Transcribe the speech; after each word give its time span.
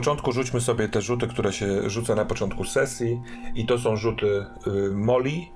Początku 0.00 0.32
rzućmy 0.32 0.60
sobie 0.60 0.88
te 0.88 1.02
rzuty, 1.02 1.26
które 1.26 1.52
się 1.52 1.90
rzuca 1.90 2.14
na 2.14 2.24
początku 2.24 2.64
sesji. 2.64 3.22
I 3.54 3.66
to 3.66 3.78
są 3.78 3.96
rzuty 3.96 4.26
y, 4.26 4.90
Moli. 4.94 5.52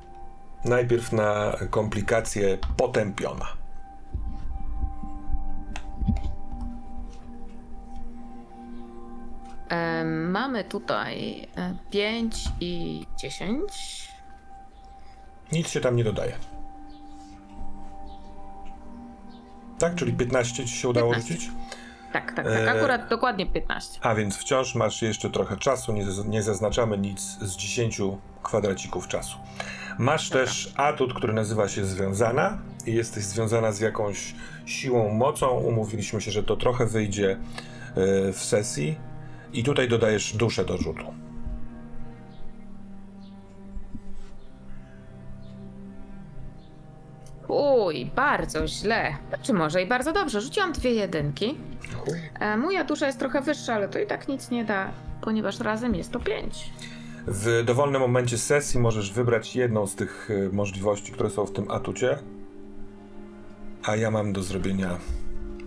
Najpierw 0.64 1.12
na 1.12 1.56
komplikację 1.70 2.59
potępiona. 2.77 3.47
Mamy 10.28 10.64
tutaj 10.64 11.47
5 11.91 12.45
i 12.61 13.06
10. 13.17 13.62
Nic 15.53 15.69
się 15.69 15.80
tam 15.80 15.96
nie 15.96 16.05
dodaje. 16.05 16.33
Tak, 19.79 19.95
czyli 19.95 20.13
15 20.13 20.64
ci 20.64 20.77
się 20.77 20.89
udało 20.89 21.11
15. 21.13 21.35
rzucić? 21.35 21.51
Tak, 22.14 22.33
tak, 22.33 22.47
tak. 22.47 22.47
E, 22.47 22.70
Akurat 22.70 23.08
dokładnie 23.08 23.47
15. 23.47 23.98
A 24.02 24.14
więc 24.14 24.36
wciąż 24.36 24.75
masz 24.75 25.02
jeszcze 25.02 25.30
trochę 25.30 25.57
czasu, 25.57 25.92
nie, 25.92 26.07
nie 26.29 26.42
zaznaczamy 26.42 26.98
nic 26.98 27.20
z 27.20 27.57
10 27.57 28.01
kwadracików 28.42 29.08
czasu. 29.08 29.36
Masz 29.98 30.29
Dobra. 30.29 30.45
też 30.45 30.73
atut, 30.77 31.14
który 31.14 31.33
nazywa 31.33 31.69
się 31.69 31.85
związana 31.85 32.58
i 32.86 32.95
jesteś 32.95 33.25
związana 33.25 33.73
z 33.73 33.80
jakąś 33.80 34.35
siłą, 34.67 35.08
mocą. 35.08 35.48
Umówiliśmy 35.48 36.20
się, 36.20 36.30
że 36.30 36.42
to 36.42 36.57
trochę 36.57 36.86
wyjdzie 36.86 37.30
e, 37.30 38.33
w 38.33 38.39
sesji 38.45 38.98
i 39.52 39.64
tutaj 39.64 39.89
dodajesz 39.89 40.36
duszę 40.36 40.64
do 40.64 40.77
rzutu. 40.79 41.14
Uj, 47.49 48.07
bardzo 48.17 48.67
źle. 48.69 49.17
Czy 49.43 49.53
może 49.53 49.83
i 49.83 49.87
bardzo 49.87 50.13
dobrze. 50.13 50.41
Rzuciłam 50.41 50.73
dwie 50.73 50.91
jedynki. 50.91 51.55
E, 52.41 52.57
moja 52.57 52.85
dusza 52.85 53.07
jest 53.07 53.19
trochę 53.19 53.41
wyższa, 53.41 53.75
ale 53.75 53.89
to 53.89 53.99
i 53.99 54.07
tak 54.07 54.29
nic 54.29 54.51
nie 54.51 54.65
da, 54.65 54.91
ponieważ 55.21 55.61
razem 55.61 55.95
jest 55.95 56.13
to 56.13 56.21
5. 56.21 56.71
W 57.27 57.63
dowolnym 57.65 58.01
momencie 58.01 58.39
sesji 58.39 58.81
możesz 58.81 59.13
wybrać 59.13 59.57
jedną 59.57 59.87
z 59.87 59.95
tych 59.95 60.31
e, 60.31 60.49
możliwości, 60.57 61.13
które 61.13 61.31
są 61.31 61.47
w 61.47 61.53
tym 61.53 61.71
atucie, 61.71 62.19
a 63.85 63.97
ja 63.97 64.11
mam 64.11 64.33
do 64.33 64.43
zrobienia 64.43 64.99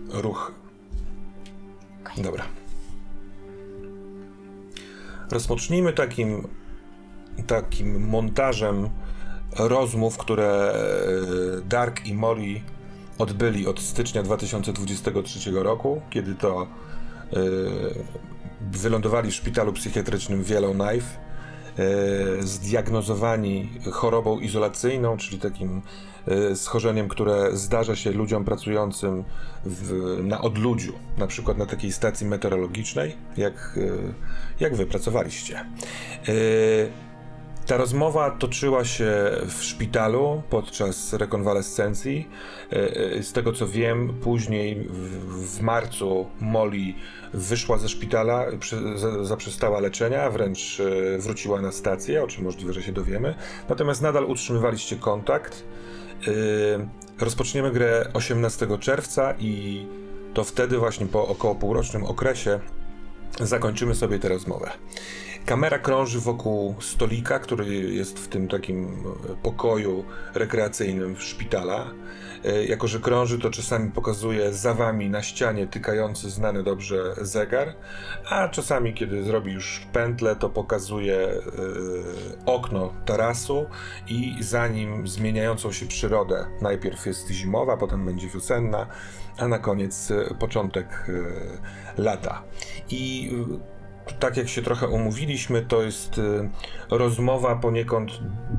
ruch. 0.08 0.52
Dobra. 2.16 2.44
Rozpocznijmy 5.30 5.92
takim, 5.92 6.48
takim 7.46 8.08
montażem 8.08 8.90
rozmów, 9.58 10.18
które 10.18 10.72
e, 10.72 11.60
Dark 11.68 12.06
i 12.06 12.14
Molly 12.14 12.60
odbyli 13.18 13.66
od 13.66 13.80
stycznia 13.80 14.22
2023 14.22 15.50
roku, 15.50 16.00
kiedy 16.10 16.34
to 16.34 16.62
e, 16.62 16.66
wylądowali 18.60 19.30
w 19.30 19.34
szpitalu 19.34 19.72
psychiatrycznym 19.72 20.44
w 20.44 20.50
Yellowknife, 20.50 21.06
e, 21.08 22.42
zdiagnozowani 22.42 23.70
chorobą 23.92 24.38
izolacyjną, 24.38 25.16
czyli 25.16 25.38
takim 25.38 25.82
schorzeniem, 26.54 27.08
które 27.08 27.56
zdarza 27.56 27.96
się 27.96 28.10
ludziom 28.10 28.44
pracującym 28.44 29.24
w, 29.64 30.18
na 30.22 30.40
odludziu, 30.40 30.92
na 31.18 31.26
przykład 31.26 31.58
na 31.58 31.66
takiej 31.66 31.92
stacji 31.92 32.26
meteorologicznej, 32.26 33.16
jak, 33.36 33.78
jak 34.60 34.76
wy 34.76 34.86
pracowaliście. 34.86 35.64
Ta 37.68 37.76
rozmowa 37.76 38.30
toczyła 38.30 38.84
się 38.84 39.30
w 39.46 39.64
szpitalu 39.64 40.42
podczas 40.50 41.12
rekonwalescencji. 41.12 42.28
E, 42.72 42.96
e, 43.16 43.22
Z 43.22 43.32
tego 43.32 43.52
co 43.52 43.68
wiem, 43.68 44.14
później 44.22 44.88
w, 45.28 45.60
marcu 45.60 46.26
Molly 46.40 46.94
wyszła 47.34 47.78
ze 47.78 47.88
szpitala, 47.88 48.46
zaprzestała 49.22 49.80
leczenia, 49.80 50.30
wręcz 50.30 50.80
e, 50.80 51.18
wróciła 51.18 51.60
na 51.60 51.72
stację, 51.72 52.24
o 52.24 52.26
czym 52.26 52.44
możliwe, 52.44 52.72
że 52.72 52.82
się 52.82 52.92
dowiemy. 52.92 53.34
Natomiast 53.68 54.02
nadal 54.02 54.24
utrzymywaliście 54.24 54.96
kontakt. 54.96 55.64
Rozpoczniemy 57.20 57.70
grę 57.70 58.10
18 58.14 58.78
czerwca 58.78 59.34
i 59.38 59.86
to 60.34 60.44
wtedy 60.44 60.78
właśnie 60.78 61.06
po 61.06 61.28
około 61.28 61.54
półrocznym 61.54 62.04
okresie 62.04 62.60
zakończymy 63.40 63.94
sobie 63.94 64.18
tę 64.18 64.28
rozmowę. 64.28 64.70
Kamera 65.48 65.78
krąży 65.78 66.20
wokół 66.20 66.74
stolika, 66.80 67.38
który 67.38 67.66
jest 67.94 68.18
w 68.18 68.28
tym 68.28 68.48
takim 68.48 68.84
e, 68.84 69.36
pokoju 69.42 70.04
rekreacyjnym 70.34 71.16
szpitala. 71.16 71.86
E, 72.44 72.64
Jako, 72.64 72.88
że 72.88 73.00
krąży, 73.00 73.38
to 73.38 73.50
czasami 73.50 73.90
pokazuje 73.92 74.52
za 74.52 74.74
wami 74.74 75.10
na 75.10 75.22
ścianie 75.22 75.66
tykający 75.66 76.30
znany 76.30 76.62
dobrze 76.62 77.14
zegar, 77.20 77.74
a 78.30 78.48
czasami, 78.48 78.94
kiedy 78.94 79.24
zrobi 79.24 79.52
już 79.52 79.86
pętlę, 79.92 80.36
to 80.36 80.50
pokazuje 80.50 81.16
e, 81.18 81.40
okno 82.46 82.92
tarasu 83.04 83.66
i 84.08 84.36
za 84.40 84.68
nim 84.68 85.08
zmieniającą 85.08 85.72
się 85.72 85.86
przyrodę. 85.86 86.46
Najpierw 86.62 87.06
jest 87.06 87.30
zimowa, 87.30 87.76
potem 87.76 88.06
będzie 88.06 88.28
wiosenna, 88.28 88.86
a 89.38 89.48
na 89.48 89.58
koniec 89.58 90.12
początek 90.38 91.06
lata. 91.98 92.42
I 92.90 93.30
tak 94.12 94.36
jak 94.36 94.48
się 94.48 94.62
trochę 94.62 94.88
umówiliśmy, 94.88 95.62
to 95.62 95.82
jest 95.82 96.18
y, 96.18 96.50
rozmowa 96.90 97.56
poniekąd 97.56 98.10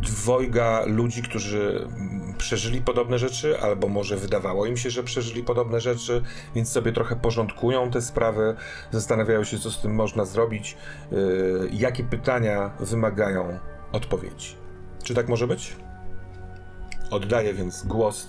dwojga 0.01 0.83
ludzi, 0.85 1.21
którzy 1.21 1.87
mm, 1.87 2.33
przeżyli 2.37 2.81
podobne 2.81 3.19
rzeczy, 3.19 3.59
albo 3.61 3.87
może 3.87 4.17
wydawało 4.17 4.65
im 4.65 4.77
się, 4.77 4.89
że 4.89 5.03
przeżyli 5.03 5.43
podobne 5.43 5.81
rzeczy, 5.81 6.23
więc 6.55 6.71
sobie 6.71 6.91
trochę 6.91 7.15
porządkują 7.15 7.91
te 7.91 8.01
sprawy, 8.01 8.55
zastanawiają 8.91 9.43
się, 9.43 9.59
co 9.59 9.71
z 9.71 9.81
tym 9.81 9.95
można 9.95 10.25
zrobić, 10.25 10.77
y, 11.11 11.69
jakie 11.71 12.03
pytania 12.03 12.71
wymagają 12.79 13.59
odpowiedzi. 13.91 14.55
Czy 15.03 15.13
tak 15.13 15.29
może 15.29 15.47
być? 15.47 15.75
Oddaję 17.11 17.53
więc 17.53 17.85
głos 17.85 18.27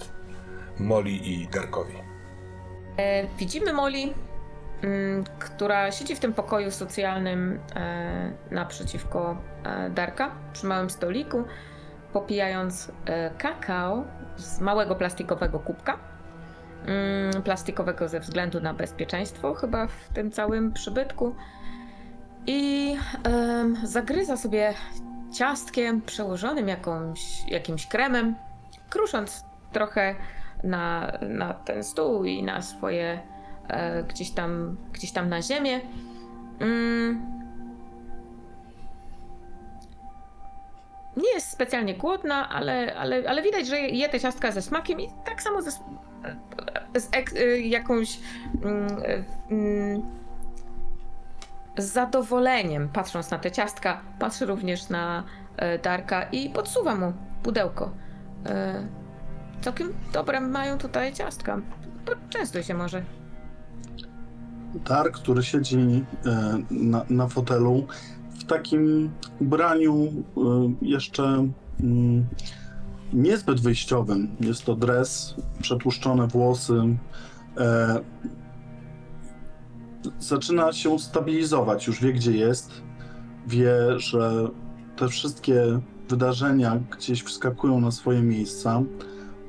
Molly 0.79 1.11
i 1.11 1.49
Darkowi. 1.49 1.95
E, 2.97 3.27
widzimy 3.39 3.73
mm, 3.73 4.15
która 5.39 5.93
siedzi 5.93 6.17
w 6.17 6.21
tym 6.21 6.33
pokoju 6.33 6.71
socjalnym 6.71 7.61
e, 7.77 8.33
naprzeciwko 8.51 9.37
e, 9.65 9.91
Darka, 9.91 10.31
przy 10.53 10.67
małym 10.67 10.91
stoliku, 10.91 11.45
popijając 12.13 12.93
e, 13.07 13.31
kakao 13.31 14.05
z 14.37 14.61
małego 14.61 14.95
plastikowego 14.95 15.59
kubka. 15.59 15.99
Mm, 16.87 17.43
plastikowego 17.43 18.09
ze 18.09 18.21
względu 18.21 18.61
na 18.61 18.75
bezpieczeństwo, 18.75 19.55
chyba 19.55 19.87
w 19.87 20.09
tym 20.15 20.31
całym 20.31 20.73
przybytku. 20.73 21.35
I 22.47 22.97
zagryza 23.85 24.37
sobie 24.37 24.75
ciastkiem 25.33 26.03
przełożonym 26.03 26.69
jakąś, 26.69 27.21
jakimś 27.49 27.87
kremem, 27.87 28.35
krusząc 28.91 29.45
trochę 29.73 30.15
na, 30.65 31.13
na 31.21 31.55
ten 31.55 31.85
stół 31.85 32.25
i 32.25 32.43
na 32.43 32.63
swoje 32.63 33.21
e, 33.71 34.03
gdzieś 34.03 34.31
tam 34.31 34.77
gdzieś 34.93 35.13
tam 35.13 35.29
na 35.29 35.43
ziemię. 35.43 35.81
Mm. 36.61 37.41
Nie 41.17 41.35
jest 41.35 41.51
specjalnie 41.51 41.95
głodna, 41.95 42.49
ale, 42.49 42.95
ale, 42.97 43.23
ale 43.29 43.43
widać, 43.43 43.67
że 43.67 43.81
je 43.81 44.09
te 44.09 44.21
ciastka 44.21 44.53
ze 44.53 44.63
smakiem 44.63 45.01
i 45.01 45.09
tak 45.25 45.43
samo 45.43 45.63
ze, 45.63 45.71
z 46.95 47.09
ek, 47.13 47.33
y, 47.33 47.61
jakąś 47.61 48.19
mm, 48.63 49.03
mm, 49.51 50.03
z 51.79 51.85
zadowoleniem 51.85 52.89
patrząc 52.89 53.31
na 53.31 53.39
te 53.39 53.51
ciastka, 53.51 54.01
patrzy 54.19 54.47
również 54.47 54.89
na 54.89 55.25
e, 55.57 55.79
Darka 55.79 56.23
i 56.23 56.51
podsuwa 56.51 56.95
mu 56.95 57.13
pudełko. 57.43 57.91
E, 58.47 58.87
całkiem 59.61 59.95
dobre 60.13 60.41
mają 60.41 60.79
tutaj 60.79 61.13
ciastka. 61.13 61.61
Częstuj 62.31 62.63
się 62.63 62.75
może. 62.75 63.03
Dark, 64.75 65.15
który 65.15 65.43
siedzi 65.43 65.79
e, 65.79 66.05
na, 66.71 67.05
na 67.11 67.29
fotelu 67.29 67.87
w 68.31 68.45
takim 68.45 69.11
ubraniu 69.41 69.95
e, 70.05 70.11
jeszcze 70.83 71.49
mm, 71.81 72.27
niezbyt 73.13 73.61
wyjściowym. 73.61 74.37
Jest 74.41 74.65
to 74.65 74.77
dres, 74.77 75.35
przetłuszczone 75.61 76.27
włosy. 76.27 76.83
E, 77.59 78.01
zaczyna 80.19 80.73
się 80.73 80.99
stabilizować, 80.99 81.87
już 81.87 82.01
wie 82.01 82.13
gdzie 82.13 82.33
jest. 82.33 82.83
Wie, 83.47 83.75
że 83.97 84.49
te 84.97 85.09
wszystkie 85.09 85.81
wydarzenia 86.09 86.81
gdzieś 86.91 87.23
wskakują 87.23 87.81
na 87.81 87.91
swoje 87.91 88.23
miejsca. 88.23 88.83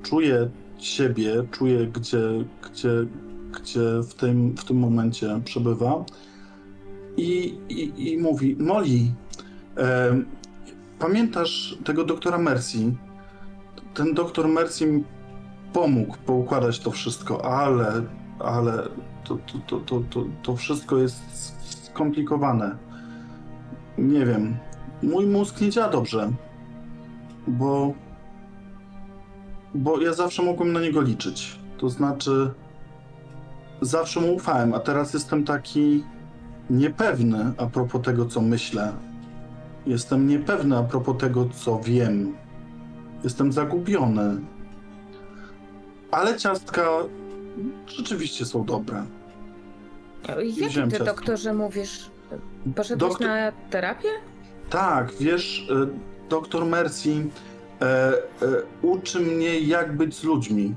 Czuje 0.04 0.50
siebie, 0.78 1.44
czuje 1.52 1.88
gdzie, 1.88 2.22
gdzie, 2.64 2.90
gdzie 3.52 4.02
w 4.10 4.14
tym, 4.14 4.58
w 4.58 4.66
tym 4.66 4.78
momencie 4.78 5.42
przebywa. 5.46 6.06
I, 7.18 7.58
i, 7.70 8.12
i 8.12 8.18
mówi: 8.18 8.56
Molly, 8.60 9.00
e, 9.78 10.22
pamiętasz 11.00 11.78
tego 11.84 12.06
doktora 12.06 12.38
Mercy? 12.38 12.78
Ten 13.94 14.14
doktor 14.14 14.48
Mercy 14.48 14.88
mi 14.88 15.04
pomógł 15.74 16.18
poukładać 16.26 16.80
to 16.80 16.92
wszystko, 16.92 17.46
ale, 17.46 18.04
ale 18.40 18.88
to, 19.24 19.38
to, 19.68 19.80
to, 19.80 20.02
to, 20.10 20.26
to 20.44 20.56
wszystko 20.56 20.98
jest 20.98 21.20
skomplikowane. 21.92 22.78
Nie 23.98 24.26
wiem. 24.26 24.58
Mój 25.04 25.26
mózg 25.26 25.62
nie 25.62 25.70
działa 25.70 25.90
dobrze, 25.90 26.32
bo 27.48 27.94
bo 29.76 30.02
ja 30.02 30.14
zawsze 30.14 30.44
mogłem 30.44 30.74
na 30.74 30.82
niego 30.82 31.02
liczyć. 31.02 31.60
To 31.78 31.90
znaczy, 31.90 32.52
zawsze 33.82 34.20
mu 34.22 34.34
ufałem, 34.36 34.74
a 34.74 34.80
teraz 34.80 35.14
jestem 35.14 35.44
taki 35.46 36.04
niepewny 36.70 37.52
a 37.58 37.66
propos 37.66 38.02
tego, 38.02 38.26
co 38.26 38.42
myślę. 38.42 38.94
Jestem 39.86 40.28
niepewny 40.28 40.78
a 40.78 40.84
propos 40.84 41.18
tego, 41.18 41.50
co 41.56 41.80
wiem. 41.80 42.34
Jestem 43.24 43.52
zagubiony. 43.52 44.42
Ale 46.12 46.38
ciastka 46.38 46.82
rzeczywiście 47.88 48.46
są 48.46 48.66
dobre. 48.66 49.04
Jakim 50.28 50.70
Wziąłem 50.70 50.90
ty, 50.90 50.98
ciastko. 50.98 51.16
doktorze, 51.16 51.54
mówisz? 51.54 52.10
Poszedłeś 52.76 53.10
Doktor- 53.12 53.28
na 53.28 53.52
terapię? 53.70 54.08
Tak, 54.70 55.14
wiesz, 55.20 55.68
y, 55.70 56.30
doktor 56.30 56.66
Mercy 56.66 57.10
e, 57.82 57.86
e, 57.86 58.14
uczy 58.82 59.20
mnie, 59.20 59.60
jak 59.60 59.98
być 59.98 60.16
z 60.16 60.24
ludźmi. 60.24 60.76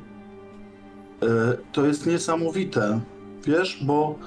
E, 1.23 1.27
to 1.73 1.87
jest 1.87 2.07
niesamowite, 2.07 3.01
wiesz, 3.45 3.85
bo 3.85 4.19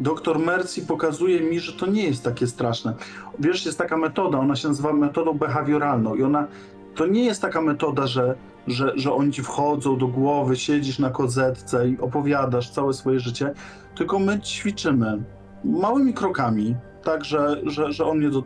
doktor 0.00 0.38
Mercy 0.38 0.86
pokazuje 0.86 1.40
mi, 1.40 1.60
że 1.60 1.72
to 1.72 1.86
nie 1.86 2.04
jest 2.04 2.24
takie 2.24 2.46
straszne. 2.46 2.94
Wiesz, 3.38 3.66
jest 3.66 3.78
taka 3.78 3.96
metoda, 3.96 4.38
ona 4.38 4.56
się 4.56 4.68
nazywa 4.68 4.92
metodą 4.92 5.32
behawioralną 5.32 6.14
i 6.14 6.22
ona 6.22 6.46
to 6.94 7.06
nie 7.06 7.24
jest 7.24 7.42
taka 7.42 7.60
metoda, 7.60 8.06
że, 8.06 8.34
że, 8.66 8.92
że 8.96 9.12
oni 9.12 9.32
ci 9.32 9.42
wchodzą 9.42 9.98
do 9.98 10.08
głowy, 10.08 10.56
siedzisz 10.56 10.98
na 10.98 11.10
kozetce 11.10 11.88
i 11.88 11.98
opowiadasz 11.98 12.70
całe 12.70 12.94
swoje 12.94 13.20
życie, 13.20 13.54
tylko 13.94 14.18
my 14.18 14.40
ćwiczymy 14.40 15.22
małymi 15.64 16.14
krokami, 16.14 16.76
tak, 17.04 17.24
że, 17.24 17.60
że, 17.66 17.92
że 17.92 18.04
on 18.04 18.18
mnie 18.18 18.30
do, 18.30 18.42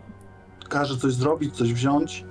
każe 0.68 0.96
coś 0.96 1.12
zrobić, 1.12 1.56
coś 1.56 1.72
wziąć, 1.72 2.24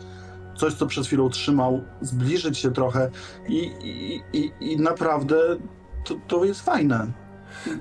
coś, 0.59 0.73
co 0.73 0.87
przed 0.87 1.07
chwilą 1.07 1.29
trzymał, 1.29 1.81
zbliżyć 2.01 2.57
się 2.57 2.71
trochę 2.71 3.09
i, 3.47 3.71
i, 3.83 4.23
i, 4.33 4.51
i 4.59 4.77
naprawdę 4.77 5.35
to, 6.03 6.15
to 6.27 6.45
jest 6.45 6.61
fajne. 6.61 7.07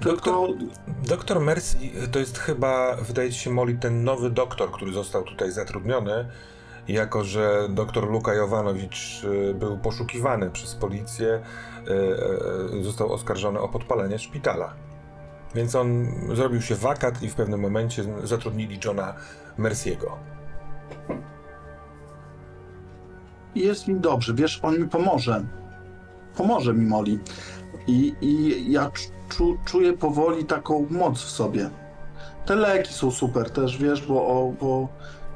Tylko 0.01 0.49
Doktor 1.09 1.41
Mercy 1.41 1.79
to 2.13 2.19
jest 2.19 2.39
chyba, 2.39 2.97
wydaje 2.97 3.33
się, 3.33 3.51
Molly, 3.51 3.75
ten 3.75 4.05
nowy 4.05 4.31
doktor, 4.31 4.71
który 4.71 4.93
został 4.93 5.25
tutaj 5.25 5.53
zatrudniony, 5.53 6.29
jako 6.89 7.25
że 7.25 7.69
doktor 7.71 8.11
Luka 8.11 8.35
Jovanowicz 8.35 9.25
y, 9.25 9.55
był 9.55 9.79
poszukiwany 9.79 10.51
przez 10.51 10.75
policję, 10.75 11.43
y, 11.89 12.79
y, 12.79 12.83
został 12.85 13.13
oskarżony 13.13 13.61
o 13.61 13.69
podpalenie 13.69 14.19
szpitala. 14.19 14.75
Więc 15.55 15.75
on 15.75 16.07
zrobił 16.35 16.63
się 16.63 16.75
wakat 16.75 17.23
i 17.23 17.29
w 17.29 17.35
pewnym 17.35 17.61
momencie 17.61 18.05
zatrudnili 18.25 18.79
Johna 18.85 19.15
Merciego. 19.59 20.19
Jest 23.61 23.89
mi 23.89 24.01
dobrze, 24.01 24.35
wiesz, 24.35 24.61
on 24.63 24.81
mi 24.81 24.89
pomoże. 24.89 25.45
Pomoże 26.37 26.75
mi 26.75 26.87
Moli. 26.87 27.19
I, 27.87 28.15
i 28.21 28.73
ja 28.73 28.91
czu, 29.29 29.59
czuję 29.65 29.93
powoli 29.93 30.45
taką 30.45 30.87
moc 30.91 31.23
w 31.23 31.31
sobie. 31.31 31.71
Te 32.47 32.57
leki 32.57 32.93
są 32.93 33.11
super 33.11 33.51
też, 33.51 33.79
wiesz, 33.79 34.07
bo, 34.07 34.27
o, 34.27 34.53
bo 34.61 34.89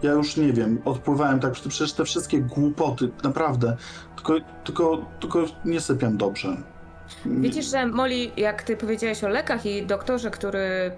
ja 0.02 0.12
już 0.12 0.36
nie 0.36 0.52
wiem, 0.52 0.78
odpływałem 0.84 1.40
tak, 1.40 1.52
przecież 1.52 1.92
te 1.92 2.04
wszystkie 2.04 2.40
głupoty, 2.40 3.10
naprawdę, 3.24 3.76
tylko, 4.16 4.34
tylko, 4.64 5.06
tylko 5.20 5.44
nie 5.64 5.80
sypiam 5.80 6.16
dobrze. 6.16 6.56
Widzisz, 7.26 7.66
że 7.66 7.86
Molly, 7.86 8.30
jak 8.36 8.62
ty 8.62 8.76
powiedziałeś 8.76 9.24
o 9.24 9.28
lekach 9.28 9.66
i 9.66 9.86
doktorze, 9.86 10.30
który 10.30 10.90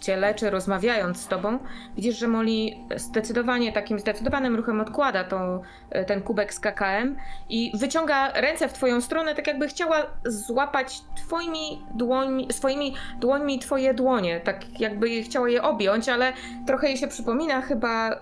cię 0.00 0.16
leczy, 0.16 0.50
rozmawiając 0.50 1.20
z 1.20 1.28
tobą, 1.28 1.58
widzisz, 1.96 2.18
że 2.18 2.28
Molly 2.28 2.70
zdecydowanie, 2.96 3.72
takim 3.72 3.98
zdecydowanym 3.98 4.56
ruchem 4.56 4.80
odkłada 4.80 5.24
tą, 5.24 5.62
ten 6.06 6.22
kubek 6.22 6.54
z 6.54 6.60
KKM 6.60 7.16
i 7.48 7.72
wyciąga 7.74 8.32
ręce 8.32 8.68
w 8.68 8.72
twoją 8.72 9.00
stronę, 9.00 9.34
tak 9.34 9.46
jakby 9.46 9.68
chciała 9.68 10.06
złapać 10.24 11.00
twoimi 11.16 11.82
dłońmi, 11.94 12.52
swoimi 12.52 12.94
dłońmi 13.20 13.58
twoje 13.58 13.94
dłonie, 13.94 14.40
tak 14.40 14.80
jakby 14.80 15.22
chciała 15.22 15.48
je 15.48 15.62
objąć, 15.62 16.08
ale 16.08 16.32
trochę 16.66 16.88
jej 16.88 16.96
się 16.96 17.08
przypomina 17.08 17.60
chyba 17.60 18.16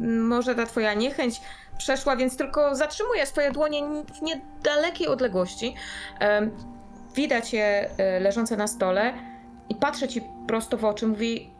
może 0.00 0.54
ta 0.54 0.66
twoja 0.66 0.94
niechęć 0.94 1.40
przeszła, 1.78 2.16
więc 2.16 2.36
tylko 2.36 2.76
zatrzymuje 2.76 3.26
swoje 3.26 3.50
dłonie 3.52 3.82
w 4.14 4.22
niedalekiej 4.22 5.08
odległości. 5.08 5.74
Widać 7.14 7.52
je 7.52 7.90
e, 7.98 8.20
leżące 8.20 8.56
na 8.56 8.66
stole 8.66 9.14
i 9.68 9.74
patrzy 9.74 10.08
ci 10.08 10.22
prosto 10.46 10.76
w 10.76 10.84
oczy, 10.84 11.06
mówi 11.06 11.50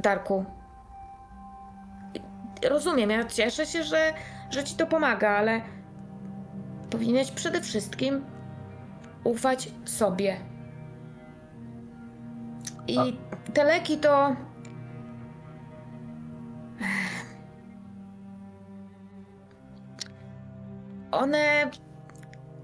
Darku, 0.00 0.44
rozumiem, 2.68 3.10
ja 3.10 3.24
cieszę 3.24 3.66
się, 3.66 3.82
że, 3.82 4.12
że 4.50 4.64
ci 4.64 4.74
to 4.74 4.86
pomaga, 4.86 5.30
ale 5.30 5.60
powinieneś 6.90 7.30
przede 7.30 7.60
wszystkim 7.60 8.24
ufać 9.24 9.68
sobie. 9.84 10.36
I 12.86 13.18
te 13.54 13.64
leki 13.64 13.98
to... 13.98 14.36
One... 21.10 21.70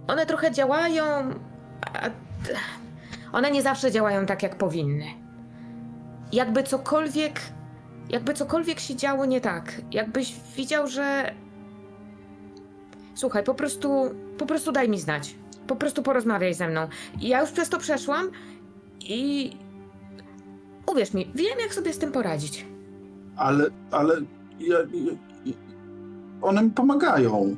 One 0.07 0.26
trochę 0.26 0.52
działają, 0.52 1.05
a 1.83 2.11
one 3.33 3.50
nie 3.50 3.62
zawsze 3.62 3.90
działają 3.90 4.26
tak, 4.26 4.43
jak 4.43 4.57
powinny. 4.57 5.05
Jakby 6.33 6.62
cokolwiek, 6.62 7.40
jakby 8.09 8.35
cokolwiek 8.35 8.81
się 8.81 8.97
działo 8.97 9.26
nie 9.26 9.40
tak, 9.40 9.73
jakbyś 9.93 10.35
widział, 10.57 10.87
że. 10.87 11.35
Słuchaj, 13.14 13.45
po 13.45 13.55
prostu, 13.55 14.14
po 14.38 14.47
prostu 14.47 14.73
daj 14.73 14.88
mi 14.88 15.00
znać. 15.00 15.35
Po 15.67 15.76
prostu 15.76 16.02
porozmawiaj 16.02 16.55
ze 16.55 16.69
mną. 16.69 16.88
Ja 17.21 17.40
już 17.40 17.50
przez 17.50 17.69
to 17.69 17.79
przeszłam 17.79 18.31
i. 19.00 19.52
Uwierz 20.87 21.14
mi, 21.14 21.33
wiem, 21.35 21.59
jak 21.61 21.75
sobie 21.75 21.93
z 21.93 21.99
tym 21.99 22.12
poradzić. 22.12 22.67
Ale, 23.40 23.66
ale 23.90 24.14
ja, 24.61 24.78
ja, 25.44 25.52
one 26.42 26.62
mi 26.62 26.70
pomagają. 26.70 27.56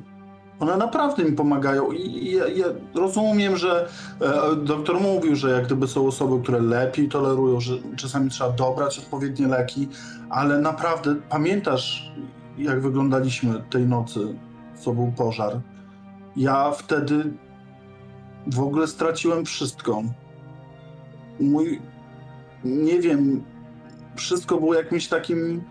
One 0.59 0.77
naprawdę 0.77 1.23
mi 1.23 1.31
pomagają 1.31 1.91
i 1.91 2.31
ja, 2.31 2.47
ja 2.47 2.65
rozumiem, 2.95 3.57
że 3.57 3.87
e, 4.21 4.55
doktor 4.55 5.01
mówił, 5.01 5.35
że 5.35 5.51
jak 5.51 5.65
gdyby 5.65 5.87
są 5.87 6.07
osoby, 6.07 6.43
które 6.43 6.59
lepiej 6.59 7.09
tolerują, 7.09 7.59
że 7.59 7.73
czasami 7.95 8.29
trzeba 8.29 8.49
dobrać 8.49 8.99
odpowiednie 8.99 9.47
leki, 9.47 9.87
ale 10.29 10.61
naprawdę 10.61 11.15
pamiętasz, 11.29 12.11
jak 12.57 12.81
wyglądaliśmy 12.81 13.63
tej 13.69 13.85
nocy, 13.85 14.19
co 14.79 14.93
był 14.93 15.11
pożar? 15.17 15.59
Ja 16.35 16.71
wtedy 16.71 17.33
w 18.47 18.59
ogóle 18.59 18.87
straciłem 18.87 19.45
wszystko. 19.45 20.03
Mój, 21.39 21.81
nie 22.63 22.99
wiem, 22.99 23.43
wszystko 24.15 24.57
było 24.57 24.73
jakimś 24.73 25.07
takim 25.07 25.63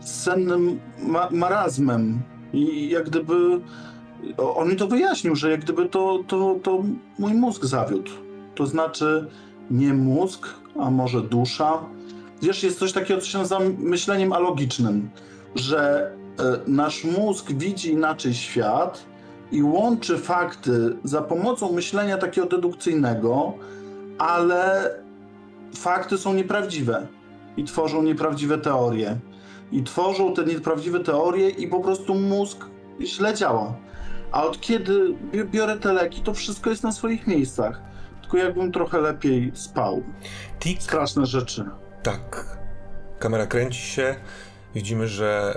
sennym 0.00 0.80
ma 0.98 1.28
marazmem. 1.30 2.22
I 2.52 2.88
jak 2.88 3.04
gdyby, 3.04 3.60
on 4.38 4.68
mi 4.68 4.76
to 4.76 4.86
wyjaśnił, 4.86 5.36
że 5.36 5.50
jak 5.50 5.60
gdyby 5.60 5.88
to, 5.88 6.24
to, 6.26 6.58
to 6.62 6.84
mój 7.18 7.34
mózg 7.34 7.64
zawiódł. 7.64 8.10
To 8.54 8.66
znaczy 8.66 9.26
nie 9.70 9.94
mózg, 9.94 10.48
a 10.78 10.90
może 10.90 11.22
dusza. 11.22 11.84
Wiesz, 12.42 12.62
jest 12.62 12.78
coś 12.78 12.92
takiego, 12.92 13.20
co 13.20 13.26
się 13.26 13.38
nazywa 13.38 13.60
myśleniem 13.78 14.32
alogicznym, 14.32 15.10
że 15.54 16.10
e, 16.38 16.58
nasz 16.66 17.04
mózg 17.04 17.52
widzi 17.52 17.92
inaczej 17.92 18.34
świat 18.34 19.06
i 19.52 19.62
łączy 19.62 20.18
fakty 20.18 20.96
za 21.04 21.22
pomocą 21.22 21.72
myślenia 21.72 22.18
takiego 22.18 22.46
dedukcyjnego, 22.46 23.52
ale 24.18 24.90
fakty 25.74 26.18
są 26.18 26.34
nieprawdziwe 26.34 27.06
i 27.56 27.64
tworzą 27.64 28.02
nieprawdziwe 28.02 28.58
teorie. 28.58 29.16
I 29.72 29.82
tworzą 29.82 30.34
te 30.34 30.44
nieprawdziwe 30.44 31.00
teorie 31.00 31.48
i 31.50 31.68
po 31.68 31.80
prostu 31.80 32.14
mózg 32.14 32.64
źle 33.00 33.34
działa. 33.34 33.74
A 34.32 34.44
od 34.44 34.60
kiedy 34.60 35.14
bi- 35.32 35.44
biorę 35.44 35.76
te 35.76 35.92
leki, 35.92 36.20
to 36.22 36.34
wszystko 36.34 36.70
jest 36.70 36.82
na 36.82 36.92
swoich 36.92 37.26
miejscach. 37.26 37.82
Tylko 38.20 38.36
jakbym 38.36 38.72
trochę 38.72 39.00
lepiej 39.00 39.52
spał. 39.54 40.02
Tik, 40.60 40.82
Straszne 40.82 41.26
rzeczy. 41.26 41.64
tak. 42.02 42.56
Kamera 43.18 43.46
kręci 43.46 43.80
się. 43.80 44.14
Widzimy, 44.74 45.08
że 45.08 45.54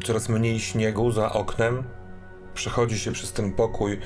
e, 0.00 0.04
coraz 0.04 0.28
mniej 0.28 0.60
śniegu 0.60 1.10
za 1.12 1.32
oknem. 1.32 1.82
Przechodzi 2.54 2.98
się 2.98 3.12
przez 3.12 3.32
ten 3.32 3.52
pokój 3.52 3.92
e, 3.92 3.98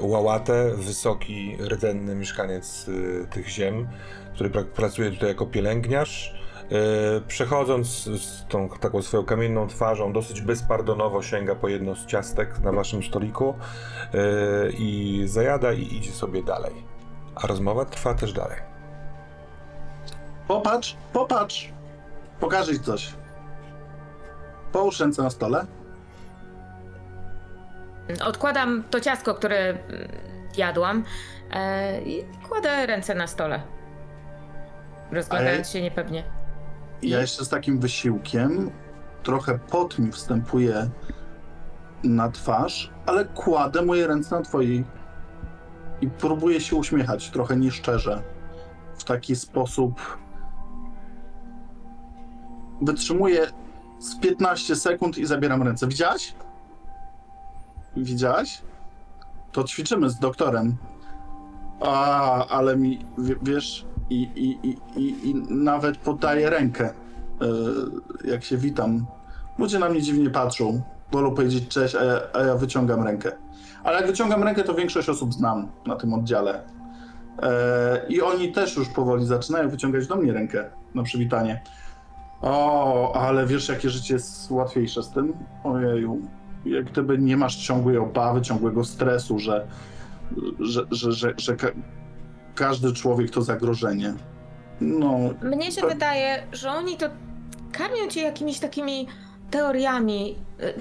Łałatę, 0.00 0.70
wysoki, 0.76 1.56
rdzenny 1.68 2.14
mieszkaniec 2.14 2.86
e, 3.22 3.26
tych 3.26 3.48
ziem, 3.48 3.88
który 4.34 4.50
pra- 4.50 4.64
pracuje 4.64 5.10
tutaj 5.10 5.28
jako 5.28 5.46
pielęgniarz. 5.46 6.34
E, 6.64 7.20
Przechodząc 7.28 7.88
z 8.04 8.46
tą 8.48 8.68
taką 8.68 9.02
swoją 9.02 9.24
kamienną 9.24 9.66
twarzą, 9.68 10.12
dosyć 10.12 10.40
bezpardonowo 10.40 11.22
sięga 11.22 11.54
po 11.54 11.68
jedno 11.68 11.94
z 11.94 12.06
ciastek 12.06 12.58
na 12.58 12.72
waszym 12.72 13.02
stoliku 13.02 13.54
e, 14.14 14.16
i 14.70 15.22
zajada 15.26 15.72
i 15.72 15.82
idzie 15.96 16.12
sobie 16.12 16.42
dalej. 16.42 16.72
A 17.34 17.46
rozmowa 17.46 17.84
trwa 17.84 18.14
też 18.14 18.32
dalej. 18.32 18.58
Popatrz, 20.48 20.96
popatrz. 21.12 21.72
Pokażę 22.40 22.72
ci 22.72 22.80
coś. 22.80 23.12
Połóż 24.72 25.00
ręce 25.00 25.22
na 25.22 25.30
stole. 25.30 25.66
Odkładam 28.24 28.84
to 28.90 29.00
ciastko, 29.00 29.34
które 29.34 29.58
mm, 29.58 29.78
jadłam 30.56 31.04
e, 31.52 32.00
i 32.02 32.24
kładę 32.48 32.86
ręce 32.86 33.14
na 33.14 33.26
stole. 33.26 33.62
Rozglądając 35.12 35.68
się 35.68 35.82
niepewnie. 35.82 36.24
Ja 37.02 37.20
jeszcze 37.20 37.44
z 37.44 37.48
takim 37.48 37.78
wysiłkiem, 37.78 38.70
trochę 39.22 39.58
pot 39.58 39.98
mi 39.98 40.12
wstępuje 40.12 40.90
na 42.04 42.30
twarz, 42.30 42.90
ale 43.06 43.24
kładę 43.24 43.82
moje 43.82 44.06
ręce 44.06 44.36
na 44.36 44.42
twojej 44.42 44.84
i 46.00 46.08
próbuję 46.10 46.60
się 46.60 46.76
uśmiechać 46.76 47.30
trochę 47.30 47.56
nieszczerze. 47.56 48.22
W 48.98 49.04
taki 49.04 49.36
sposób 49.36 50.00
wytrzymuję 52.82 53.46
z 53.98 54.16
15 54.16 54.76
sekund 54.76 55.18
i 55.18 55.26
zabieram 55.26 55.62
ręce. 55.62 55.88
Widziałaś? 55.88 56.34
Widziałaś? 57.96 58.62
To 59.52 59.64
ćwiczymy 59.64 60.10
z 60.10 60.18
doktorem. 60.18 60.76
A, 61.80 62.46
ale 62.46 62.76
mi, 62.76 63.04
w- 63.18 63.48
wiesz, 63.48 63.86
i, 64.10 64.28
i, 64.36 64.68
i, 65.00 65.30
i, 65.30 65.34
nawet 65.50 65.96
podaję 65.96 66.50
rękę, 66.50 66.84
e, 66.84 67.46
jak 68.30 68.44
się 68.44 68.56
witam. 68.56 69.06
Ludzie 69.58 69.78
na 69.78 69.88
mnie 69.88 70.02
dziwnie 70.02 70.30
patrzą, 70.30 70.82
wolą 71.12 71.34
powiedzieć 71.34 71.68
cześć, 71.68 71.94
a 71.94 72.04
ja, 72.04 72.20
a 72.32 72.40
ja 72.40 72.54
wyciągam 72.54 73.02
rękę. 73.02 73.32
Ale 73.84 73.96
jak 73.96 74.06
wyciągam 74.06 74.42
rękę, 74.42 74.64
to 74.64 74.74
większość 74.74 75.08
osób 75.08 75.34
znam 75.34 75.68
na 75.86 75.96
tym 75.96 76.14
oddziale. 76.14 76.62
E, 77.42 78.06
I 78.08 78.22
oni 78.22 78.52
też 78.52 78.76
już 78.76 78.88
powoli 78.88 79.26
zaczynają 79.26 79.68
wyciągać 79.68 80.06
do 80.06 80.16
mnie 80.16 80.32
rękę 80.32 80.70
na 80.94 81.02
przywitanie. 81.02 81.62
O, 82.42 83.12
ale 83.16 83.46
wiesz, 83.46 83.68
jakie 83.68 83.90
życie 83.90 84.14
jest 84.14 84.50
łatwiejsze 84.50 85.02
z 85.02 85.10
tym? 85.10 85.32
Ojeju. 85.64 86.20
Jak 86.64 86.84
gdyby 86.84 87.18
nie 87.18 87.36
masz 87.36 87.56
ciągłej 87.56 87.98
obawy, 87.98 88.40
ciągłego 88.40 88.84
stresu, 88.84 89.38
że, 89.38 89.66
że, 90.60 90.86
że, 90.90 91.12
że, 91.12 91.34
że 91.36 91.56
każdy 92.54 92.92
człowiek 92.92 93.30
to 93.30 93.42
zagrożenie. 93.42 94.14
No, 94.80 95.18
Mnie 95.42 95.72
się 95.72 95.80
To- 95.80 95.88
wydaje, 95.88 96.42
że 96.52 96.70
oni 96.70 96.96
to 96.96 97.06
karmią 97.72 98.08
cię 98.08 98.22
jakimiś 98.22 98.58
takimi 98.58 99.08
teoriami. 99.50 100.36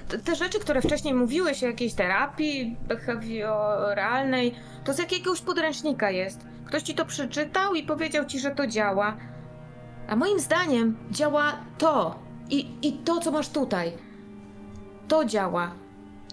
Te, 0.08 0.18
te 0.18 0.36
rzeczy, 0.36 0.60
które 0.60 0.82
wcześniej 0.82 1.14
mówiłeś 1.14 1.64
o 1.64 1.68
jakiejś 1.68 1.94
terapii 1.94 2.78
behawioralnej, 2.88 4.56
to 4.84 4.94
z 4.94 4.98
jakiegoś 5.00 5.42
podręcznika 5.42 6.12
jest. 6.12 6.40
Ktoś 6.66 6.84
ci 6.84 6.96
to 6.96 7.06
przeczytał 7.06 7.74
i 7.76 7.84
powiedział 7.84 8.26
ci, 8.26 8.40
że 8.40 8.52
to 8.52 8.68
działa. 8.68 9.18
A 10.08 10.16
moim 10.16 10.40
zdaniem 10.40 10.98
działa 11.12 11.54
to. 11.78 12.20
I, 12.50 12.88
i 12.88 12.94
to, 12.94 13.20
co 13.20 13.32
masz 13.32 13.50
tutaj. 13.50 13.92
To 15.08 15.26
działa. 15.26 15.72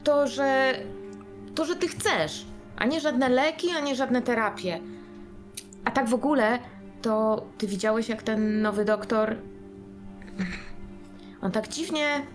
To, 0.05 0.27
że. 0.27 0.75
To, 1.55 1.65
że 1.65 1.77
ty 1.77 1.89
chcesz. 1.89 2.47
A 2.77 2.85
nie 2.87 3.01
żadne 3.01 3.29
leki, 3.29 3.71
a 3.71 3.81
nie 3.81 3.95
żadne 3.95 4.23
terapie. 4.23 4.81
A 5.85 5.91
tak 5.91 6.09
w 6.09 6.15
ogóle, 6.15 6.59
to 7.03 7.45
ty 7.59 7.67
widziałeś, 7.67 8.09
jak 8.09 8.23
ten 8.23 8.63
nowy 8.63 8.85
doktor. 8.85 9.37
On 11.43 11.53
tak 11.53 11.69
dziwnie. 11.69 12.27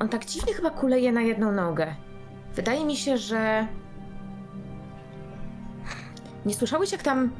On 0.00 0.08
tak 0.08 0.24
dziwnie 0.24 0.54
chyba 0.54 0.70
kuleje 0.70 1.12
na 1.12 1.22
jedną 1.22 1.52
nogę. 1.52 1.94
Wydaje 2.54 2.84
mi 2.84 2.96
się, 2.96 3.18
że. 3.18 3.66
Nie 6.46 6.54
słyszałeś, 6.54 6.92
jak 6.92 7.02
tam. 7.02 7.30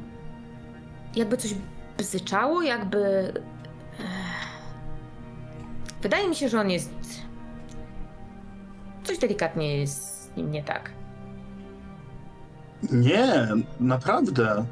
Jakby 1.15 1.37
coś 1.37 1.55
bzyczało, 1.97 2.61
jakby. 2.61 3.33
Wydaje 6.01 6.29
mi 6.29 6.35
się, 6.35 6.49
że 6.49 6.61
on 6.61 6.69
jest. 6.69 6.91
Coś 9.03 9.17
delikatnie 9.17 9.77
jest 9.77 10.23
z 10.33 10.35
nim 10.37 10.51
nie 10.51 10.63
tak. 10.63 10.94
Nie, 12.91 13.47
naprawdę. 13.79 14.65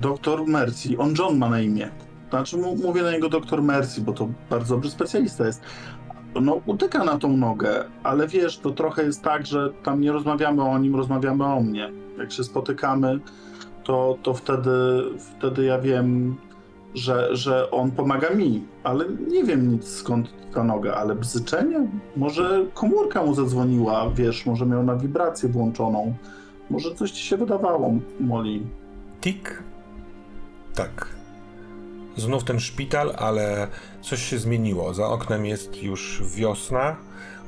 Doktor 0.00 0.46
Mercy, 0.46 0.98
on 0.98 1.14
John 1.18 1.38
ma 1.38 1.50
na 1.50 1.60
imię. 1.60 1.90
Znaczy, 2.30 2.56
mówię 2.56 3.02
na 3.02 3.12
niego 3.12 3.28
doktor 3.28 3.62
Mercy, 3.62 4.00
bo 4.00 4.12
to 4.12 4.28
bardzo 4.50 4.74
dobry 4.74 4.90
specjalista 4.90 5.46
jest. 5.46 5.62
No, 6.42 6.60
utyka 6.66 7.04
na 7.04 7.18
tą 7.18 7.36
nogę, 7.36 7.84
ale 8.02 8.28
wiesz, 8.28 8.58
to 8.58 8.70
trochę 8.70 9.04
jest 9.04 9.22
tak, 9.22 9.46
że 9.46 9.70
tam 9.82 10.00
nie 10.00 10.12
rozmawiamy 10.12 10.62
o 10.62 10.78
nim, 10.78 10.96
rozmawiamy 10.96 11.44
o 11.44 11.60
mnie. 11.60 11.92
Jak 12.18 12.32
się 12.32 12.44
spotykamy, 12.44 13.20
to, 13.84 14.18
to 14.22 14.34
wtedy, 14.34 14.70
wtedy 15.18 15.64
ja 15.64 15.78
wiem, 15.78 16.36
że, 16.94 17.36
że 17.36 17.70
on 17.70 17.90
pomaga 17.90 18.30
mi, 18.30 18.64
ale 18.84 19.04
nie 19.28 19.44
wiem 19.44 19.72
nic 19.72 19.88
skąd 19.88 20.28
ta 20.54 20.64
noga, 20.64 20.94
ale 20.94 21.14
bzyczenie? 21.14 21.86
Może 22.16 22.66
komórka 22.74 23.22
mu 23.22 23.34
zadzwoniła, 23.34 24.10
wiesz, 24.10 24.46
może 24.46 24.66
miał 24.66 24.82
na 24.82 24.96
wibrację 24.96 25.48
włączoną. 25.48 26.14
Może 26.70 26.94
coś 26.94 27.10
ci 27.10 27.24
się 27.24 27.36
wydawało, 27.36 27.94
Molly. 28.20 28.60
Tik. 29.20 29.62
Tak. 30.74 31.08
Znów 32.16 32.44
ten 32.44 32.60
szpital, 32.60 33.14
ale 33.18 33.68
coś 34.00 34.22
się 34.22 34.38
zmieniło. 34.38 34.94
Za 34.94 35.06
oknem 35.06 35.46
jest 35.46 35.82
już 35.82 36.22
wiosna. 36.36 36.96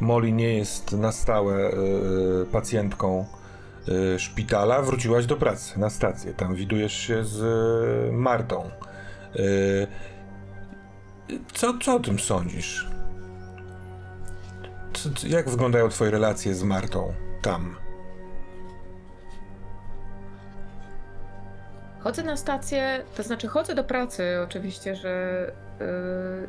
Molly 0.01 0.33
nie 0.33 0.55
jest 0.55 0.93
na 0.93 1.13
stałe 1.13 1.71
y, 1.71 2.47
pacjentką 2.53 3.27
y, 3.89 4.19
szpitala. 4.19 4.83
Wróciłaś 4.83 5.27
do 5.27 5.37
pracy 5.37 5.81
na 5.81 5.91
stację. 5.91 6.35
Tam 6.35 6.55
widujesz 6.55 6.93
się 6.93 7.25
z 7.25 7.41
y, 8.09 8.13
Martą. 8.13 8.71
Co, 11.53 11.79
co 11.79 11.95
o 11.95 12.01
tym 12.01 12.19
sądzisz? 12.19 12.89
Co, 14.93 15.09
jak 15.29 15.51
wyglądają 15.51 15.89
twoje 15.89 16.11
relacje 16.11 16.55
z 16.55 16.63
Martą 16.63 17.15
tam? 17.43 17.77
Chodzę 22.05 22.23
na 22.23 22.37
stację, 22.37 23.05
to 23.17 23.23
znaczy 23.23 23.49
chodzę 23.49 23.75
do 23.75 23.85
pracy, 23.85 24.41
oczywiście, 24.45 24.97
że 24.97 25.47
yy, 25.81 26.49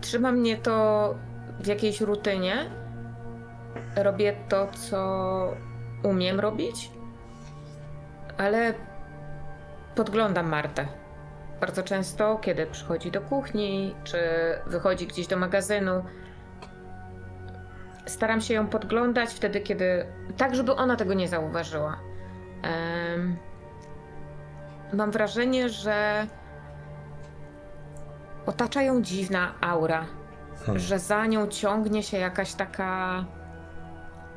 trzyma 0.00 0.32
mnie 0.32 0.56
to 0.56 1.14
w 1.60 1.66
jakiejś 1.66 2.00
rutynie. 2.00 2.70
Robię 3.96 4.36
to, 4.48 4.66
co 4.66 5.52
umiem 6.02 6.40
robić, 6.40 6.90
ale 8.38 8.74
podglądam 9.94 10.48
Martę. 10.48 10.86
Bardzo 11.60 11.82
często, 11.82 12.38
kiedy 12.38 12.66
przychodzi 12.66 13.10
do 13.10 13.20
kuchni, 13.20 13.94
czy 14.04 14.18
wychodzi 14.66 15.06
gdzieś 15.06 15.26
do 15.26 15.36
magazynu. 15.36 16.04
staram 18.06 18.40
się 18.40 18.54
ją 18.54 18.66
podglądać 18.66 19.34
wtedy, 19.34 19.60
kiedy. 19.60 20.06
tak, 20.36 20.54
żeby 20.54 20.72
ona 20.72 20.96
tego 20.96 21.14
nie 21.14 21.28
zauważyła. 21.28 22.00
Em, 22.62 23.36
mam 24.94 25.10
wrażenie, 25.10 25.68
że 25.68 26.26
otacza 28.46 28.82
ją 28.82 29.02
dziwna 29.02 29.54
aura, 29.60 30.06
Hmm. 30.58 30.78
że 30.78 30.98
za 30.98 31.26
nią 31.26 31.46
ciągnie 31.46 32.02
się 32.02 32.18
jakaś 32.18 32.54
taka. 32.54 33.24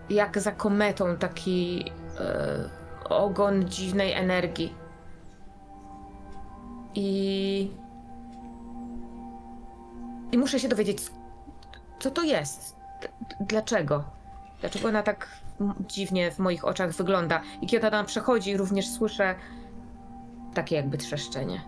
jak 0.09 0.39
za 0.39 0.51
kometą, 0.51 1.17
taki 1.17 1.91
e, 2.19 2.69
ogon 3.09 3.69
dziwnej 3.69 4.13
energii. 4.13 4.75
I. 6.95 7.71
I 10.31 10.37
muszę 10.37 10.59
się 10.59 10.67
dowiedzieć, 10.69 10.97
co 11.99 12.11
to 12.11 12.23
jest. 12.23 12.75
Dlaczego? 13.39 14.03
Dlaczego 14.61 14.87
ona 14.87 15.03
tak 15.03 15.27
dziwnie 15.87 16.31
w 16.31 16.39
moich 16.39 16.65
oczach 16.65 16.91
wygląda? 16.91 17.41
I 17.61 17.67
kiedy 17.67 17.87
ona 17.87 18.03
przechodzi, 18.03 18.57
również 18.57 18.89
słyszę 18.89 19.35
takie 20.57 20.75
jakby 20.75 20.97
trzeszczenie. 20.97 21.61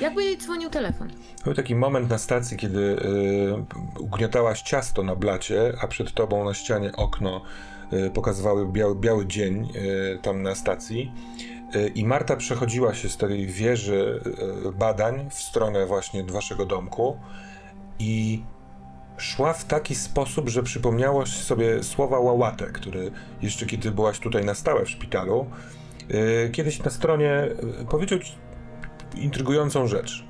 Jakby 0.00 0.24
jej 0.24 0.38
dzwonił 0.38 0.70
telefon. 0.70 1.10
Był 1.44 1.54
taki 1.54 1.74
moment 1.74 2.10
na 2.10 2.18
stacji, 2.18 2.56
kiedy 2.56 2.80
y, 2.80 4.00
ugniatałaś 4.00 4.62
ciasto 4.62 5.02
na 5.02 5.16
blacie, 5.16 5.72
a 5.82 5.86
przed 5.86 6.14
tobą 6.14 6.44
na 6.44 6.54
ścianie 6.54 6.92
okno 6.96 7.42
y, 7.92 8.10
pokazywały 8.10 8.72
biały, 8.72 8.94
biały 8.94 9.26
dzień 9.26 9.68
y, 9.76 10.18
tam 10.22 10.42
na 10.42 10.54
stacji. 10.54 11.12
Y, 11.74 11.88
I 11.88 12.04
Marta 12.04 12.36
przechodziła 12.36 12.94
się 12.94 13.08
z 13.08 13.16
tej 13.16 13.46
wieży 13.46 14.20
y, 14.66 14.72
badań 14.72 15.30
w 15.30 15.34
stronę 15.34 15.86
właśnie 15.86 16.24
waszego 16.24 16.66
domku 16.66 17.16
i 17.98 18.42
szła 19.16 19.52
w 19.52 19.64
taki 19.64 19.94
sposób, 19.94 20.48
że 20.48 20.62
przypomniało 20.62 21.26
sobie 21.26 21.82
słowa 21.82 22.18
Łałatę, 22.18 22.66
który 22.66 23.10
jeszcze 23.42 23.66
kiedy 23.66 23.90
byłaś 23.90 24.18
tutaj 24.18 24.44
na 24.44 24.54
stałe 24.54 24.84
w 24.84 24.90
szpitalu, 24.90 25.46
kiedyś 26.52 26.82
na 26.82 26.90
stronie 26.90 27.48
y, 27.80 27.84
powiedział 27.84 28.18
intrygującą 29.14 29.86
rzecz. 29.86 30.24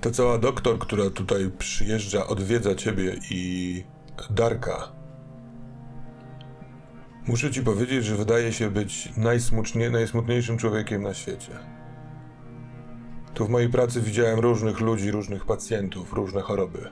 Ta 0.00 0.10
cała 0.10 0.38
doktor, 0.38 0.78
która 0.78 1.10
tutaj 1.10 1.50
przyjeżdża, 1.58 2.26
odwiedza 2.26 2.74
ciebie 2.74 3.16
i 3.30 3.84
Darka. 4.30 4.92
Muszę 7.26 7.50
ci 7.50 7.62
powiedzieć, 7.62 8.04
że 8.04 8.16
wydaje 8.16 8.52
się 8.52 8.70
być 8.70 9.12
najsmutniejszym 9.90 10.58
człowiekiem 10.58 11.02
na 11.02 11.14
świecie. 11.14 11.52
Tu 13.34 13.46
w 13.46 13.50
mojej 13.50 13.68
pracy 13.68 14.00
widziałem 14.00 14.38
różnych 14.38 14.80
ludzi, 14.80 15.10
różnych 15.10 15.44
pacjentów, 15.44 16.12
różne 16.12 16.40
choroby. 16.40 16.88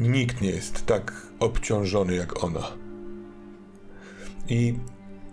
Nikt 0.00 0.40
nie 0.40 0.50
jest 0.50 0.86
tak 0.86 1.26
obciążony 1.40 2.14
jak 2.14 2.44
ona. 2.44 2.87
I 4.48 4.78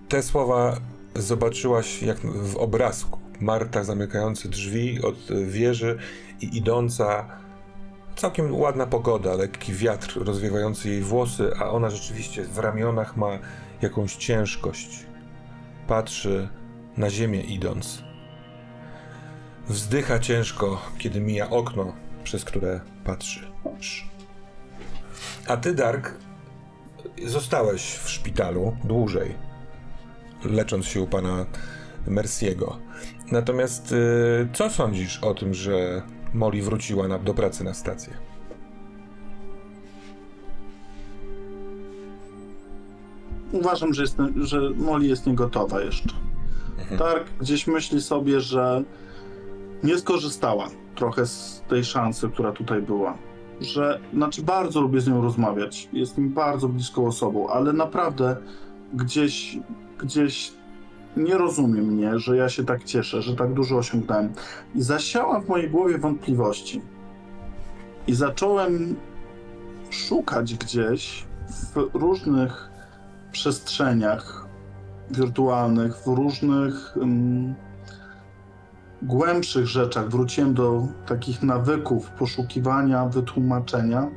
te 0.09 0.23
słowa 0.23 0.77
zobaczyłaś 1.15 2.01
jak 2.01 2.17
w 2.19 2.57
obrazku. 2.57 3.19
Marta 3.39 3.83
zamykająca 3.83 4.49
drzwi 4.49 5.01
od 5.01 5.15
wieży 5.47 5.97
i 6.41 6.57
idąca. 6.57 7.25
Całkiem 8.15 8.55
ładna 8.55 8.85
pogoda, 8.85 9.33
lekki 9.33 9.73
wiatr 9.73 10.19
rozwiewający 10.25 10.89
jej 10.89 11.01
włosy, 11.01 11.51
a 11.59 11.69
ona 11.69 11.89
rzeczywiście 11.89 12.43
w 12.43 12.57
ramionach 12.57 13.17
ma 13.17 13.39
jakąś 13.81 14.15
ciężkość. 14.15 15.05
Patrzy 15.87 16.49
na 16.97 17.09
ziemię 17.09 17.41
idąc. 17.41 18.03
Wzdycha 19.67 20.19
ciężko, 20.19 20.81
kiedy 20.97 21.21
mija 21.21 21.49
okno, 21.49 21.93
przez 22.23 22.45
które 22.45 22.81
patrzy. 23.03 23.51
A 25.47 25.57
ty, 25.57 25.73
Dark, 25.73 26.13
zostałeś 27.25 27.95
w 27.95 28.09
szpitalu 28.09 28.77
dłużej 28.83 29.35
lecząc 30.45 30.85
się 30.85 31.01
u 31.01 31.07
pana 31.07 31.45
Merciego. 32.07 32.77
Natomiast 33.31 33.91
y, 33.91 34.47
co 34.53 34.69
sądzisz 34.69 35.23
o 35.23 35.33
tym, 35.33 35.53
że 35.53 36.01
Molly 36.33 36.61
wróciła 36.61 37.07
na, 37.07 37.19
do 37.19 37.33
pracy 37.33 37.63
na 37.63 37.73
stację? 37.73 38.13
Uważam, 43.51 43.93
że, 43.93 44.01
jest, 44.01 44.17
że 44.35 44.69
Molly 44.75 45.07
jest 45.07 45.27
niegotowa 45.27 45.81
jeszcze. 45.81 46.09
Dark 46.99 47.29
gdzieś 47.39 47.67
myśli 47.67 48.01
sobie, 48.01 48.41
że 48.41 48.83
nie 49.83 49.97
skorzystała 49.97 50.67
trochę 50.95 51.25
z 51.25 51.63
tej 51.67 51.83
szansy, 51.83 52.29
która 52.29 52.51
tutaj 52.51 52.81
była. 52.81 53.17
Że, 53.61 53.99
znaczy 54.13 54.41
bardzo 54.41 54.81
lubię 54.81 55.01
z 55.01 55.07
nią 55.07 55.21
rozmawiać, 55.21 55.89
jest 55.93 56.17
mi 56.17 56.29
bardzo 56.29 56.67
bliską 56.67 57.07
osobą, 57.07 57.47
ale 57.49 57.73
naprawdę 57.73 58.37
gdzieś, 58.93 59.59
gdzieś 59.99 60.53
nie 61.17 61.37
rozumie 61.37 61.81
mnie, 61.81 62.19
że 62.19 62.37
ja 62.37 62.49
się 62.49 62.63
tak 62.63 62.83
cieszę, 62.83 63.21
że 63.21 63.35
tak 63.35 63.53
dużo 63.53 63.77
osiągnąłem. 63.77 64.33
I 64.75 64.81
zasiała 64.81 65.41
w 65.41 65.49
mojej 65.49 65.69
głowie 65.69 65.97
wątpliwości. 65.97 66.81
I 68.07 68.15
zacząłem 68.15 68.95
szukać 69.89 70.55
gdzieś 70.55 71.25
w 71.49 71.89
różnych 71.93 72.69
przestrzeniach 73.31 74.47
wirtualnych, 75.11 75.95
w 75.95 76.07
różnych 76.07 76.97
um, 76.97 77.55
głębszych 79.05 79.65
rzeczach. 79.67 80.09
Wróciłem 80.09 80.53
do 80.53 80.87
takich 81.05 81.43
nawyków 81.43 82.09
poszukiwania, 82.09 83.05
wytłumaczenia 83.05 84.07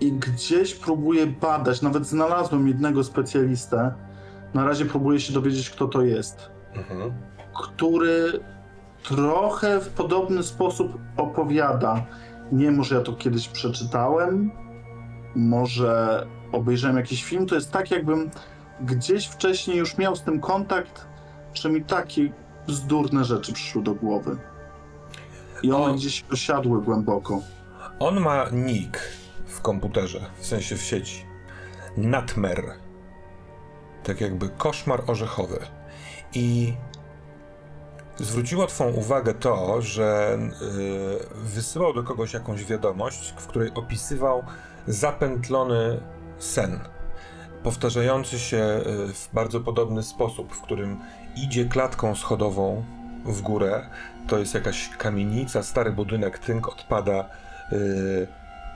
i 0.00 0.12
gdzieś 0.12 0.74
próbuję 0.74 1.26
badać. 1.26 1.82
Nawet 1.82 2.06
znalazłem 2.06 2.68
jednego 2.68 3.04
specjalistę. 3.04 3.94
Na 4.54 4.64
razie 4.64 4.84
próbuję 4.84 5.20
się 5.20 5.32
dowiedzieć, 5.32 5.70
kto 5.70 5.88
to 5.88 6.02
jest, 6.02 6.50
Mhm. 6.74 7.12
który 7.54 8.40
trochę 9.02 9.80
w 9.80 9.88
podobny 9.88 10.42
sposób 10.42 10.98
opowiada. 11.16 12.04
Nie, 12.52 12.70
może 12.70 12.94
ja 12.94 13.00
to 13.00 13.12
kiedyś 13.12 13.48
przeczytałem, 13.48 14.50
może 15.34 16.26
obejrzałem 16.52 16.96
jakiś 16.96 17.24
film. 17.24 17.46
To 17.46 17.54
jest 17.54 17.72
tak, 17.72 17.90
jakbym 17.90 18.30
gdzieś 18.80 19.26
wcześniej 19.26 19.76
już 19.78 19.98
miał 19.98 20.16
z 20.16 20.22
tym 20.22 20.40
kontakt, 20.40 21.06
że 21.54 21.70
mi 21.70 21.84
takie 21.84 22.32
bzdurne 22.70 23.24
rzeczy 23.24 23.52
przyszły 23.52 23.82
do 23.82 23.94
głowy. 23.94 24.36
I 25.62 25.72
one 25.72 25.92
O. 25.92 25.94
gdzieś 25.94 26.24
osiadły 26.32 26.82
głęboko. 26.82 27.40
On 27.98 28.20
ma 28.20 28.46
nick 28.52 28.98
w 29.46 29.60
komputerze, 29.60 30.20
w 30.36 30.46
sensie 30.46 30.76
w 30.76 30.82
sieci. 30.82 31.26
Natmer. 31.96 32.62
Tak 34.02 34.20
jakby 34.20 34.48
koszmar 34.48 35.02
orzechowy. 35.06 35.58
I 36.34 36.74
zwróciło 38.18 38.66
Twą 38.66 38.88
uwagę 38.88 39.34
to, 39.34 39.82
że 39.82 40.38
yy, 40.40 41.26
wysyłał 41.34 41.94
do 41.94 42.02
kogoś 42.02 42.34
jakąś 42.34 42.64
wiadomość, 42.64 43.34
w 43.36 43.46
której 43.46 43.70
opisywał 43.74 44.44
zapętlony 44.86 46.00
sen. 46.38 46.80
Powtarzający 47.62 48.38
się 48.38 48.56
y, 48.56 49.12
w 49.14 49.28
bardzo 49.34 49.60
podobny 49.60 50.02
sposób, 50.02 50.54
w 50.54 50.60
którym 50.60 51.00
idzie 51.36 51.64
klatką 51.64 52.14
schodową 52.14 52.84
w 53.24 53.40
górę. 53.40 53.86
To 54.26 54.38
jest 54.38 54.54
jakaś 54.54 54.88
kamienica, 54.88 55.62
stary 55.62 55.92
budynek, 55.92 56.38
tynk 56.38 56.68
odpada. 56.68 57.28
y, 57.72 58.26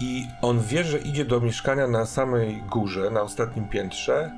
I 0.00 0.26
on 0.42 0.60
wie, 0.60 0.84
że 0.84 0.98
idzie 0.98 1.24
do 1.24 1.40
mieszkania 1.40 1.86
na 1.86 2.06
samej 2.06 2.62
górze, 2.70 3.10
na 3.10 3.22
ostatnim 3.22 3.68
piętrze, 3.68 4.32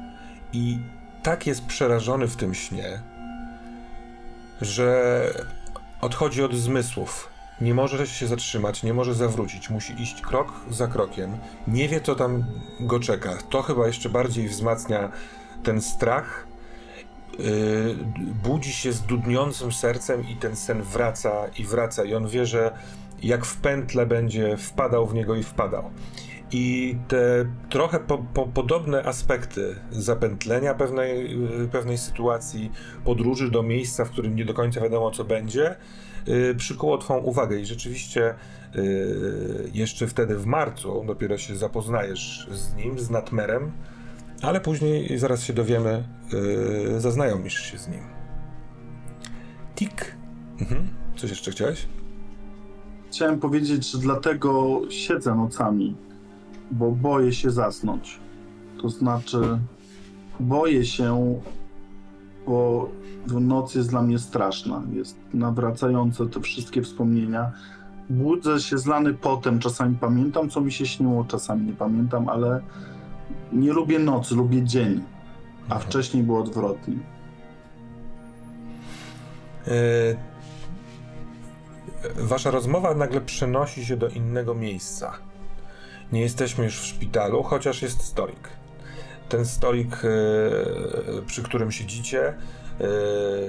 i 0.53 0.79
tak 1.23 1.47
jest 1.47 1.67
przerażony 1.67 2.29
w 2.29 2.37
tym 2.37 2.55
śnie, 2.55 3.01
że 4.61 5.31
odchodzi 6.01 6.43
od 6.43 6.55
zmysłów. 6.55 7.36
Nie 7.61 7.75
może 7.75 8.07
się 8.07 8.27
zatrzymać, 8.27 8.83
nie 8.83 8.95
może 8.95 9.15
zawrócić, 9.15 9.71
musi 9.71 10.03
iść 10.03 10.21
krok 10.21 10.53
za 10.71 10.87
krokiem. 10.87 11.39
Nie 11.69 11.89
wie, 11.89 12.01
co 12.01 12.15
tam 12.15 12.45
go 12.81 13.01
czeka. 13.01 13.39
To 13.51 13.63
chyba 13.63 13.87
jeszcze 13.87 14.09
bardziej 14.09 14.49
wzmacnia 14.49 15.13
ten 15.63 15.81
strach. 15.81 16.47
Yy, 17.39 17.97
budzi 18.43 18.73
się 18.73 18.93
z 18.93 19.01
dudniącym 19.01 19.73
sercem 19.73 20.29
i 20.29 20.37
ten 20.37 20.57
sen 20.57 20.83
wraca 20.83 21.49
i 21.59 21.65
wraca. 21.65 22.05
I 22.05 22.15
on 22.15 22.29
wie, 22.29 22.47
że 22.47 22.73
jak 23.23 23.45
w 23.45 23.57
pętle 23.57 24.07
będzie 24.07 24.57
wpadał 24.57 25.07
w 25.07 25.15
niego 25.15 25.35
i 25.35 25.43
wpadał. 25.43 25.91
I 26.53 26.97
te 27.09 27.47
trochę 27.71 28.01
po, 28.01 28.19
po, 28.19 28.47
podobne 28.47 29.03
aspekty 29.03 29.77
zapętlenia 29.91 30.75
pewnej, 30.75 31.41
yy, 31.41 31.69
pewnej 31.69 31.99
sytuacji, 31.99 32.73
podróży 33.05 33.51
do 33.51 33.63
miejsca, 33.63 34.05
w 34.05 34.11
którym 34.11 34.37
nie 34.37 34.45
do 34.45 34.55
końca 34.55 34.81
wiadomo, 34.81 35.11
co 35.11 35.25
będzie, 35.25 35.77
yy, 36.27 36.55
przykuło 36.55 36.99
Twą 36.99 37.19
uwagę. 37.19 37.61
I 37.61 37.67
rzeczywiście 37.67 38.35
yy, 38.75 39.71
jeszcze 39.75 40.07
wtedy 40.07 40.37
w 40.37 40.47
marcu 40.47 41.05
dopiero 41.07 41.39
się 41.39 41.57
zapoznajesz 41.57 42.49
z 42.51 42.75
nim, 42.75 42.99
z 42.99 43.11
Natmerem, 43.11 43.73
ale 44.43 44.61
później 44.61 45.19
zaraz 45.19 45.43
się 45.43 45.53
dowiemy, 45.53 46.05
yy, 46.93 47.01
zaznajomisz 47.01 47.61
się 47.61 47.79
z 47.79 47.89
nim. 47.89 48.03
Tik. 49.75 50.17
Mhm. 50.61 50.89
Coś 51.17 51.31
jeszcze 51.31 51.51
chciałeś? 51.51 51.87
chciałem 53.17 53.41
powiedzieć, 53.41 53.91
że 53.91 53.99
dlatego 53.99 54.81
siedzę 54.91 55.35
nocami, 55.35 55.97
bo 56.71 56.91
boję 56.91 57.33
się 57.33 57.51
zasnąć. 57.51 58.21
To 58.83 58.89
znaczy, 58.89 59.59
boję 60.41 60.85
się, 60.85 61.41
bo 62.47 62.89
noc 63.41 63.75
jest 63.75 63.91
dla 63.91 64.03
mnie 64.03 64.19
straszna. 64.19 64.83
Jest 64.93 65.17
nawracające 65.35 66.27
te 66.27 66.41
wszystkie 66.41 66.83
wspomnienia. 66.83 67.53
Budzę 68.11 68.61
się 68.61 68.79
zlany 68.79 69.15
potem, 69.15 69.59
czasami 69.59 69.97
pamiętam, 69.97 70.51
co 70.51 70.61
mi 70.61 70.73
się 70.73 70.87
śniło, 70.87 71.25
czasami 71.25 71.67
nie 71.67 71.73
pamiętam, 71.73 72.29
ale 72.29 72.61
nie 73.53 73.73
lubię 73.73 73.99
nocy, 73.99 74.35
lubię 74.35 74.63
dzień, 74.63 75.01
a 75.61 75.75
Mhm. 75.75 75.83
wcześniej 75.83 76.23
było 76.23 76.41
odwrotnie. 76.41 76.97
E, 79.69 80.37
Wasza 82.17 82.51
rozmowa 82.51 82.95
nagle 82.95 83.21
przenosi 83.21 83.85
się 83.87 83.97
do 83.97 84.09
innego 84.09 84.55
miejsca. 84.55 85.13
Nie 86.13 86.21
jesteśmy 86.21 86.65
już 86.65 86.81
w 86.81 86.87
szpitalu, 86.87 87.43
chociaż 87.43 87.83
jest 87.83 88.03
stolik. 88.03 88.49
Ten 89.29 89.47
stolik, 89.47 89.97
e, 90.05 91.23
przy 91.27 91.43
którym 91.43 91.73
siedzicie, 91.73 92.29
e, 92.29 92.37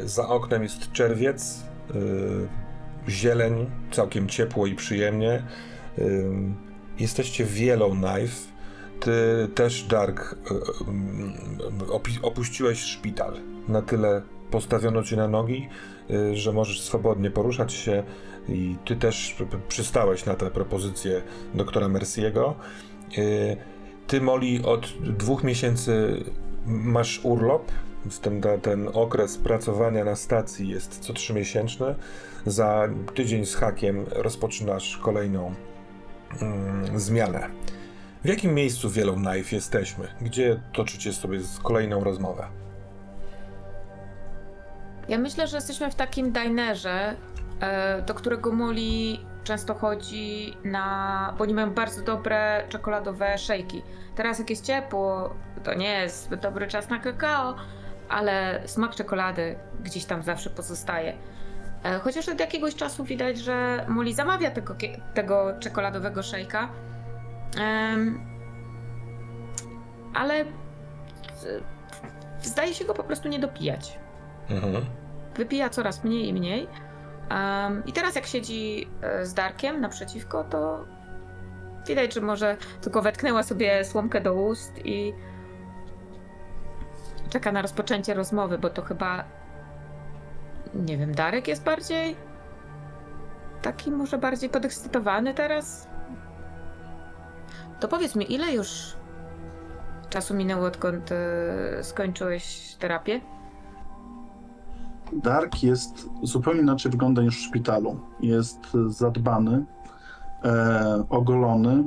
za 0.08 0.28
oknem 0.28 0.64
jest 0.64 0.92
czerwiec, 0.92 1.64
e, 1.90 1.94
zieleń, 3.10 3.70
całkiem 3.92 4.30
ciepło 4.30 4.68
i 4.68 4.76
przyjemnie. 4.76 5.44
Jesteście 7.00 7.46
w 7.46 7.60
Yellowknife. 7.60 8.48
Ty 9.00 9.12
też, 9.56 9.84
Dark, 9.84 10.36
opuściłeś 12.22 12.80
szpital. 12.80 13.34
Na 13.68 13.82
tyle 13.82 14.22
postawiono 14.52 15.04
cię 15.04 15.16
na 15.16 15.28
nogi, 15.28 15.70
że 16.34 16.54
możesz 16.54 16.82
swobodnie 16.82 17.32
poruszać 17.32 17.74
się 17.74 18.04
i 18.50 18.78
ty 18.86 18.96
też 18.96 19.36
przystałeś 19.68 20.26
na 20.26 20.34
tę 20.34 20.52
propozycję 20.52 21.22
doktora 21.54 21.88
Merciego. 21.88 22.56
Y, 23.18 23.58
Ty, 24.08 24.22
Molly, 24.22 24.66
od 24.66 24.94
dwóch 25.02 25.44
miesięcy 25.44 26.24
masz 26.66 27.20
urlop, 27.24 27.72
ten, 28.22 28.42
ten 28.62 28.90
okres 28.94 29.38
pracowania 29.38 30.06
na 30.06 30.16
stacji 30.16 30.70
jest 30.70 31.00
co 31.00 31.14
trzymiesięczny. 31.14 31.96
Za 32.46 32.90
tydzień 33.16 33.46
z 33.46 33.56
hakiem 33.56 34.06
rozpoczynasz 34.12 34.98
kolejną 34.98 35.54
mm, 36.42 37.00
zmianę. 37.00 37.50
W 38.24 38.28
jakim 38.28 38.54
miejscu 38.54 38.90
w 38.90 38.98
Yellowknife 38.98 39.56
jesteśmy? 39.56 40.08
Gdzie 40.22 40.60
toczycie 40.74 41.14
sobie 41.14 41.40
kolejną 41.64 42.04
rozmowę? 42.04 42.48
Ja 45.10 45.18
myślę, 45.18 45.48
że 45.48 45.58
jesteśmy 45.58 45.92
w 45.92 45.96
takim 45.96 46.32
dinerze, 46.32 47.16
do 48.06 48.14
którego 48.14 48.52
Molly 48.52 49.18
często 49.44 49.74
chodzi 49.74 50.58
na. 50.64 51.34
bo 51.38 51.44
oni 51.44 51.54
mają 51.54 51.72
bardzo 51.74 52.02
dobre 52.04 52.64
czekoladowe 52.70 53.38
szejki. 53.38 53.84
Teraz, 54.16 54.40
jak 54.40 54.50
jest 54.50 54.66
ciepło, 54.66 55.36
to 55.64 55.74
nie 55.74 55.90
jest 55.90 56.36
dobry 56.36 56.68
czas 56.68 56.90
na 56.90 57.00
kakao, 57.00 57.56
ale 58.10 58.62
smak 58.66 58.96
czekolady 58.96 59.56
gdzieś 59.84 60.06
tam 60.06 60.24
zawsze 60.24 60.50
pozostaje. 60.50 61.14
E, 61.84 62.00
Chociaż 62.00 62.30
od 62.30 62.40
jakiegoś 62.40 62.76
czasu 62.76 63.04
widać, 63.04 63.38
że 63.38 63.86
Molly 63.88 64.14
zamawia 64.14 64.52
tego, 64.52 64.76
tego 65.14 65.54
czekoladowego 65.60 66.24
szejka. 66.24 66.70
Ale 70.14 70.34
e, 70.42 70.46
zdaje 72.42 72.74
się 72.74 72.86
go 72.86 72.94
po 72.94 73.04
prostu 73.04 73.28
nie 73.30 73.40
dopijać 73.40 74.00
Mhm. 74.50 74.86
wypija 75.36 75.70
coraz 75.70 76.04
mniej 76.04 76.28
i 76.28 76.34
mniej. 76.34 76.68
Um, 77.32 77.84
I 77.86 77.94
teraz 77.94 78.16
jak 78.16 78.26
siedzi 78.26 78.90
e, 79.02 79.26
z 79.26 79.34
Darkiem 79.34 79.82
naprzeciwko, 79.82 80.44
to 80.44 80.86
widać, 81.88 82.14
że 82.14 82.22
może 82.22 82.58
tylko 82.82 83.02
wetknęła 83.02 83.44
sobie 83.44 83.86
słomkę 83.86 84.22
do 84.22 84.34
ust 84.34 84.86
i 84.86 85.14
czeka 87.30 87.52
na 87.52 87.62
rozpoczęcie 87.62 88.14
rozmowy, 88.14 88.58
bo 88.58 88.70
to 88.70 88.82
chyba 88.82 89.24
nie 90.74 90.98
wiem, 90.98 91.16
Darek 91.16 91.48
jest 91.48 91.64
bardziej 91.64 92.16
taki 93.62 93.92
może 93.92 94.18
bardziej 94.18 94.50
podekscytowany 94.50 95.34
teraz. 95.34 95.88
To 97.80 97.88
powiedz 97.88 98.16
mi, 98.16 98.34
ile 98.34 98.52
już 98.52 98.96
czasu 100.10 100.34
minęło, 100.34 100.66
odkąd 100.66 101.12
e, 101.12 101.84
skończyłeś 101.84 102.76
terapię? 102.80 103.22
Dark 105.14 105.64
jest 105.64 106.10
zupełnie 106.24 106.62
inaczej 106.62 106.92
wygląda 106.92 107.22
niż 107.22 107.38
w 107.38 107.42
szpitalu. 107.42 108.00
Jest 108.20 108.60
zadbany, 108.88 109.66
e, 110.44 111.04
ogolony, 111.10 111.84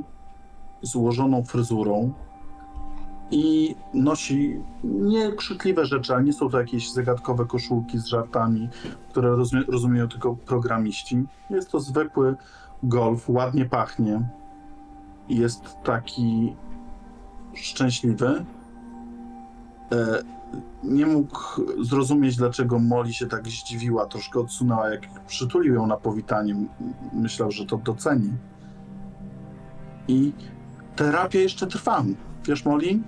złożoną 0.81 1.43
fryzurą 1.43 2.13
i 3.31 3.75
nosi 3.93 4.61
niekrzykliwe 4.83 5.85
rzeczy, 5.85 6.13
ale 6.13 6.23
nie 6.23 6.33
są 6.33 6.49
to 6.49 6.59
jakieś 6.59 6.91
zagadkowe 6.91 7.45
koszulki 7.45 7.99
z 7.99 8.05
żartami, 8.05 8.69
które 9.09 9.29
rozumie, 9.29 9.63
rozumieją 9.67 10.07
tylko 10.07 10.35
programiści. 10.35 11.23
Jest 11.49 11.71
to 11.71 11.79
zwykły 11.79 12.35
golf, 12.83 13.29
ładnie 13.29 13.65
pachnie. 13.65 14.29
Jest 15.29 15.77
taki 15.83 16.55
szczęśliwy. 17.53 18.45
E, 19.91 20.23
nie 20.83 21.05
mógł 21.05 21.39
zrozumieć, 21.81 22.35
dlaczego 22.35 22.79
Molly 22.79 23.13
się 23.13 23.27
tak 23.27 23.47
zdziwiła, 23.47 24.05
troszkę 24.05 24.39
odsunęła, 24.39 24.89
jak 24.89 25.01
przytulił 25.27 25.73
ją 25.73 25.87
na 25.87 25.97
powitanie. 25.97 26.55
Myślał, 27.13 27.51
że 27.51 27.65
to 27.65 27.77
doceni. 27.77 28.31
I 30.07 30.33
terapia 30.95 31.39
jeszcze 31.39 31.67
trwa. 31.67 32.03
Wiesz, 32.45 32.65
Molly? 32.65 32.99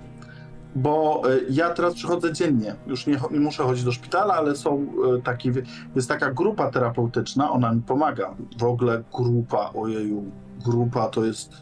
Bo 0.76 1.22
e, 1.30 1.38
ja 1.50 1.70
teraz 1.70 1.94
przychodzę 1.94 2.32
dziennie. 2.32 2.74
Już 2.86 3.06
nie, 3.06 3.20
nie 3.30 3.40
muszę 3.40 3.62
chodzić 3.62 3.84
do 3.84 3.92
szpitala, 3.92 4.34
ale 4.34 4.56
są 4.56 4.86
e, 5.18 5.22
takie, 5.22 5.52
jest 5.96 6.08
taka 6.08 6.32
grupa 6.32 6.70
terapeutyczna, 6.70 7.50
ona 7.50 7.74
mi 7.74 7.82
pomaga. 7.82 8.34
W 8.58 8.64
ogóle 8.64 9.02
grupa, 9.16 9.70
ojeju, 9.74 10.24
grupa 10.64 11.08
to 11.08 11.24
jest 11.24 11.52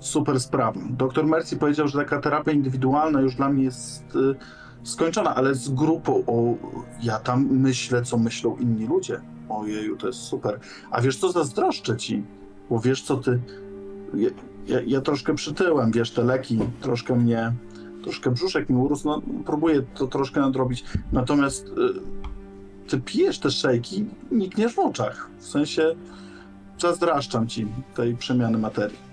super 0.00 0.40
sprawa. 0.40 0.80
Doktor 0.90 1.26
Mercy 1.26 1.56
powiedział, 1.56 1.88
że 1.88 1.98
taka 1.98 2.20
terapia 2.20 2.52
indywidualna 2.52 3.20
już 3.20 3.34
dla 3.34 3.48
mnie 3.48 3.64
jest 3.64 4.04
e, 4.16 4.65
skończona, 4.86 5.34
ale 5.34 5.54
z 5.54 5.68
grupą, 5.68 6.24
o, 6.26 6.54
ja 7.02 7.18
tam 7.18 7.46
myślę, 7.50 8.02
co 8.02 8.18
myślą 8.18 8.56
inni 8.56 8.86
ludzie. 8.86 9.20
Ojeju, 9.48 9.96
to 9.96 10.06
jest 10.06 10.18
super. 10.18 10.58
A 10.90 11.00
wiesz 11.00 11.16
co, 11.16 11.32
zazdroszczę 11.32 11.96
ci, 11.96 12.24
bo 12.70 12.80
wiesz 12.80 13.02
co 13.02 13.16
ty, 13.16 13.40
ja, 14.14 14.30
ja, 14.66 14.80
ja 14.86 15.00
troszkę 15.00 15.34
przytyłem, 15.34 15.92
wiesz, 15.92 16.10
te 16.10 16.24
leki 16.24 16.58
troszkę 16.80 17.16
mnie, 17.16 17.52
troszkę 18.02 18.30
brzuszek 18.30 18.68
mi 18.68 18.76
urósł, 18.76 19.08
no 19.08 19.22
próbuję 19.46 19.82
to 19.94 20.06
troszkę 20.06 20.40
nadrobić, 20.40 20.84
natomiast 21.12 21.66
y, 21.66 21.70
ty 22.88 23.00
pijesz 23.00 23.38
te 23.38 23.50
szejki, 23.50 24.04
nikniesz 24.30 24.74
w 24.74 24.78
oczach, 24.78 25.30
w 25.38 25.46
sensie 25.46 25.94
zazdraszczam 26.78 27.48
ci 27.48 27.66
tej 27.94 28.16
przemiany 28.16 28.58
materii. 28.58 29.06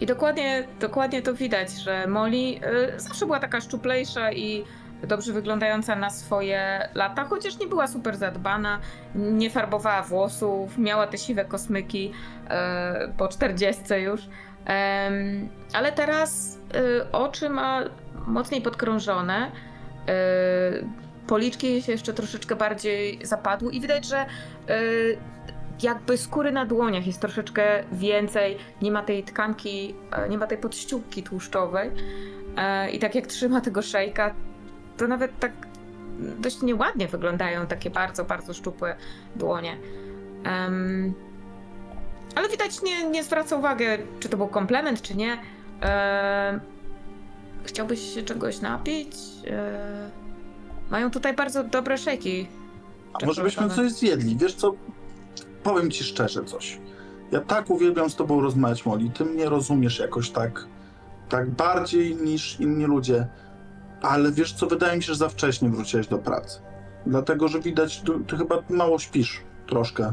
I 0.00 0.06
dokładnie, 0.06 0.68
dokładnie 0.80 1.22
to 1.22 1.34
widać, 1.34 1.72
że 1.72 2.06
Molly 2.06 2.36
y, 2.36 2.60
zawsze 3.00 3.26
była 3.26 3.40
taka 3.40 3.60
szczuplejsza 3.60 4.32
i 4.32 4.64
dobrze 5.06 5.32
wyglądająca 5.32 5.96
na 5.96 6.10
swoje 6.10 6.88
lata, 6.94 7.24
chociaż 7.24 7.58
nie 7.58 7.66
była 7.66 7.88
super 7.88 8.16
zadbana, 8.16 8.78
nie 9.14 9.50
farbowała 9.50 10.02
włosów, 10.02 10.78
miała 10.78 11.06
te 11.06 11.18
siwe 11.18 11.44
kosmyki 11.44 12.12
y, 12.12 12.48
po 13.18 13.28
40 13.28 13.82
już. 13.94 14.20
Em, 14.64 15.48
ale 15.72 15.92
teraz 15.92 16.58
y, 16.76 17.12
oczy 17.12 17.50
ma 17.50 17.82
mocniej 18.26 18.62
podkrążone, 18.62 19.50
y, 19.50 20.86
policzki 21.26 21.82
się 21.82 21.92
jeszcze 21.92 22.12
troszeczkę 22.12 22.56
bardziej 22.56 23.26
zapadły 23.26 23.72
i 23.72 23.80
widać, 23.80 24.04
że 24.04 24.26
y, 24.70 25.18
jakby 25.82 26.18
skóry 26.18 26.52
na 26.52 26.66
dłoniach 26.66 27.06
jest 27.06 27.20
troszeczkę 27.20 27.84
więcej, 27.92 28.56
nie 28.82 28.90
ma 28.90 29.02
tej 29.02 29.24
tkanki, 29.24 29.94
e, 30.12 30.28
nie 30.28 30.38
ma 30.38 30.46
tej 30.46 30.58
podściółki 30.58 31.22
tłuszczowej. 31.22 31.90
E, 32.56 32.90
I 32.90 32.98
tak 32.98 33.14
jak 33.14 33.26
trzyma 33.26 33.60
tego 33.60 33.82
szejka, 33.82 34.34
to 35.02 35.08
nawet 35.08 35.38
tak 35.38 35.52
dość 36.38 36.62
nieładnie 36.62 37.08
wyglądają 37.08 37.66
takie 37.66 37.90
bardzo, 37.90 38.24
bardzo 38.24 38.54
szczupłe 38.54 38.96
dłonie. 39.36 39.76
Em, 40.44 41.14
ale 42.34 42.48
widać, 42.48 42.82
nie, 42.82 43.10
nie 43.10 43.24
zwraca 43.24 43.56
uwagi, 43.56 43.84
czy 44.20 44.28
to 44.28 44.36
był 44.36 44.48
komplement, 44.48 45.02
czy 45.02 45.16
nie. 45.16 45.38
E, 45.82 46.60
chciałbyś 47.64 48.14
się 48.14 48.22
czegoś 48.22 48.60
napić? 48.60 49.16
E, 49.46 50.10
mają 50.90 51.10
tutaj 51.10 51.34
bardzo 51.34 51.64
dobre 51.64 51.98
szejki. 51.98 52.48
A 53.22 53.26
może 53.26 53.42
byśmy 53.42 53.70
coś 53.70 53.92
zjedli? 53.92 54.36
Wiesz 54.36 54.54
co, 54.54 54.74
powiem 55.62 55.90
ci 55.90 56.04
szczerze 56.04 56.44
coś. 56.44 56.80
Ja 57.32 57.40
tak 57.40 57.70
uwielbiam 57.70 58.10
z 58.10 58.16
tobą 58.16 58.40
rozmawiać, 58.40 58.86
Molly. 58.86 59.10
Ty 59.10 59.24
mnie 59.24 59.48
rozumiesz 59.48 59.98
jakoś 59.98 60.30
tak, 60.30 60.66
tak 61.28 61.50
bardziej 61.50 62.16
niż 62.16 62.60
inni 62.60 62.84
ludzie. 62.84 63.26
Ale 64.02 64.32
wiesz 64.32 64.52
co, 64.52 64.66
wydaje 64.66 64.96
mi 64.96 65.02
się, 65.02 65.06
że 65.12 65.18
za 65.18 65.28
wcześnie 65.28 65.68
wróciłeś 65.68 66.06
do 66.06 66.18
pracy. 66.18 66.60
Dlatego, 67.06 67.48
że 67.48 67.60
widać, 67.60 68.00
ty, 68.00 68.12
ty 68.28 68.36
chyba 68.36 68.62
mało 68.70 68.98
śpisz 68.98 69.42
troszkę. 69.68 70.12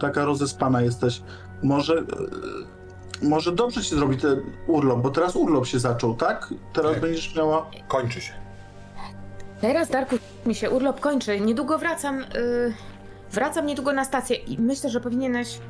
Taka 0.00 0.24
rozespana 0.24 0.82
jesteś. 0.82 1.22
Może, 1.62 1.94
e, 1.94 3.26
może 3.26 3.52
dobrze 3.52 3.82
ci 3.82 3.94
zrobi 3.94 4.16
ten 4.16 4.40
urlop, 4.66 5.00
bo 5.02 5.10
teraz 5.10 5.36
urlop 5.36 5.66
się 5.66 5.78
zaczął, 5.78 6.14
tak? 6.14 6.54
Teraz 6.72 6.92
Tak. 6.92 7.00
będziesz 7.00 7.36
miała. 7.36 7.70
Kończy 7.88 8.20
się. 8.20 8.32
Teraz, 9.60 9.88
Darku, 9.90 10.16
mi 10.46 10.54
się 10.54 10.70
urlop 10.70 11.00
kończy. 11.00 11.40
Niedługo 11.40 11.78
wracam. 11.78 12.20
y, 12.20 12.74
wracam 13.32 13.66
niedługo 13.66 13.92
na 13.92 14.04
stację 14.04 14.36
i 14.36 14.58
myślę, 14.60 14.90
że 14.90 15.00
powinieneś. 15.00 15.60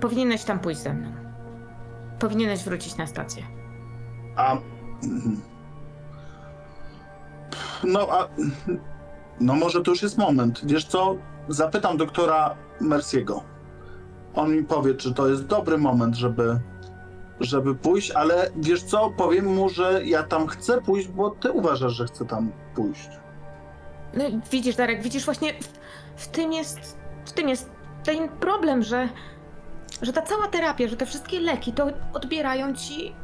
Powinieneś 0.00 0.44
tam 0.44 0.58
pójść 0.60 0.80
ze 0.80 0.94
mną. 0.94 1.12
Powinieneś 2.18 2.64
wrócić 2.64 2.96
na 2.96 3.06
stację. 3.06 3.42
A. 4.36 4.56
No, 7.84 8.08
a. 8.10 8.28
No, 9.40 9.54
może 9.54 9.82
to 9.82 9.90
już 9.90 10.02
jest 10.02 10.18
moment. 10.18 10.60
Wiesz 10.64 10.84
co? 10.84 11.16
Zapytam 11.48 11.96
doktora 11.96 12.54
Merciego. 12.80 13.42
On 14.34 14.56
mi 14.56 14.64
powie, 14.64 14.94
czy 14.94 15.14
to 15.14 15.28
jest 15.28 15.46
dobry 15.46 15.78
moment, 15.78 16.16
żeby, 16.16 16.60
żeby 17.40 17.74
pójść, 17.74 18.10
ale 18.10 18.50
wiesz 18.56 18.82
co? 18.82 19.10
Powiem 19.10 19.46
mu, 19.46 19.68
że 19.68 20.00
ja 20.04 20.22
tam 20.22 20.46
chcę 20.46 20.82
pójść, 20.82 21.08
bo 21.08 21.30
ty 21.30 21.52
uważasz, 21.52 21.92
że 21.92 22.04
chcę 22.06 22.24
tam 22.24 22.52
pójść. 22.74 23.08
No 24.14 24.24
widzisz, 24.50 24.76
Darek, 24.76 25.02
widzisz 25.02 25.24
właśnie 25.24 25.52
w, 25.60 25.66
w 26.16 26.28
tym 26.28 26.52
jest. 26.52 26.98
W 27.24 27.32
tym 27.32 27.48
jest 27.48 27.70
ten 28.04 28.28
problem, 28.28 28.82
że. 28.82 29.08
Że 30.02 30.12
ta 30.12 30.22
cała 30.22 30.48
terapia, 30.48 30.88
że 30.88 30.96
te 30.96 31.06
wszystkie 31.06 31.40
leki 31.40 31.72
to 31.72 31.86
odbierają 32.12 32.74
ci. 32.74 33.14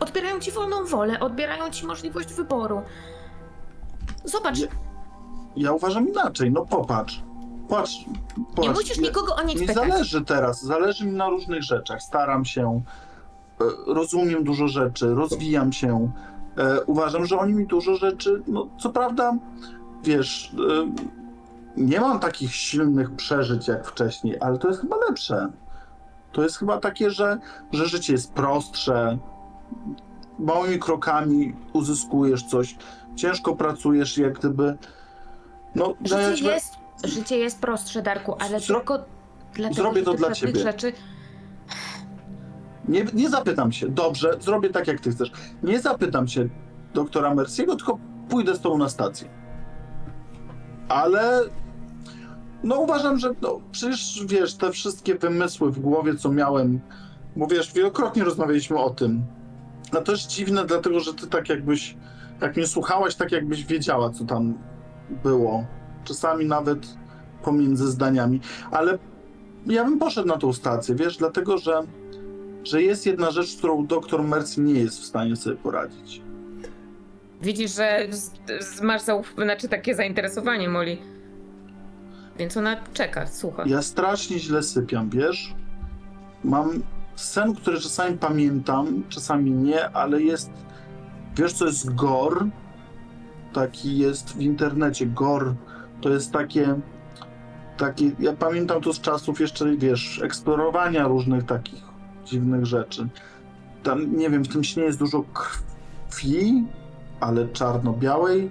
Odbierają 0.00 0.40
ci 0.40 0.52
wolną 0.52 0.84
wolę, 0.84 1.20
odbierają 1.20 1.70
ci 1.70 1.86
możliwość 1.86 2.32
wyboru. 2.32 2.82
Zobacz, 4.24 4.58
Nie, 4.60 4.66
Ja 5.56 5.72
uważam 5.72 6.08
inaczej. 6.08 6.52
No 6.52 6.66
popatrz. 6.66 7.22
Patrz. 7.68 8.06
nie 8.38 8.44
patrz. 8.56 8.68
musisz 8.80 8.98
nikogo 8.98 9.34
o 9.36 9.42
nic 9.42 9.60
Mi 9.60 9.66
pytać. 9.66 9.88
zależy 9.88 10.24
teraz, 10.24 10.62
zależy 10.64 11.06
mi 11.06 11.12
na 11.12 11.28
różnych 11.28 11.62
rzeczach. 11.62 12.02
Staram 12.02 12.44
się, 12.44 12.82
e, 13.60 13.64
rozumiem 13.94 14.44
dużo 14.44 14.68
rzeczy, 14.68 15.14
rozwijam 15.14 15.72
się. 15.72 16.10
E, 16.58 16.80
Uważam, 16.84 17.26
że 17.26 17.38
oni 17.38 17.54
mi 17.54 17.66
dużo 17.66 17.94
rzeczy, 17.96 18.42
no 18.46 18.66
co 18.78 18.90
prawda, 18.90 19.32
wiesz, 20.04 20.52
e, 20.54 20.90
nie 21.76 22.00
mam 22.00 22.18
takich 22.20 22.54
silnych 22.54 23.10
przeżyć 23.16 23.68
jak 23.68 23.86
wcześniej, 23.86 24.36
ale 24.40 24.58
to 24.58 24.68
jest 24.68 24.80
chyba 24.80 24.96
lepsze. 25.08 25.48
To 26.32 26.42
jest 26.42 26.56
chyba 26.58 26.78
takie, 26.78 27.10
że, 27.10 27.38
że 27.72 27.86
życie 27.86 28.12
jest 28.12 28.32
prostsze. 28.32 29.18
Małymi 30.38 30.78
krokami 30.78 31.54
uzyskujesz 31.72 32.42
coś, 32.42 32.76
ciężko 33.16 33.56
pracujesz, 33.56 34.18
jak 34.18 34.38
gdyby. 34.38 34.76
No, 35.74 35.94
Życie 36.04 36.44
we- 36.44 36.50
jest, 36.54 36.74
życie 37.04 37.38
jest 37.38 37.60
prostsze, 37.60 38.02
Darku, 38.02 38.34
ale 38.40 38.58
Zro- 38.58 38.66
tylko 38.66 38.98
dlatego, 39.54 39.82
zrobię 39.82 40.02
to 40.02 40.14
dla 40.14 40.32
ciebie. 40.32 40.60
rzeczy 40.60 40.92
Nie, 42.88 43.04
nie 43.14 43.30
zapytam 43.30 43.72
się, 43.72 43.88
dobrze, 43.88 44.30
zrobię 44.40 44.70
tak 44.70 44.86
jak 44.86 45.00
ty 45.00 45.10
chcesz. 45.10 45.32
Nie 45.62 45.80
zapytam 45.80 46.28
się 46.28 46.48
doktora 46.94 47.34
Merciego, 47.34 47.76
tylko 47.76 47.98
pójdę 48.28 48.54
z 48.56 48.60
tobą 48.60 48.78
na 48.78 48.88
stację. 48.88 49.28
Ale 50.88 51.40
no 52.64 52.76
uważam, 52.80 53.18
że 53.18 53.30
no, 53.42 53.60
przecież 53.72 54.20
wiesz, 54.26 54.54
te 54.54 54.70
wszystkie 54.72 55.14
wymysły 55.14 55.72
w 55.72 55.80
głowie, 55.80 56.14
co 56.16 56.32
miałem, 56.32 56.80
bo 57.36 57.46
wiesz, 57.46 57.72
wielokrotnie 57.72 58.24
rozmawialiśmy 58.24 58.78
o 58.78 58.90
tym. 58.90 59.22
A 59.96 60.00
to 60.00 60.12
jest 60.12 60.26
dziwne, 60.26 60.64
dlatego 60.66 61.00
że 61.00 61.14
ty 61.14 61.26
tak 61.26 61.48
jakbyś, 61.48 61.96
jak 62.40 62.56
mnie 62.56 62.66
słuchałaś, 62.66 63.14
tak 63.14 63.32
jakbyś 63.32 63.64
wiedziała, 63.64 64.10
co 64.10 64.24
tam 64.24 64.54
było. 65.24 65.64
Czasami 66.04 66.44
nawet 66.46 66.86
pomiędzy 67.42 67.90
zdaniami, 67.90 68.40
ale 68.70 68.98
ja 69.66 69.84
bym 69.84 69.98
poszedł 69.98 70.28
na 70.28 70.36
tą 70.36 70.52
stację, 70.52 70.94
wiesz, 70.94 71.16
dlatego 71.16 71.58
że 71.58 71.82
że 72.64 72.82
jest 72.82 73.06
jedna 73.06 73.30
rzecz, 73.30 73.48
z 73.48 73.56
którą 73.58 73.86
doktor 73.86 74.22
Mercy 74.24 74.60
nie 74.60 74.80
jest 74.80 75.00
w 75.00 75.04
stanie 75.04 75.36
sobie 75.36 75.56
poradzić. 75.56 76.22
widzisz, 77.42 77.74
że 77.76 78.06
z, 78.10 78.30
z, 78.60 78.80
masz 78.80 79.02
zauf- 79.02 79.42
znaczy 79.44 79.68
takie 79.68 79.94
zainteresowanie 79.94 80.68
Molly. 80.68 80.96
Więc 82.38 82.56
ona 82.56 82.76
czeka, 82.92 83.26
słucha. 83.26 83.64
Ja 83.66 83.82
strasznie 83.82 84.38
źle 84.38 84.62
sypiam, 84.62 85.10
wiesz? 85.10 85.54
Mam 86.44 86.82
sen, 87.18 87.54
który 87.54 87.80
czasami 87.80 88.18
pamiętam, 88.18 89.02
czasami 89.08 89.50
nie, 89.50 89.90
ale 89.90 90.22
jest. 90.22 90.50
Wiesz, 91.36 91.52
co 91.52 91.66
jest 91.66 91.94
GOR? 91.94 92.46
Taki 93.52 93.98
jest 93.98 94.36
w 94.36 94.40
internecie. 94.40 95.06
GOR 95.06 95.54
to 96.00 96.08
jest 96.10 96.32
takie. 96.32 96.74
takie 97.76 98.10
ja 98.18 98.32
pamiętam 98.32 98.80
to 98.80 98.92
z 98.92 99.00
czasów 99.00 99.40
jeszcze, 99.40 99.76
wiesz, 99.76 100.20
eksplorowania 100.22 101.08
różnych 101.08 101.44
takich 101.44 101.82
dziwnych 102.24 102.66
rzeczy. 102.66 103.08
Tam, 103.82 104.16
nie 104.16 104.30
wiem, 104.30 104.44
w 104.44 104.48
tym 104.48 104.64
śnie 104.64 104.82
jest 104.82 104.98
dużo 104.98 105.24
krwi, 105.32 106.64
ale 107.20 107.48
czarno-białej. 107.48 108.50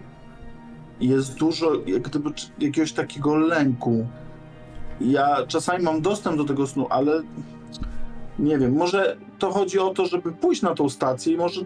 Jest 0.99 1.37
dużo 1.37 1.71
jak 1.85 2.01
gdyby 2.01 2.29
jakiegoś 2.59 2.93
takiego 2.93 3.35
lęku. 3.35 4.07
Ja 5.01 5.45
czasami 5.47 5.83
mam 5.83 6.01
dostęp 6.01 6.37
do 6.37 6.43
tego 6.43 6.67
snu, 6.67 6.87
ale 6.89 7.23
nie 8.39 8.57
wiem, 8.57 8.75
może 8.75 9.17
to 9.39 9.51
chodzi 9.51 9.79
o 9.79 9.89
to, 9.93 10.05
żeby 10.05 10.31
pójść 10.31 10.61
na 10.61 10.75
tą 10.75 10.89
stację 10.89 11.33
i 11.33 11.37
może 11.37 11.61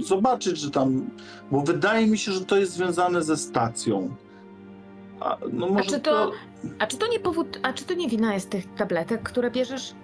zobaczyć, 0.00 0.58
że 0.58 0.70
tam. 0.70 1.10
Bo 1.50 1.60
wydaje 1.60 2.06
mi 2.06 2.18
się, 2.18 2.32
że 2.32 2.44
to 2.44 2.56
jest 2.56 2.72
związane 2.72 3.22
ze 3.22 3.36
stacją. 3.36 4.14
A, 5.20 5.36
no 5.52 5.66
może 5.68 5.90
czy 5.90 6.00
to- 6.00 6.30
A 6.78 6.86
czy 6.86 6.96
to 6.96 7.06
nie 7.08 7.20
powód, 7.20 7.58
a 7.62 7.72
czy 7.72 7.84
to 7.84 7.94
nie 7.94 8.08
wina 8.08 8.34
jest 8.34 8.50
tych 8.50 8.74
tabletek, 8.74 9.22
które 9.22 9.50
bierzesz? 9.50 9.94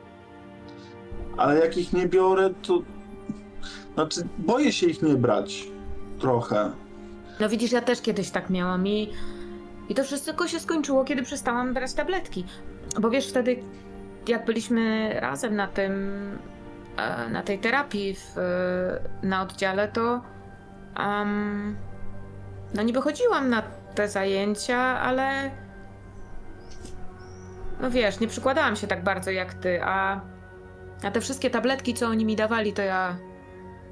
Ale 1.36 1.58
jak 1.60 1.76
ich 1.76 1.92
nie 1.92 2.06
biorę, 2.08 2.50
to. 2.62 2.82
Znaczy, 3.94 4.20
boję 4.38 4.72
się 4.72 4.86
ich 4.86 5.02
nie 5.02 5.14
brać. 5.14 5.68
Trochę. 6.18 6.70
No 7.40 7.48
widzisz, 7.48 7.72
ja 7.72 7.80
też 7.80 8.00
kiedyś 8.00 8.30
tak 8.30 8.50
miałam 8.50 8.86
i, 8.86 9.08
i 9.88 9.94
to 9.94 10.04
wszystko 10.04 10.48
się 10.48 10.60
skończyło, 10.60 11.04
kiedy 11.04 11.22
przestałam 11.22 11.74
brać 11.74 11.92
tabletki. 11.94 12.44
Bo 13.00 13.10
wiesz, 13.10 13.28
wtedy 13.28 13.62
jak 14.28 14.44
byliśmy 14.44 15.14
razem 15.20 15.56
na 15.56 15.66
tym, 15.66 15.92
e, 16.96 17.28
na 17.28 17.42
tej 17.42 17.58
terapii 17.58 18.14
w, 18.14 18.36
na 19.22 19.42
oddziale, 19.42 19.88
to 19.88 20.22
um, 20.98 21.76
no 22.74 22.82
nie 22.82 22.92
wychodziłam 22.92 23.50
na 23.50 23.62
te 23.94 24.08
zajęcia, 24.08 24.78
ale 24.78 25.50
no 27.80 27.90
wiesz, 27.90 28.20
nie 28.20 28.28
przykładałam 28.28 28.76
się 28.76 28.86
tak 28.86 29.04
bardzo 29.04 29.30
jak 29.30 29.54
ty, 29.54 29.80
a, 29.82 30.20
a 31.02 31.10
te 31.10 31.20
wszystkie 31.20 31.50
tabletki, 31.50 31.94
co 31.94 32.06
oni 32.06 32.24
mi 32.24 32.36
dawali, 32.36 32.72
to 32.72 32.82
ja, 32.82 33.16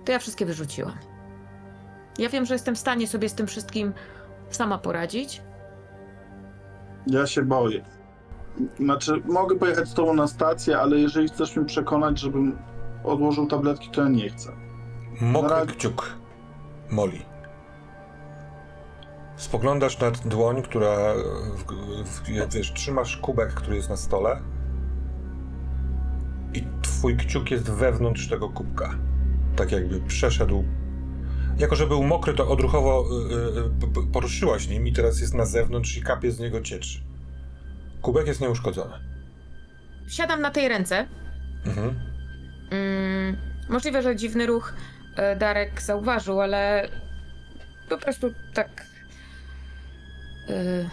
to 0.05 0.13
ja 0.13 0.19
wszystkie 0.19 0.47
wyrzuciłam. 0.47 0.99
Ja 2.19 2.29
wiem, 2.29 2.47
że 2.47 2.55
jestem 2.55 2.75
w 2.75 2.79
stanie 2.79 3.09
sobie 3.09 3.29
z 3.29 3.35
tym 3.35 3.47
wszystkim 3.47 3.93
sama 4.51 4.79
poradzić. 4.79 5.43
Ja 7.07 7.27
się 7.27 7.43
boję. 7.43 7.85
Znaczy, 8.81 9.23
mogę 9.25 9.57
pojechać 9.57 9.89
z 9.89 9.95
tobą 9.95 10.15
na 10.15 10.27
stację, 10.27 10.79
ale 10.79 10.99
jeżeli 10.99 11.29
chcesz 11.29 11.57
mnie 11.57 11.67
przekonać, 11.67 12.21
żebym 12.21 12.59
odłożył 13.05 13.47
tabletki, 13.47 13.91
to 13.91 14.03
ja 14.03 14.09
nie 14.09 14.31
chcę. 14.31 14.53
Mokry 15.21 15.67
kciuk. 15.67 16.17
Molly. 16.91 17.19
Spoglądasz 19.37 19.99
na 20.01 20.11
dłoń, 20.11 20.63
która. 20.63 20.97
W, 21.57 21.65
w, 22.05 22.55
wiesz, 22.55 22.73
trzymasz 22.73 23.17
kubek, 23.17 23.55
który 23.55 23.77
jest 23.77 23.91
na 23.91 23.97
stole. 23.97 24.41
I 26.55 26.65
twój 26.83 27.17
kciuk 27.17 27.51
jest 27.51 27.71
wewnątrz 27.71 28.29
tego 28.29 28.49
kubka. 28.49 28.91
Tak 29.57 29.73
jakby 29.73 30.01
przeszedł. 30.01 30.65
Jako, 31.59 31.77
że 31.77 31.87
był 31.87 32.03
mokry, 32.03 32.35
to 32.35 32.49
odruchowo 32.49 33.05
y, 33.95 34.01
y, 34.01 34.13
poruszyłaś 34.13 34.69
nim 34.69 34.87
i 34.87 34.93
teraz 34.93 35.21
jest 35.21 35.35
na 35.35 35.47
zewnątrz 35.47 35.97
i 35.97 36.03
kapie 36.03 36.33
z 36.33 36.41
niego 36.41 36.61
ciecz. 36.61 37.03
Kubek 38.03 38.27
jest 38.27 38.41
nieuszkodzony. 38.41 38.95
Siadam 40.09 40.41
na 40.41 40.51
tej 40.51 40.69
ręce. 40.69 41.07
Mhm. 41.67 41.95
Mm, 42.71 43.37
możliwe, 43.69 44.03
że 44.03 44.17
dziwny 44.17 44.47
ruch 44.47 44.75
e, 45.17 45.37
Darek 45.37 45.83
zauważył, 45.83 46.41
ale 46.41 46.89
po 47.89 47.99
prostu 47.99 48.33
tak. 48.55 48.87
E, 50.49 50.89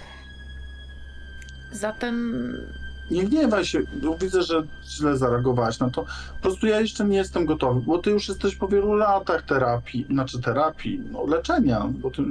zatem. 1.71 2.33
Nie 3.11 3.23
gniewaj 3.23 3.65
się, 3.65 3.79
bo 4.03 4.17
widzę, 4.17 4.43
że 4.43 4.63
źle 4.83 5.17
zareagowałaś 5.17 5.79
na 5.79 5.89
to. 5.89 6.05
Po 6.35 6.41
prostu 6.41 6.67
ja 6.67 6.81
jeszcze 6.81 7.05
nie 7.05 7.17
jestem 7.17 7.45
gotowy, 7.45 7.81
bo 7.81 7.97
ty 7.97 8.09
już 8.09 8.29
jesteś 8.29 8.55
po 8.55 8.67
wielu 8.67 8.93
latach 8.93 9.41
terapii, 9.41 10.05
znaczy 10.09 10.41
terapii, 10.41 11.01
no 11.11 11.25
leczenia, 11.25 11.87
bo 11.89 12.11
ty 12.11 12.23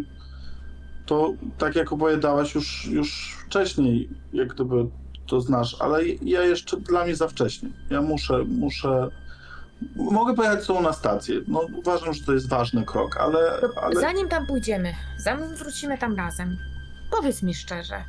to 1.07 1.33
tak 1.59 1.77
jak 1.77 1.93
opowiadałaś 1.93 2.55
już, 2.55 2.87
już 2.87 3.38
wcześniej, 3.49 4.09
jak 4.33 4.49
gdyby 4.55 4.87
to 5.27 5.41
znasz, 5.41 5.77
ale 5.81 6.05
ja 6.07 6.43
jeszcze 6.43 6.77
dla 6.77 7.05
mnie 7.05 7.17
za 7.17 7.29
wcześnie. 7.29 7.69
Ja 7.91 8.03
muszę, 8.03 8.45
muszę. 8.45 9.09
Mogę 9.97 10.35
pojechać 10.35 10.65
z 10.65 10.67
tobą 10.67 10.83
na 10.83 10.93
stację. 10.93 11.41
No 11.49 11.67
uważam, 11.77 12.15
że 12.15 12.25
to 12.25 12.33
jest 12.33 12.49
ważny 12.49 12.85
krok, 12.85 13.17
ale. 13.17 13.61
To 13.61 13.83
ale... 13.83 14.01
Zanim 14.01 14.29
tam 14.29 14.47
pójdziemy, 14.47 14.95
zanim 15.19 15.57
wrócimy 15.57 15.99
tam 15.99 16.17
razem, 16.17 16.57
powiedz 17.11 17.43
mi 17.43 17.55
szczerze. 17.55 18.05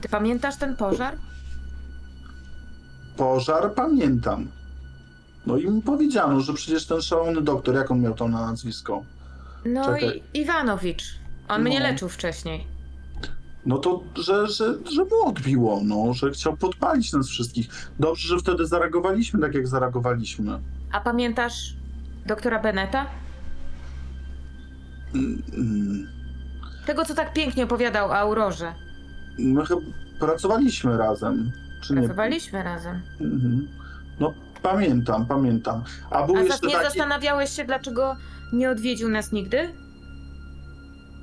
Ty 0.00 0.08
pamiętasz 0.08 0.56
ten 0.56 0.76
pożar? 0.76 1.16
pożar 3.18 3.74
pamiętam. 3.74 4.48
No 5.46 5.56
i 5.56 5.70
mi 5.70 5.82
powiedziano, 5.82 6.40
że 6.40 6.54
przecież 6.54 6.86
ten 6.86 7.00
szalony 7.02 7.42
doktor, 7.42 7.74
jak 7.74 7.90
on 7.90 8.00
miał 8.00 8.14
tam 8.14 8.30
na 8.30 8.46
nazwisko? 8.46 9.04
No 9.64 9.84
Czekaj. 9.84 10.22
i 10.34 10.40
Iwanowicz. 10.40 11.18
On 11.48 11.62
mnie 11.62 11.80
No. 11.80 11.86
leczył 11.86 12.08
wcześniej. 12.08 12.66
No 13.66 13.78
to, 13.78 14.02
że, 14.16 14.46
że, 14.48 14.74
że 14.92 15.04
mu 15.04 15.28
odbiło, 15.28 15.80
no, 15.84 16.14
że 16.14 16.30
chciał 16.30 16.56
podpalić 16.56 17.12
nas 17.12 17.28
wszystkich. 17.28 17.90
Dobrze, 18.00 18.28
że 18.28 18.38
wtedy 18.38 18.66
zareagowaliśmy 18.66 19.40
tak, 19.40 19.54
jak 19.54 19.68
zareagowaliśmy. 19.68 20.58
A 20.92 21.00
pamiętasz 21.00 21.74
doktora 22.26 22.58
Beneta? 22.62 23.06
Mm, 25.14 25.42
mm. 25.54 26.08
Tego, 26.86 27.04
co 27.04 27.14
tak 27.14 27.32
pięknie 27.32 27.64
opowiadał 27.64 28.08
o 28.08 28.16
Aurorze. 28.16 28.74
My 29.38 29.66
chyba 29.66 29.80
pracowaliśmy 30.20 30.96
razem, 30.96 31.52
czy 31.82 31.92
nie? 31.94 31.98
Pracowaliśmy 32.02 32.62
razem. 32.62 33.02
Mhm. 33.20 33.68
No 34.20 34.34
pamiętam, 34.62 35.26
pamiętam. 35.26 35.84
A 36.10 36.22
był 36.26 36.36
A 36.36 36.40
jeszcze 36.40 36.66
nie 36.66 36.72
taki... 36.72 36.84
zastanawiałeś 36.84 37.50
się, 37.50 37.64
dlaczego 37.64 38.16
nie 38.52 38.70
odwiedził 38.70 39.08
nas 39.08 39.32
nigdy? 39.32 39.68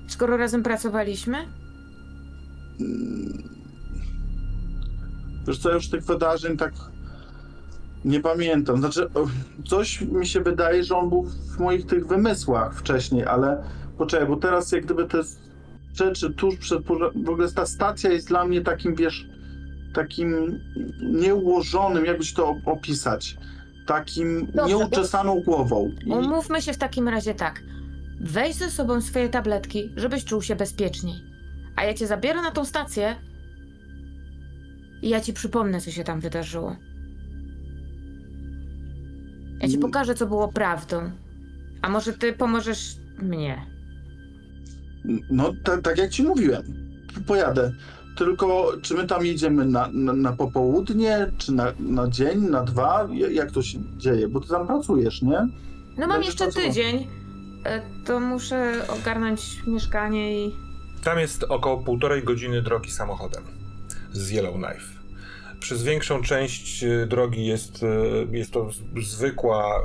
Skoro 0.07 0.37
razem 0.37 0.63
pracowaliśmy? 0.63 1.37
Wiesz 5.47 5.57
co, 5.59 5.71
już 5.73 5.89
tych 5.89 6.03
wydarzeń 6.05 6.57
tak 6.57 6.73
nie 8.05 8.19
pamiętam. 8.19 8.77
Znaczy, 8.79 9.07
coś 9.67 10.01
mi 10.01 10.27
się 10.27 10.41
wydaje, 10.41 10.83
że 10.83 10.97
on 10.97 11.09
był 11.09 11.23
w 11.23 11.59
moich 11.59 11.85
tych 11.85 12.07
wymysłach 12.07 12.75
wcześniej, 12.75 13.25
ale 13.25 13.63
poczekaj, 13.97 14.27
bo 14.27 14.35
teraz 14.37 14.71
jak 14.71 14.85
gdyby 14.85 15.05
te 15.05 15.21
rzeczy 15.95 16.33
tuż 16.33 16.55
przed 16.55 16.83
w 17.25 17.29
ogóle 17.29 17.51
ta 17.51 17.65
stacja 17.65 18.11
jest 18.11 18.27
dla 18.27 18.45
mnie 18.45 18.61
takim, 18.61 18.95
wiesz, 18.95 19.27
takim 19.93 20.59
nieułożonym, 21.01 22.05
jakbyś 22.05 22.33
to 22.33 22.51
op- 22.53 22.61
opisać, 22.71 23.37
takim 23.87 24.47
Dobrze, 24.53 24.75
nieuczesaną 24.75 25.41
głową. 25.45 25.91
I- 26.05 26.11
Umówmy 26.11 26.61
się 26.61 26.73
w 26.73 26.77
takim 26.77 27.07
razie 27.07 27.33
tak. 27.35 27.63
Weź 28.21 28.55
ze 28.55 28.69
sobą 28.71 29.01
swoje 29.01 29.29
tabletki, 29.29 29.89
żebyś 29.95 30.25
czuł 30.25 30.41
się 30.41 30.55
bezpieczniej. 30.55 31.15
A 31.75 31.83
ja 31.83 31.93
cię 31.93 32.07
zabiorę 32.07 32.41
na 32.41 32.51
tą 32.51 32.65
stację 32.65 33.15
i 35.01 35.09
ja 35.09 35.21
ci 35.21 35.33
przypomnę, 35.33 35.81
co 35.81 35.91
się 35.91 36.03
tam 36.03 36.19
wydarzyło. 36.19 36.75
Ja 39.61 39.67
ci 39.67 39.75
Mm. 39.75 39.81
pokażę, 39.81 40.15
co 40.15 40.27
było 40.27 40.47
prawdą. 40.47 41.11
A 41.81 41.89
może 41.89 42.13
ty 42.13 42.33
pomożesz 42.33 42.95
mnie? 43.21 43.65
No, 45.29 45.53
ta, 45.63 45.81
tak 45.81 45.97
jak 45.97 46.09
ci 46.11 46.23
mówiłem, 46.23 46.63
pojadę. 47.27 47.71
Tylko 48.17 48.71
czy 48.81 48.93
my 48.93 49.07
tam 49.07 49.25
jedziemy 49.25 49.65
na, 49.65 49.89
na, 49.93 50.13
na 50.13 50.31
popołudnie, 50.33 51.31
czy 51.37 51.51
na, 51.51 51.73
na 51.79 52.07
dzień, 52.09 52.39
na 52.49 52.63
dwa? 52.63 53.07
Ja- 53.13 53.29
Jak 53.31 53.51
to 53.51 53.61
się 53.61 53.79
dzieje? 53.97 54.27
Bo 54.27 54.39
ty 54.39 54.47
tam 54.47 54.67
pracujesz, 54.67 55.21
nie? 55.21 55.29
No 55.29 55.47
mam 55.97 56.09
Będziesz 56.09 56.25
jeszcze 56.27 56.43
pracował. 56.43 56.67
tydzień. 56.69 57.07
E, 57.65 57.81
To 58.05 58.19
muszę 58.19 58.85
ogarnąć 58.87 59.63
mieszkanie 59.67 60.45
i... 60.45 60.55
Tam 61.03 61.19
jest 61.19 61.43
około 61.43 61.77
półtorej 61.77 62.23
godziny 62.23 62.61
drogi 62.61 62.91
samochodem 62.91 63.43
z 64.11 64.31
Yellowknife. 64.31 64.95
Przez 65.59 65.83
większą 65.83 66.21
część 66.21 66.83
e, 66.83 67.07
drogi 67.07 67.45
jest, 67.45 67.83
e, 67.83 68.37
jest 68.37 68.51
to 68.51 68.69
zwykła 69.03 69.83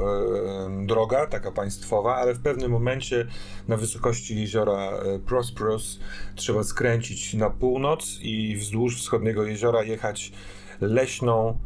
droga, 0.87 1.27
taka 1.27 1.53
państwowa, 1.53 2.17
ale 2.17 2.35
w 2.35 2.41
pewnym 2.43 2.71
momencie 2.71 3.27
na 3.69 3.77
wysokości 3.77 4.41
jeziora 4.41 4.91
Prosperous 5.27 6.01
trzeba 6.35 6.65
skręcić 6.65 7.35
na 7.35 7.51
północ 7.51 8.19
i 8.23 8.57
wzdłuż 8.57 9.01
wschodniego 9.01 9.45
jeziora 9.45 9.83
jechać 9.83 10.33
leśną, 10.81 11.59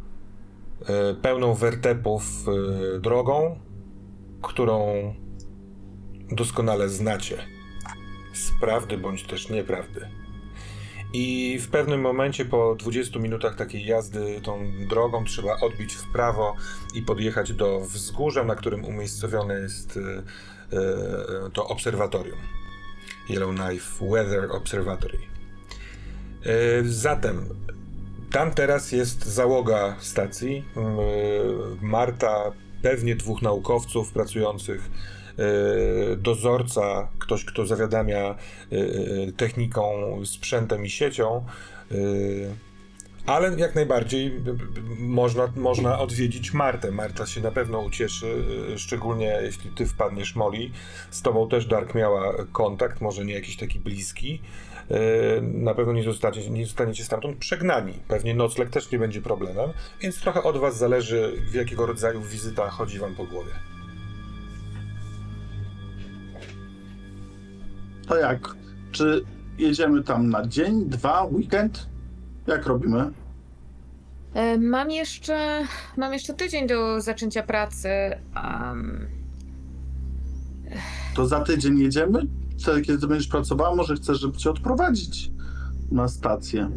pełną 1.21 1.53
wertepów 1.53 2.23
drogą, 2.99 3.59
którą 4.41 5.13
doskonale 6.31 6.89
znacie 6.89 7.37
z 8.33 8.51
prawdy 8.59 8.97
bądź 8.97 9.23
też 9.23 9.49
nieprawdy. 9.49 10.07
I 11.13 11.59
w 11.61 11.67
pewnym 11.67 12.01
momencie 12.01 12.45
po 12.45 12.75
20 12.75 13.19
minutach 13.19 13.55
takiej 13.55 13.85
jazdy 13.85 14.41
tą 14.41 14.71
drogą 14.89 15.25
trzeba 15.25 15.59
odbić 15.59 15.93
w 15.93 16.11
prawo 16.11 16.55
i 16.93 17.01
podjechać 17.01 17.53
do 17.53 17.79
wzgórza, 17.79 18.43
na 18.43 18.55
którym 18.55 18.85
umiejscowione 18.85 19.53
jest 19.53 19.97
e, 19.97 20.23
e, 20.77 21.49
to 21.53 21.67
obserwatorium. 21.67 22.37
Yellowknife 23.29 24.05
Weather 24.05 24.51
Observatory. 24.51 25.17
E, 25.17 26.83
Zatem 26.83 27.49
tam 28.31 28.51
teraz 28.51 28.91
jest 28.91 29.25
załoga 29.25 29.95
stacji. 29.99 30.65
Marta, 31.81 32.51
pewnie 32.81 33.15
dwóch 33.15 33.41
naukowców 33.41 34.11
pracujących 34.11 34.89
dozorca, 36.17 37.07
ktoś, 37.19 37.45
kto 37.45 37.65
zawiadamia 37.65 38.19
e, 38.25 38.35
e, 38.75 39.31
techniką, 39.31 39.91
sprzętem 40.25 40.85
i 40.85 40.89
siecią. 40.89 41.45
e, 41.91 41.95
Ale 43.25 43.55
jak 43.57 43.75
najbardziej 43.75 44.41
można, 44.99 45.47
można 45.55 45.99
odwiedzić 45.99 46.53
Martę. 46.53 46.91
Marta 46.91 47.25
się 47.25 47.41
na 47.41 47.51
pewno 47.51 47.79
ucieszy, 47.79 48.27
e, 48.73 48.77
szczególnie 48.77 49.39
jeśli 49.43 49.71
ty 49.71 49.85
wpadniesz 49.85 50.35
Molly. 50.35 50.69
Z 51.11 51.21
tobą 51.21 51.49
też 51.49 51.65
Dark 51.65 51.95
miała 51.95 52.33
kontakt, 52.51 53.01
może 53.01 53.25
nie 53.25 53.33
jakiś 53.33 53.57
taki 53.57 53.79
bliski. 53.79 54.41
E, 54.91 55.41
Na 55.41 55.73
pewno 55.75 55.93
nie 55.93 56.03
zostaniecie, 56.03 56.49
nie 56.49 56.65
zostaniecie 56.65 57.03
stamtąd 57.03 57.37
przegnani. 57.37 57.93
Pewnie 58.07 58.35
nocleg 58.35 58.69
też 58.69 58.91
nie 58.91 58.99
będzie 58.99 59.21
problemem, 59.21 59.69
więc 60.01 60.19
trochę 60.21 60.43
od 60.43 60.57
was 60.57 60.77
zależy, 60.77 61.33
w 61.51 61.53
jakiego 61.53 61.85
rodzaju 61.85 62.21
wizyta 62.21 62.69
chodzi 62.69 62.99
wam 62.99 63.15
po 63.15 63.23
głowie. 63.23 63.51
To 68.07 68.17
jak? 68.17 68.55
Czy 68.91 69.25
jedziemy 69.57 70.03
tam 70.03 70.29
na 70.29 70.47
dzień, 70.47 70.85
dwa, 70.89 71.23
weekend? 71.23 71.89
Jak 72.47 72.65
robimy? 72.65 73.11
E, 74.33 74.57
Mam 74.57 74.91
jeszcze... 74.91 75.61
Mam 75.97 76.13
jeszcze 76.13 76.33
tydzień 76.33 76.67
do 76.67 77.01
zaczęcia 77.01 77.43
pracy. 77.43 77.89
Um, 78.35 79.07
To 81.15 81.27
za 81.27 81.39
tydzień 81.39 81.79
jedziemy? 81.79 82.19
Wtedy, 82.59 82.81
kiedy 82.81 83.07
będziesz 83.07 83.27
pracowała, 83.27 83.75
może 83.75 83.95
chcesz, 83.95 84.19
żeby 84.19 84.37
cię 84.37 84.49
odprowadzić 84.49 85.31
na 85.91 86.07
stację. 86.07 86.69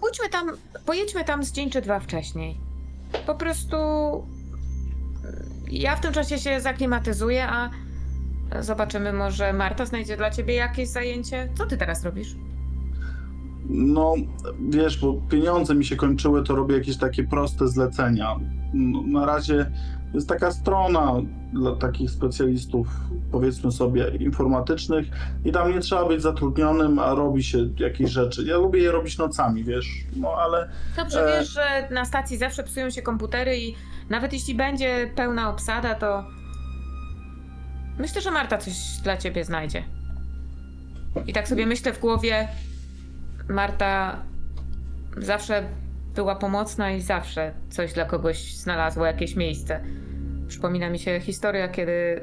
pójdźmy 0.00 0.28
tam... 0.28 0.50
Pojedźmy 0.86 1.24
tam 1.24 1.44
z 1.44 1.52
dzień 1.52 1.70
czy 1.70 1.80
dwa 1.82 2.00
wcześniej. 2.00 2.60
Po 3.26 3.34
prostu... 3.34 3.76
Ja 5.70 5.96
w 5.96 6.00
tym 6.00 6.12
czasie 6.12 6.38
się 6.38 6.60
zaklimatyzuję, 6.60 7.48
a 7.48 7.70
zobaczymy, 8.60 9.12
może 9.12 9.52
Marta 9.52 9.86
znajdzie 9.86 10.16
dla 10.16 10.30
ciebie 10.30 10.54
jakieś 10.54 10.88
zajęcie. 10.88 11.48
Co 11.54 11.66
ty 11.66 11.76
teraz 11.76 12.04
robisz? 12.04 12.36
No, 13.70 14.14
wiesz, 14.68 14.98
bo 15.00 15.14
pieniądze 15.30 15.74
mi 15.74 15.84
się 15.84 15.96
kończyły, 15.96 16.44
to 16.44 16.56
robię 16.56 16.74
jakieś 16.74 16.96
takie 16.96 17.24
proste 17.24 17.68
zlecenia. 17.68 18.36
No, 18.74 19.02
na 19.20 19.26
razie 19.26 19.70
jest 20.14 20.28
taka 20.28 20.50
strona 20.50 21.12
dla 21.52 21.76
takich 21.76 22.10
specjalistów, 22.10 22.88
powiedzmy 23.32 23.72
sobie, 23.72 24.08
informatycznych 24.08 25.06
i 25.44 25.52
tam 25.52 25.70
nie 25.70 25.80
trzeba 25.80 26.08
być 26.08 26.22
zatrudnionym, 26.22 26.98
a 26.98 27.14
robi 27.14 27.42
się 27.42 27.58
jakieś 27.78 28.10
rzeczy. 28.10 28.44
Ja 28.46 28.56
lubię 28.56 28.80
je 28.82 28.92
robić 28.92 29.18
nocami, 29.18 29.64
wiesz, 29.64 29.86
no 30.16 30.28
ale 30.38 30.68
Dobrze 30.96 31.34
E. 31.34 31.38
wiesz, 31.38 31.48
że 31.48 31.88
na 31.90 32.04
stacji 32.04 32.36
zawsze 32.36 32.62
psują 32.62 32.90
się 32.90 33.02
komputery 33.02 33.58
i 33.58 33.74
nawet 34.10 34.32
jeśli 34.32 34.54
będzie 34.54 35.10
pełna 35.14 35.50
obsada, 35.50 35.94
to 35.94 36.24
myślę, 37.98 38.20
że 38.20 38.30
Marta 38.30 38.58
coś 38.58 38.74
dla 39.02 39.16
ciebie 39.16 39.44
znajdzie. 39.44 39.84
I 41.26 41.32
tak 41.32 41.48
sobie 41.48 41.66
myślę 41.66 41.92
w 41.92 41.98
głowie, 41.98 42.48
Marta 43.48 44.22
zawsze 45.16 45.68
była 46.14 46.36
pomocna 46.36 46.92
i 46.92 47.00
zawsze 47.00 47.52
coś 47.70 47.92
dla 47.92 48.04
kogoś 48.04 48.54
znalazła, 48.54 49.06
jakieś 49.06 49.36
miejsce. 49.36 49.80
Przypomina 50.48 50.90
mi 50.90 50.98
się 50.98 51.20
historia, 51.20 51.68
kiedy 51.68 52.20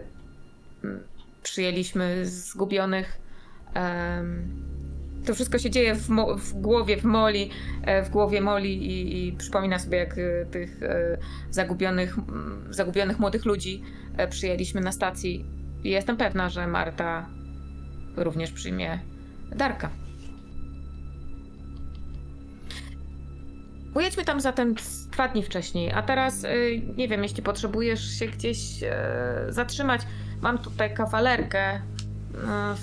mm, 0.83 1.03
przyjęliśmy 1.43 2.25
zgubionych. 2.25 3.19
em, 3.73 4.65
to 5.25 5.35
wszystko 5.35 5.57
się 5.57 5.69
dzieje 5.69 5.95
w, 5.95 6.09
w 6.37 6.53
głowie, 6.53 6.97
w 6.97 7.03
Moli, 7.03 7.49
e, 7.83 8.03
w 8.03 8.09
głowie 8.09 8.41
Moli 8.41 8.87
i, 8.87 9.27
i 9.27 9.31
przypomina 9.31 9.79
sobie, 9.79 9.97
jak 9.97 10.17
e, 10.17 10.45
tych 10.45 10.83
e, 10.83 11.17
zagubionych, 11.51 12.15
zagubionych 12.69 13.19
młodych 13.19 13.45
ludzi 13.45 13.81
przyjęliśmy 14.29 14.81
na 14.81 14.91
stacji. 14.91 15.45
I 15.85 15.89
jestem 15.89 16.17
pewna, 16.17 16.49
że 16.49 16.67
Marta 16.67 17.25
również 18.15 18.51
przyjmie 18.51 18.99
Darka. 19.55 19.89
Pojedźmy 23.93 24.25
tam 24.25 24.41
zatem 24.41 24.75
dwa 25.11 25.27
dni 25.27 25.43
wcześniej, 25.43 25.91
a 25.91 26.01
teraz 26.01 26.43
e, 26.43 26.49
nie 26.97 27.07
wiem, 27.07 27.23
jeśli 27.23 27.43
potrzebujesz 27.43 28.19
się 28.19 28.27
gdzieś 28.27 28.83
e, 28.83 29.45
zatrzymać, 29.49 30.01
mam 30.41 30.57
tutaj 30.57 30.93
kawalerkę. 30.93 31.81
No, 32.45 32.75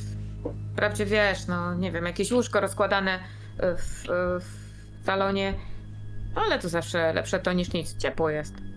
Wprawdzie 0.72 1.06
wiesz, 1.06 1.46
no 1.46 1.74
nie 1.74 1.92
wiem, 1.92 2.04
jakieś 2.04 2.32
łóżko 2.32 2.60
rozkładane 2.60 3.18
w, 3.58 4.04
w 4.40 5.06
salonie. 5.06 5.54
Ale 6.34 6.58
to 6.58 6.68
zawsze 6.68 7.12
lepsze 7.12 7.38
to 7.38 7.52
niż 7.52 7.72
nic. 7.72 7.96
Ciepło 7.96 8.30
jest. 8.30 8.71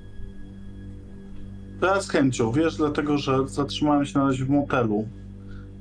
Ja 1.82 2.02
z 2.02 2.10
chęcią, 2.10 2.52
wiesz, 2.52 2.78
dlatego 2.78 3.18
że 3.18 3.48
zatrzymałem 3.48 4.06
się 4.06 4.20
na 4.20 4.26
razie 4.26 4.46
w 4.46 4.50
motelu 4.50 5.08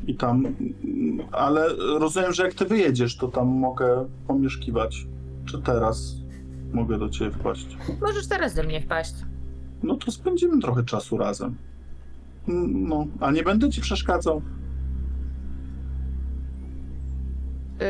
i 0.06 0.14
tam, 0.14 0.46
ale 1.32 1.68
rozumiem, 1.98 2.32
że 2.32 2.44
jak 2.44 2.54
ty 2.54 2.64
wyjedziesz, 2.64 3.16
to 3.16 3.28
tam 3.28 3.48
mogę 3.48 4.08
pomieszkiwać. 4.26 5.06
Czy 5.44 5.62
teraz 5.62 6.14
mogę 6.72 6.98
do 6.98 7.08
ciebie 7.08 7.30
wpaść? 7.30 7.76
Możesz 8.00 8.26
teraz 8.26 8.54
do 8.54 8.62
mnie 8.62 8.80
wpaść. 8.80 9.14
No 9.82 9.96
to 9.96 10.10
spędzimy 10.10 10.60
trochę 10.60 10.84
czasu 10.84 11.16
razem. 11.18 11.56
No, 12.68 13.06
a 13.20 13.30
nie 13.30 13.42
będę 13.42 13.70
ci 13.70 13.80
przeszkadzał. 13.80 14.42
Yy, 17.80 17.86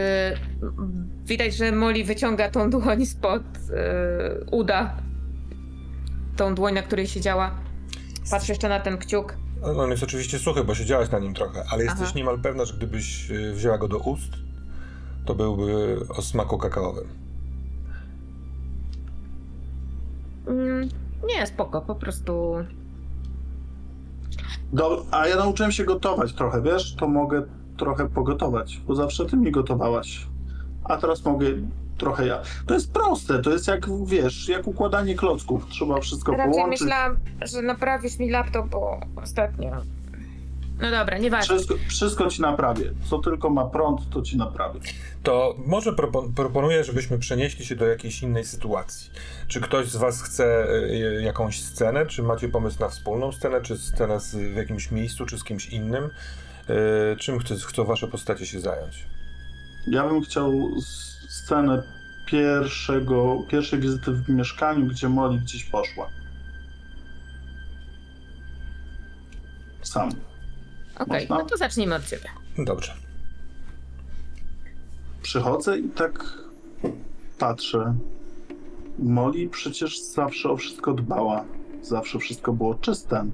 widać, 1.26 1.57
że 1.57 1.72
Molly 1.72 2.05
wyciąga 2.05 2.50
tą 2.50 2.70
dłoń 2.70 3.07
spod 3.07 3.42
yy, 3.42 4.46
uda. 4.50 4.96
Tą 6.36 6.55
dłoń, 6.55 6.74
na 6.74 6.82
której 6.82 7.07
siedziała. 7.07 7.63
Patrzę 8.31 8.53
jeszcze 8.53 8.68
na 8.68 8.81
ten 8.81 8.99
kciuk. 8.99 9.37
No, 9.61 9.83
on 9.83 9.91
jest 9.91 10.03
oczywiście 10.03 10.39
suchy, 10.39 10.64
bo 10.64 10.75
siedziałaś 10.75 11.11
na 11.11 11.18
nim 11.18 11.35
trochę, 11.35 11.64
ale 11.70 11.85
jesteś 11.85 12.03
Aha. 12.03 12.12
niemal 12.16 12.39
pewna, 12.39 12.64
że 12.64 12.75
gdybyś 12.75 13.31
y, 13.31 13.53
wzięła 13.53 13.79
go 13.79 13.89
do 13.89 13.99
ust, 13.99 14.33
to 15.25 15.35
byłby 15.35 15.99
o 16.09 16.22
smaku 16.22 16.59
kakaowym. 16.59 17.09
Mm, 20.47 20.89
nie, 21.27 21.47
spoko, 21.47 21.81
po 21.81 21.95
prostu. 21.95 22.55
Do, 24.72 25.07
a 25.11 25.27
ja 25.29 25.37
nauczyłem 25.37 25.72
się 25.72 25.85
gotować 25.85 26.33
trochę, 26.33 26.62
wiesz? 26.62 26.95
To 26.95 27.09
mogę 27.09 27.43
trochę 27.77 28.09
pogotować, 28.09 28.81
bo 28.87 28.95
zawsze 28.95 29.27
ty 29.27 29.37
mi 29.37 29.51
gotowałaś. 29.53 30.27
A 30.85 30.97
teraz 30.97 31.25
mogę 31.25 31.47
trochę 31.99 32.26
ja. 32.26 32.42
To 32.66 32.74
jest 32.74 32.92
proste, 32.92 33.42
to 33.42 33.51
jest 33.53 33.68
jak, 33.68 34.05
wiesz, 34.07 34.49
jak 34.49 34.66
układanie 34.66 35.14
klocków. 35.14 35.66
Trzeba 35.68 36.01
wszystko 36.01 36.32
Raczej 36.32 36.53
połączyć. 36.53 36.80
myślałam, 36.80 37.16
że 37.42 37.62
naprawisz 37.62 38.18
mi 38.18 38.30
laptop, 38.30 38.66
bo 38.68 39.01
ostatnio. 39.22 39.70
No 40.80 40.90
dobra, 40.90 41.18
nieważne. 41.18 41.55
Wszystko, 41.57 41.74
wszystko 41.88 42.26
ci 42.30 42.42
naprawię. 42.42 42.90
Co 43.11 43.18
tylko 43.18 43.51
ma 43.51 43.64
prąd, 43.64 44.11
to 44.11 44.22
ci 44.22 44.36
naprawię. 44.36 44.80
To 45.22 45.55
może 45.66 45.92
propo- 45.92 46.32
proponuję, 46.36 46.84
żebyśmy 46.84 47.18
przenieśli 47.18 47.64
się 47.64 47.76
do 47.76 47.86
jakiejś 47.86 48.22
innej 48.22 48.45
sytuacji. 48.45 49.11
Czy 49.49 49.61
ktoś 49.61 49.88
z 49.88 49.97
was 49.97 50.22
chce 50.22 50.66
y, 50.74 51.22
jakąś 51.22 51.62
scenę? 51.62 52.07
Czy 52.07 52.22
macie 52.22 52.49
pomysł 52.49 52.80
na 52.80 52.88
wspólną 52.88 53.32
scenę? 53.32 53.62
Czy 53.62 53.78
scenę 53.78 54.20
z, 54.20 54.34
w 54.36 54.57
jakimś 54.57 54.90
miejscu, 54.90 55.26
czy 55.26 55.38
z 55.38 55.45
kimś 55.45 55.66
innym? 55.68 56.05
Y, 56.05 57.16
czym 57.16 57.38
chce, 57.38 57.55
chcą 57.57 57.84
wasze 57.84 58.09
postacie 58.09 58.47
się 58.47 58.61
zająć? 58.61 59.07
Ja 59.86 60.09
bym 60.09 60.22
chciał 60.22 60.53
scenę 61.45 61.82
pierwszego, 62.26 63.42
pierwszej 63.49 63.80
wizyty 63.80 64.12
w 64.12 64.28
mieszkaniu, 64.28 64.86
gdzie 64.86 65.09
Molly 65.09 65.38
gdzieś 65.38 65.64
poszła. 65.64 66.09
Sam. 69.82 70.09
Okej, 70.99 71.20
Można? 71.20 71.38
no 71.38 71.45
to 71.45 71.57
zacznijmy 71.57 71.95
od 71.95 72.05
ciebie. 72.07 72.28
Dobrze. 72.59 72.95
Przychodzę 75.22 75.78
i 75.78 75.88
tak 75.88 76.38
patrzę. 77.38 77.95
Molly 78.99 79.49
przecież 79.49 80.03
zawsze 80.03 80.51
o 80.51 80.57
wszystko 80.57 80.92
dbała. 80.92 81.45
Zawsze 81.82 82.18
wszystko 82.18 82.53
było 82.53 82.74
czyste. 82.74 83.26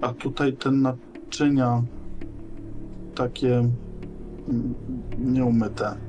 A 0.00 0.12
tutaj 0.12 0.52
te 0.52 0.70
naczynia 0.70 1.82
takie 3.14 3.58
mm, 4.48 4.74
nieumyte. 5.18 6.05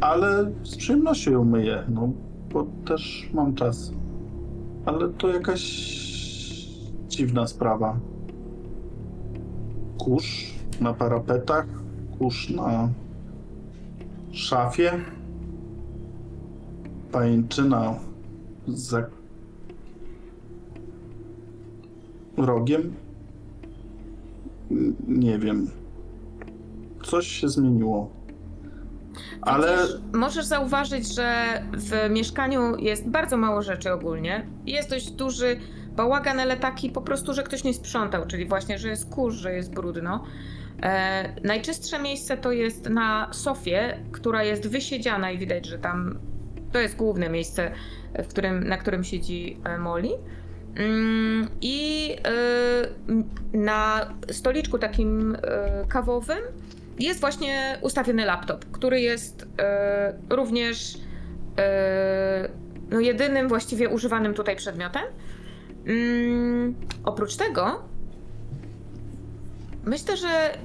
Ale 0.00 0.52
z 0.62 0.76
przyjemnością 0.76 1.30
je 1.30 1.38
umyję, 1.38 1.84
no 1.88 2.08
bo 2.52 2.66
też 2.86 3.30
mam 3.34 3.54
czas. 3.54 3.92
Ale 4.86 5.08
to 5.08 5.28
jakaś 5.28 5.62
dziwna 7.08 7.46
sprawa. 7.46 7.98
Kurz 9.98 10.54
na 10.80 10.94
parapetach, 10.94 11.66
kurz 12.18 12.50
na 12.50 12.88
szafie, 14.32 14.92
pajęczyna 17.12 17.94
za 18.68 19.06
rogiem. 22.36 22.94
Nie 25.08 25.38
wiem. 25.38 25.70
Coś 27.02 27.26
się 27.26 27.48
zmieniło. 27.48 28.15
Ale 29.42 29.76
możesz 30.12 30.44
zauważyć, 30.44 31.14
że 31.14 31.62
w 31.72 32.10
mieszkaniu 32.10 32.76
jest 32.76 33.08
bardzo 33.08 33.36
mało 33.36 33.62
rzeczy 33.62 33.92
ogólnie. 33.92 34.46
Jest 34.66 34.90
dość 34.90 35.10
duży 35.10 35.60
bałagan, 35.96 36.40
ale 36.40 36.56
taki 36.56 36.90
po 36.90 37.02
prostu, 37.02 37.34
że 37.34 37.42
ktoś 37.42 37.64
nie 37.64 37.74
sprzątał, 37.74 38.26
czyli 38.26 38.46
właśnie, 38.46 38.78
że 38.78 38.88
jest 38.88 39.10
kurz, 39.10 39.34
że 39.34 39.52
jest 39.52 39.74
brudno. 39.74 40.24
E, 40.82 41.34
najczystsze 41.44 41.98
miejsce 41.98 42.36
to 42.36 42.52
jest 42.52 42.88
na 42.88 43.28
sofie, 43.32 43.98
która 44.12 44.42
jest 44.42 44.68
wysiedziana 44.68 45.30
i 45.30 45.38
widać, 45.38 45.66
że 45.66 45.78
tam 45.78 46.18
to 46.72 46.78
jest 46.78 46.96
główne 46.96 47.28
miejsce, 47.28 47.70
w 48.14 48.28
którym, 48.28 48.68
na 48.68 48.76
którym 48.76 49.04
siedzi 49.04 49.58
e, 49.64 49.78
Molly. 49.78 50.10
Mm, 50.76 51.48
I 51.60 52.10
m, 53.08 53.24
na 53.52 54.10
stoliczku 54.30 54.78
takim 54.78 55.36
e, 55.42 55.84
kawowym 55.88 56.38
jest 56.98 57.20
właśnie 57.20 57.78
ustawiony 57.80 58.24
laptop, 58.24 58.64
który 58.72 59.00
jest 59.00 59.46
e, 59.58 60.18
również 60.30 60.94
e, 61.58 62.48
no 62.90 63.00
jedynym 63.00 63.48
właściwie 63.48 63.88
używanym 63.88 64.34
tutaj 64.34 64.56
przedmiotem. 64.56 65.02
Mm, 65.86 66.74
oprócz 67.04 67.36
tego, 67.36 67.82
myślę, 69.84 70.16
że 70.16 70.58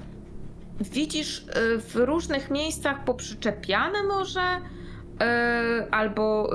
widzisz 0.80 1.46
e, 1.48 1.78
w 1.78 1.96
różnych 1.96 2.52
miejscach 2.52 3.04
poprzyczepiane 3.04 4.04
może. 4.04 4.42
Albo 5.92 6.50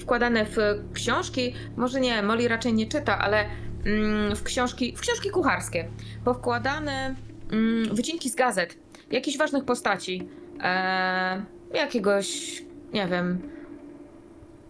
wkładane 0.00 0.44
w 0.44 0.56
książki, 0.92 1.54
może 1.76 2.00
nie, 2.00 2.22
Molly 2.22 2.48
raczej 2.48 2.74
nie 2.74 2.86
czyta, 2.86 3.18
ale 3.18 3.46
mm, 3.86 4.36
w 4.36 4.42
książki, 4.42 4.96
w 4.96 5.00
książki 5.00 5.30
kucharskie, 5.30 5.88
powkładane 6.24 7.14
mm, 7.52 7.94
wycinki 7.94 8.30
z 8.30 8.34
gazet, 8.34 8.76
jakichś 9.10 9.38
ważnych 9.38 9.64
postaci, 9.64 10.28
e, 10.62 11.42
jakiegoś, 11.74 12.62
nie 12.92 13.06
wiem, 13.06 13.38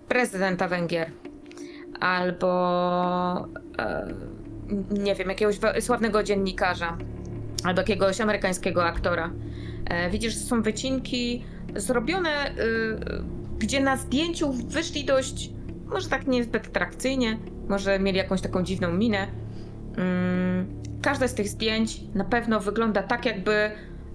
prezydenta 0.08 0.68
Węgier, 0.68 1.10
albo 2.00 3.48
e, 3.78 4.14
nie 4.90 5.14
wiem, 5.14 5.28
jakiegoś 5.28 5.58
sławnego 5.80 6.22
dziennikarza, 6.22 6.98
albo 7.64 7.80
jakiegoś 7.80 8.20
amerykańskiego 8.20 8.84
aktora. 8.84 9.30
E, 9.84 10.10
widzisz, 10.10 10.34
że 10.34 10.40
są 10.40 10.62
wycinki 10.62 11.44
zrobione, 11.76 12.50
y, 12.50 12.52
gdzie 13.58 13.80
na 13.80 13.96
zdjęciu 13.96 14.52
wyszli 14.52 15.04
dość, 15.04 15.50
może 15.86 16.08
tak 16.08 16.26
niezbyt 16.26 16.66
atrakcyjnie, 16.66 17.38
może 17.68 17.98
mieli 17.98 18.18
jakąś 18.18 18.40
taką 18.40 18.62
dziwną 18.62 18.92
minę. 18.92 19.26
Mm, 19.96 20.66
każde 21.02 21.28
z 21.28 21.34
tych 21.34 21.48
zdjęć 21.48 22.00
na 22.14 22.24
pewno 22.24 22.60
wygląda 22.60 23.02
tak, 23.02 23.26
jakby 23.26 23.70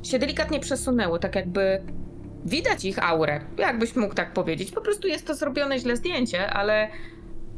się 0.07 0.19
delikatnie 0.19 0.59
przesunęło, 0.59 1.19
tak 1.19 1.35
jakby 1.35 1.81
widać 2.45 2.85
ich 2.85 3.03
aurę, 3.09 3.39
jakbyś 3.57 3.95
mógł 3.95 4.13
tak 4.13 4.33
powiedzieć. 4.33 4.71
Po 4.71 4.81
prostu 4.81 5.07
jest 5.07 5.27
to 5.27 5.35
zrobione 5.35 5.79
źle 5.79 5.97
zdjęcie, 5.97 6.49
ale 6.49 6.87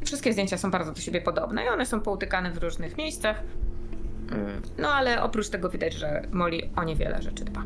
wszystkie 0.06 0.34
zdjęcia 0.34 0.58
są 0.58 0.72
bardzo 0.72 0.92
do 0.92 1.02
siebie 1.02 1.22
podobne 1.22 1.66
i 1.66 1.68
one 1.68 1.86
są 1.86 2.00
poutykane 2.02 2.52
w 2.52 2.58
różnych 2.58 2.98
miejscach. 2.98 3.44
Mm, 4.32 4.62
No 4.78 4.90
ale 4.90 5.24
oprócz 5.24 5.50
tego 5.50 5.70
widać, 5.70 5.94
że 5.94 6.22
Molly 6.32 6.70
o 6.76 6.84
niewiele 6.84 7.22
rzeczy 7.22 7.46
dba. 7.46 7.64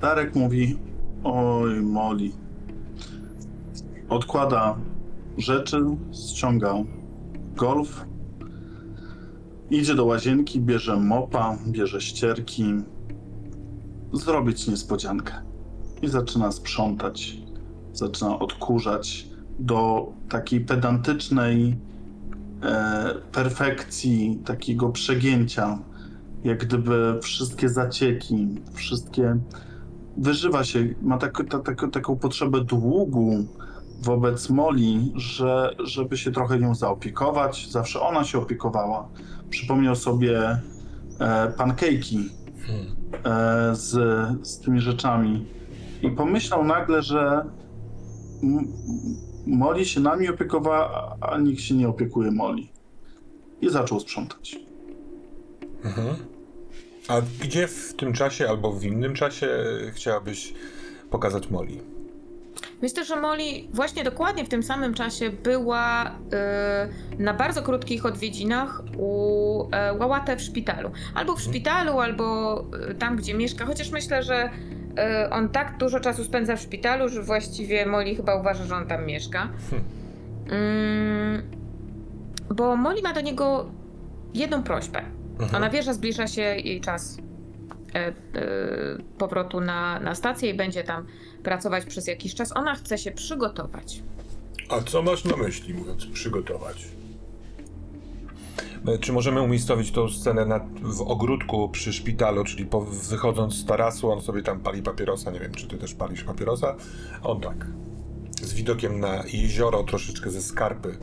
Darek 0.00 0.34
mówi: 0.34 0.78
Oj, 1.24 1.80
Molly. 1.82 2.30
Odkłada 4.08 4.76
rzeczy, 5.38 5.76
ściąga 6.12 6.74
golf, 7.56 8.04
idzie 9.76 9.94
do 9.94 10.04
łazienki, 10.04 10.60
bierze 10.60 10.96
mopa, 10.96 11.58
bierze 11.66 12.00
ścierki, 12.00 12.64
zrobić 14.12 14.68
niespodziankę. 14.68 15.34
I 16.02 16.08
zaczyna 16.08 16.52
sprzątać, 16.52 17.36
zaczyna 17.92 18.38
odkurzać 18.38 19.28
do 19.58 20.06
takiej 20.28 20.60
pedantycznej 20.60 21.76
e, 22.62 23.14
perfekcji, 23.32 24.40
takiego 24.44 24.88
przegięcia, 24.88 25.78
jak 26.44 26.66
gdyby 26.66 27.18
wszystkie 27.22 27.68
zacieki, 27.68 28.48
wszystkie 28.72 29.38
wyżywa 30.16 30.64
się, 30.64 30.94
ma 31.02 31.18
tak, 31.18 31.42
ta, 31.50 31.58
tak, 31.58 31.86
taką 31.92 32.16
potrzebę 32.16 32.64
długu 32.64 33.44
wobec 34.02 34.50
Moli, 34.50 35.12
że, 35.16 35.76
żeby 35.84 36.16
się 36.16 36.32
trochę 36.32 36.58
nią 36.58 36.74
zaopiekować. 36.74 37.70
Zawsze 37.70 38.00
ona 38.00 38.24
się 38.24 38.38
opiekowała. 38.38 39.08
Przypomniał 39.58 39.96
sobie 39.96 40.38
e, 40.40 40.58
pancake'i 41.56 42.18
Hmm. 42.66 42.86
e, 43.24 43.74
z, 43.76 43.90
z 44.48 44.58
tymi 44.60 44.80
rzeczami. 44.80 45.46
I 46.02 46.10
pomyślał 46.10 46.64
nagle, 46.64 47.02
że 47.02 47.44
M- 48.42 48.68
Molly 49.46 49.84
się 49.84 50.00
nami 50.00 50.28
opiekowała, 50.28 51.16
a 51.20 51.38
nikt 51.38 51.60
się 51.60 51.74
nie 51.74 51.88
opiekuje 51.88 52.30
Molly. 52.30 52.62
I 53.60 53.70
zaczął 53.70 54.00
sprzątać. 54.00 54.56
Mhm. 55.84 56.16
A 57.08 57.20
gdzie 57.42 57.68
w 57.68 57.94
tym 57.96 58.12
czasie 58.12 58.48
albo 58.48 58.72
w 58.72 58.84
innym 58.84 59.14
czasie 59.14 59.48
chciałabyś 59.92 60.54
pokazać 61.10 61.50
Molly? 61.50 61.76
Myślę, 62.82 63.04
że 63.04 63.20
Molly 63.20 63.44
właśnie 63.72 64.04
dokładnie 64.04 64.44
w 64.44 64.48
tym 64.48 64.62
samym 64.62 64.94
czasie 64.94 65.30
była 65.30 66.10
y, 67.18 67.22
na 67.22 67.34
bardzo 67.34 67.62
krótkich 67.62 68.06
odwiedzinach 68.06 68.82
u 68.98 69.64
y, 69.64 69.98
Łałatę 69.98 70.36
w 70.36 70.42
szpitalu. 70.42 70.90
Albo 71.14 71.36
w 71.36 71.40
szpitalu, 71.40 72.00
albo 72.00 72.60
y, 72.90 72.94
tam, 72.94 73.16
gdzie 73.16 73.34
mieszka. 73.34 73.66
Chociaż 73.66 73.90
myślę, 73.90 74.22
że 74.22 74.50
y, 75.26 75.30
on 75.30 75.48
tak 75.48 75.78
dużo 75.78 76.00
czasu 76.00 76.24
spędza 76.24 76.56
w 76.56 76.60
szpitalu, 76.60 77.08
że 77.08 77.22
właściwie 77.22 77.86
Molly 77.86 78.14
chyba 78.14 78.34
uważa, 78.34 78.64
że 78.64 78.76
on 78.76 78.86
tam 78.86 79.06
mieszka. 79.06 79.48
Mm, 80.50 81.42
bo 82.54 82.76
Molly 82.76 83.02
ma 83.02 83.12
do 83.12 83.20
niego 83.20 83.70
jedną 84.34 84.62
prośbę. 84.62 85.02
Mhm. 85.32 85.54
Ona 85.54 85.70
wie, 85.70 85.82
że 85.82 85.94
zbliża 85.94 86.26
się 86.26 86.42
jej 86.42 86.80
czas 86.80 87.16
powrotu 89.18 89.60
na, 89.60 90.00
na 90.00 90.14
stację 90.14 90.50
i 90.50 90.54
będzie 90.54 90.84
tam 90.84 91.06
pracować 91.42 91.84
przez 91.84 92.06
jakiś 92.06 92.34
czas. 92.34 92.56
Ona 92.56 92.74
chce 92.74 92.98
się 92.98 93.12
przygotować. 93.12 94.02
A 94.68 94.80
co 94.80 95.02
masz 95.02 95.24
na 95.24 95.36
myśli, 95.36 95.74
mówiąc 95.74 96.06
przygotować? 96.06 96.88
E, 98.86 98.98
Czy 98.98 99.12
możemy 99.12 99.42
umiejscowić 99.42 99.90
tą 99.90 100.08
scenę 100.08 100.46
na, 100.46 100.60
w 100.82 101.00
ogródku 101.00 101.68
przy 101.68 101.92
szpitalu, 101.92 102.44
czyli 102.44 102.66
po, 102.66 102.80
wychodząc 102.80 103.54
z 103.54 103.64
tarasu, 103.66 104.10
on 104.10 104.22
sobie 104.22 104.42
tam 104.42 104.60
pali 104.60 104.82
papierosa, 104.82 105.30
nie 105.30 105.40
wiem, 105.40 105.52
czy 105.52 105.66
ty 105.68 105.78
też 105.78 105.94
palisz 105.94 106.24
papierosa? 106.24 106.76
On 107.22 107.40
tak. 107.40 107.66
Z 108.42 108.54
widokiem 108.54 109.00
na 109.00 109.24
jezioro 109.32 109.82
troszeczkę 109.82 110.30
ze 110.30 110.42
skarpy, 110.42 110.98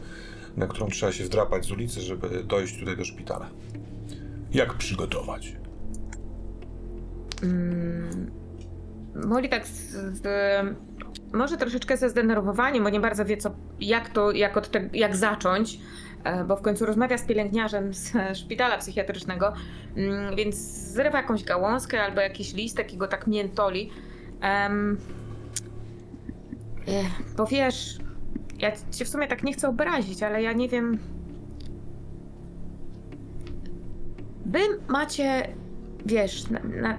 na 0.58 0.68
którą 0.68 0.88
trzeba 0.88 1.12
się 1.12 1.24
wdrapać 1.24 1.66
z 1.66 1.72
ulicy, 1.72 2.02
żeby 2.02 2.44
dojść 2.44 2.80
tutaj 2.80 2.98
do 2.98 3.06
szpitala. 3.06 3.50
Jak 4.54 4.74
przygotować? 4.74 5.56
Molly 9.16 9.50
tak 9.50 9.68
z, 9.68 9.92
z, 9.92 10.28
może 11.34 11.58
troszeczkę 11.58 11.98
ze 11.98 12.10
zdenerwowaniem, 12.10 12.84
bo 12.84 12.90
nie 12.90 13.00
bardzo 13.00 13.26
wie, 13.26 13.38
co, 13.38 13.52
jak 13.80 14.10
to, 14.10 14.32
jak, 14.32 14.58
od 14.58 14.72
te, 14.72 14.90
jak 14.94 15.16
zacząć, 15.16 15.80
e, 16.24 16.44
bo 16.44 16.56
w 16.56 16.62
końcu 16.62 16.86
rozmawia 16.86 17.18
z 17.18 17.26
pielęgniarzem 17.26 17.94
z 17.94 18.14
szpitala 18.40 18.78
psychiatrycznego, 18.78 19.54
mm, 19.96 20.36
więc 20.36 20.56
zrywa 20.94 21.18
jakąś 21.18 21.44
gałązkę 21.44 22.04
albo 22.04 22.22
jakiś 22.22 22.54
listek 22.54 22.94
i 22.94 22.98
go 22.98 23.08
tak 23.08 23.28
miętoli. 23.28 23.92
Eh, 26.88 27.12
bo 27.38 27.46
wiesz, 27.46 27.98
ja 28.60 28.72
cię 28.92 29.06
w 29.06 29.10
sumie 29.10 29.28
tak 29.28 29.44
nie 29.44 29.54
chcę 29.54 29.70
obrazić, 29.70 30.24
ale 30.24 30.42
ja 30.42 30.54
nie 30.54 30.70
wiem... 30.70 30.98
Wy 34.46 34.60
macie, 34.88 35.48
wiesz, 36.06 36.50
na, 36.50 36.60
na, 36.60 36.98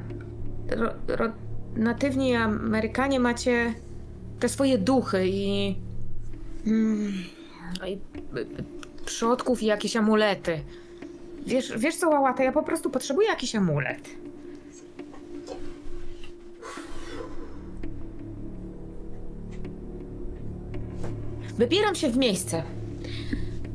ro, 0.77 0.91
ro, 1.09 1.33
natywni 1.77 2.35
Amerykanie 2.35 3.21
macie 3.21 3.75
te 4.41 4.49
swoje 4.49 4.79
duchy 4.79 5.29
i, 5.29 5.77
mm, 6.67 7.13
i 7.89 7.93
y, 7.93 8.41
y, 8.41 8.47
przodków 9.05 9.63
i 9.63 9.67
jakieś 9.67 9.97
amulety. 9.97 10.61
Wiesz, 11.47 11.79
wiesz 11.79 11.97
co, 11.97 12.09
Łałata, 12.09 12.45
ja 12.45 12.53
po 12.53 12.63
prostu 12.63 12.91
potrzebuję 12.91 13.29
jakiś 13.29 13.55
amulet. 13.55 14.09
Wybieram 21.59 21.95
się 21.95 22.11
w 22.11 22.17
miejsce, 22.17 22.63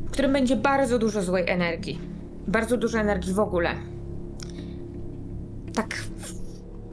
w 0.07 0.11
którym 0.11 0.33
będzie 0.33 0.55
bardzo 0.55 0.99
dużo 0.99 1.21
złej 1.21 1.49
energii. 1.49 1.99
Bardzo 2.47 2.77
dużo 2.77 2.99
energii 2.99 3.33
w 3.33 3.39
ogóle. 3.39 3.75
Tak 5.73 5.95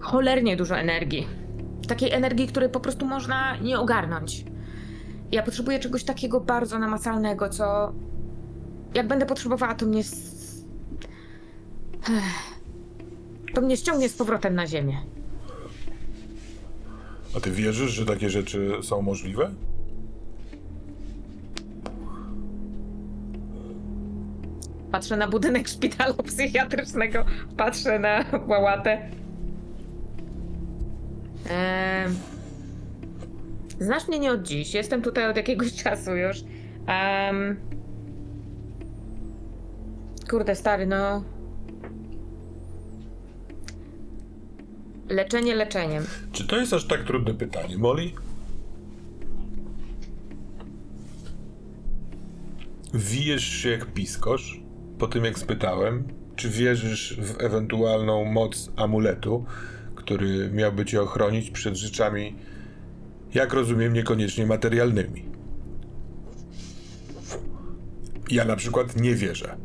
cholernie 0.04 0.56
dużo 0.56 0.76
energii. 0.76 1.26
Takiej 1.88 2.12
energii, 2.12 2.46
której 2.46 2.68
po 2.68 2.80
prostu 2.80 3.06
można 3.06 3.56
nie 3.56 3.78
ogarnąć. 3.78 4.44
Ja 5.32 5.42
potrzebuję 5.42 5.78
czegoś 5.78 6.04
takiego 6.04 6.40
bardzo 6.40 6.78
namacalnego, 6.78 7.48
co. 7.48 7.92
Jak 8.94 9.08
będę 9.08 9.26
potrzebowała, 9.26 9.74
to 9.74 9.86
mnie. 9.86 10.00
s-. 10.00 10.64
To 13.54 13.60
mnie 13.60 13.76
ściągnie 13.76 14.08
z 14.08 14.16
powrotem 14.16 14.54
na 14.54 14.66
ziemię. 14.66 14.98
A 17.36 17.40
ty 17.40 17.50
wierzysz, 17.50 17.90
że 17.90 18.06
takie 18.06 18.30
rzeczy 18.30 18.70
są 18.82 19.02
możliwe? 19.02 19.50
Patrzę 24.92 25.16
na 25.16 25.28
budynek 25.28 25.68
szpitalu 25.68 26.14
psychiatrycznego, 26.14 27.24
patrzę 27.56 27.98
na 27.98 28.24
łałatę. 28.48 29.10
Em, 31.48 32.14
Znasz 33.80 34.08
mnie 34.08 34.18
nie 34.18 34.32
od 34.32 34.42
dziś, 34.42 34.74
jestem 34.74 35.02
tutaj 35.02 35.30
od 35.30 35.36
jakiegoś 35.36 35.74
czasu 35.84 36.16
już. 36.16 36.36
Em, 36.86 37.56
Kurde, 40.30 40.54
stary, 40.54 40.86
no. 40.86 41.24
Leczenie 45.08 45.54
leczeniem. 45.54 46.04
Czy 46.32 46.46
to 46.46 46.56
jest 46.56 46.72
aż 46.72 46.86
tak 46.86 47.04
trudne 47.04 47.34
pytanie, 47.34 47.78
Molly? 47.78 48.10
Wijesz 52.94 53.44
się 53.44 53.68
jak 53.68 53.86
piskosz 53.86 54.60
po 54.98 55.06
tym, 55.06 55.24
jak 55.24 55.38
spytałem, 55.38 56.04
czy 56.36 56.50
wierzysz 56.50 57.16
w 57.20 57.40
ewentualną 57.40 58.24
moc 58.24 58.70
amuletu, 58.76 59.44
który 60.04 60.50
miałby 60.52 60.84
cię 60.84 61.02
ochronić 61.02 61.50
przed 61.50 61.76
rzeczami, 61.76 62.36
jak 63.34 63.52
rozumiem, 63.52 63.92
niekoniecznie 63.92 64.46
materialnymi. 64.46 65.24
Ja 68.30 68.44
na 68.44 68.56
przykład 68.56 68.96
nie 68.96 69.14
wierzę. 69.14 69.56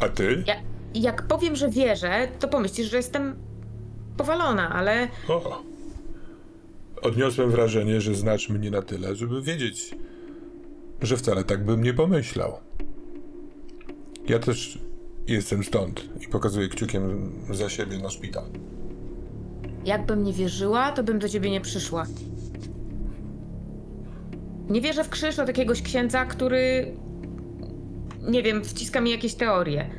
A 0.00 0.08
ty? 0.08 0.44
Ja, 0.46 0.54
jak 0.94 1.26
powiem, 1.26 1.56
że 1.56 1.70
wierzę, 1.70 2.28
to 2.38 2.48
pomyślisz, 2.48 2.90
że 2.90 2.96
jestem 2.96 3.36
powalona, 4.16 4.70
ale 4.70 5.08
O. 5.28 5.62
Odniosłem 7.02 7.50
wrażenie, 7.50 8.00
że 8.00 8.14
znasz 8.14 8.48
mnie 8.48 8.70
na 8.70 8.82
tyle, 8.82 9.16
żeby 9.16 9.42
wiedzieć, 9.42 9.94
że 11.02 11.16
wcale 11.16 11.44
tak 11.44 11.64
bym 11.64 11.82
nie 11.82 11.94
pomyślał. 11.94 12.52
Ja 14.28 14.38
też 14.38 14.78
jestem 15.28 15.64
stąd 15.64 16.08
i 16.20 16.28
pokazuję 16.28 16.68
kciukiem 16.68 17.32
za 17.50 17.68
siebie 17.68 17.98
na 17.98 18.10
szpital. 18.10 18.44
Jakbym 19.84 20.22
nie 20.24 20.32
wierzyła, 20.32 20.92
to 20.92 21.02
bym 21.02 21.18
do 21.18 21.28
ciebie 21.28 21.50
nie 21.50 21.60
przyszła. 21.60 22.06
Nie 24.68 24.80
wierzę 24.80 25.04
w 25.04 25.08
krzyż 25.08 25.38
od 25.38 25.48
jakiegoś 25.48 25.82
księdza, 25.82 26.24
który. 26.24 26.92
Nie 28.28 28.42
wiem, 28.42 28.64
wciska 28.64 29.00
mi 29.00 29.10
jakieś 29.10 29.34
teorie. 29.34 29.90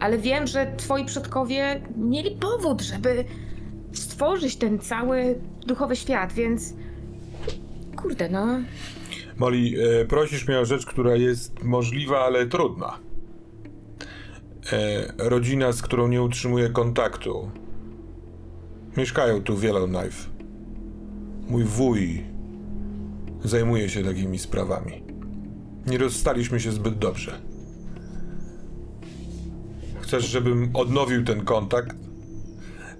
Ale 0.00 0.18
wiem, 0.18 0.46
że 0.46 0.74
twoi 0.76 1.04
przodkowie 1.04 1.82
mieli 1.96 2.30
powód, 2.30 2.82
żeby 2.82 3.24
stworzyć 3.92 4.56
ten 4.56 4.78
cały 4.78 5.38
duchowy 5.66 5.96
świat, 5.96 6.32
więc. 6.32 6.74
Kurde, 7.96 8.28
no. 8.28 8.46
Molly, 9.36 9.72
e, 10.00 10.04
prosisz 10.04 10.48
mnie 10.48 10.58
o 10.58 10.64
rzecz, 10.64 10.86
która 10.86 11.16
jest 11.16 11.62
możliwa, 11.62 12.20
ale 12.20 12.46
trudna. 12.46 12.98
E, 14.72 15.12
rodzina, 15.18 15.72
z 15.72 15.82
którą 15.82 16.08
nie 16.08 16.22
utrzymuję 16.22 16.68
kontaktu. 16.68 17.50
Mieszkają 18.96 19.42
tu 19.42 19.56
w 19.56 19.62
Yellowknife. 19.64 20.28
Mój 21.48 21.64
wuj 21.64 22.24
zajmuje 23.44 23.88
się 23.88 24.04
takimi 24.04 24.38
sprawami. 24.38 25.02
Nie 25.86 25.98
rozstaliśmy 25.98 26.60
się 26.60 26.72
zbyt 26.72 26.98
dobrze. 26.98 27.40
Chcesz, 30.00 30.24
żebym 30.24 30.70
odnowił 30.74 31.24
ten 31.24 31.44
kontakt? 31.44 31.96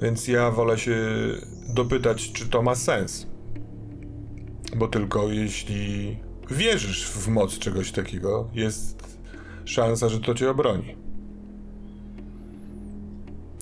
Więc 0.03 0.29
ja 0.29 0.51
wolę 0.51 0.79
się 0.79 0.97
dopytać, 1.75 2.33
czy 2.33 2.49
to 2.49 2.63
ma 2.63 2.75
sens. 2.75 3.27
Bo 4.77 4.89
tylko 4.89 5.29
jeśli 5.29 6.17
wierzysz 6.51 7.11
w 7.11 7.29
moc 7.29 7.59
czegoś 7.59 7.93
takiego, 7.93 8.49
jest 8.55 9.19
szansa, 9.65 10.09
że 10.09 10.21
to 10.21 10.35
cię 10.35 10.51
obroni. 10.51 11.04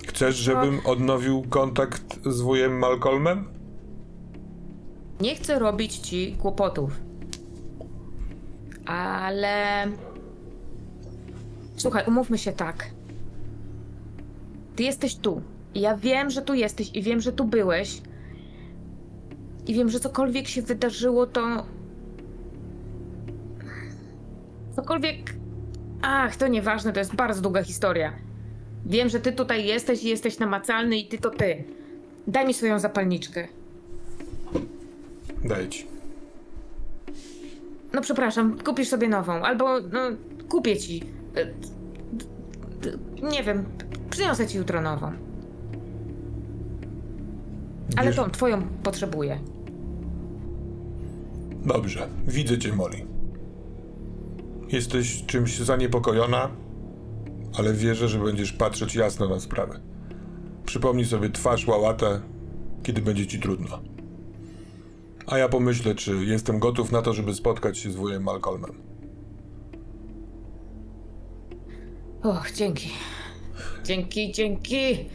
Chcesz, 0.09 0.37
żebym 0.37 0.81
odnowił 0.85 1.43
kontakt 1.51 2.19
z 2.27 2.41
wujem 2.41 2.79
Malcolmem? 2.79 3.45
Nie 5.21 5.35
chcę 5.35 5.59
robić 5.59 5.97
ci 5.97 6.37
kłopotów. 6.41 7.01
Ale. 8.87 9.87
Słuchaj, 11.77 12.05
umówmy 12.07 12.39
się 12.39 12.53
tak. 12.53 12.91
Ty 14.77 14.83
jesteś 14.83 15.17
tu. 15.17 15.43
Ja 15.75 15.97
wiem, 15.97 16.31
że 16.31 16.43
tu 16.43 16.55
jesteś 16.55 16.91
i 16.95 17.03
wiem, 17.03 17.21
że 17.21 17.33
tu 17.33 17.45
byłeś. 17.45 18.03
I 19.67 19.75
wiem, 19.75 19.89
że 19.89 20.01
cokolwiek 20.01 20.49
się 20.49 20.63
wydarzyło, 20.63 21.27
to. 21.27 21.67
Cokolwiek. 24.77 25.35
Ach, 26.03 26.37
to 26.37 26.49
nieważne, 26.49 26.93
to 26.93 26.99
jest 26.99 27.15
bardzo 27.15 27.43
długa 27.43 27.63
historia. 27.63 28.13
Wiem, 28.87 29.09
że 29.09 29.21
ty 29.21 29.33
tutaj 29.33 29.67
jesteś 29.67 30.03
i 30.05 30.09
jesteś 30.09 30.39
namacalny 30.39 30.97
i 30.99 31.09
ty 31.09 31.19
to 31.19 31.31
ty. 31.31 31.65
Daj 32.27 32.47
mi 32.47 32.55
swoją 32.55 32.79
zapalniczkę. 32.79 33.49
Daję 35.45 35.69
ci. 35.69 35.87
No 37.93 38.01
przepraszam, 38.01 38.59
kupisz 38.65 38.89
sobie 38.89 39.09
nową, 39.09 39.33
albo 39.33 39.81
no 39.81 40.01
kupię 40.49 40.77
ci. 40.77 41.03
E, 41.37 41.47
Nie 43.31 43.43
wiem, 43.43 43.65
przyniosę 44.11 44.47
ci 44.47 44.59
jutro 44.59 44.81
nową. 44.81 45.13
Ale 47.97 48.07
Wiesz- 48.11 48.17
tą 48.17 48.31
twoją 48.31 48.63
potrzebuję. 48.83 49.39
Dobrze, 51.67 52.09
widzę 52.29 52.59
cię, 52.59 52.73
Molly. 52.73 52.97
Jesteś 54.69 55.25
czymś 55.27 55.59
zaniepokojona, 55.59 56.49
ale 57.59 57.73
wierzę, 57.73 58.09
że 58.09 58.19
będziesz 58.19 58.53
patrzeć 58.53 58.95
jasno 58.95 59.29
na 59.29 59.41
sprawę. 59.41 59.81
Przypomnij 60.67 61.07
sobie 61.07 61.31
twarz 61.31 61.67
łałatę, 61.67 62.21
kiedy 62.83 63.03
będzie 63.03 63.27
ci 63.27 63.41
trudno. 63.41 63.83
A 65.27 65.39
ja 65.39 65.49
pomyślę, 65.49 65.95
czy 65.95 66.25
jestem 66.25 66.59
gotów 66.59 66.93
na 66.93 67.03
to, 67.03 67.13
żeby 67.13 67.35
spotkać 67.35 67.79
się 67.79 67.91
z 67.91 67.97
wujem 67.97 68.23
Malcolmem. 68.23 68.73
Och, 72.23 72.51
dzięki. 72.55 72.91
Dzięki, 73.85 74.33
dzięki. 74.33 75.09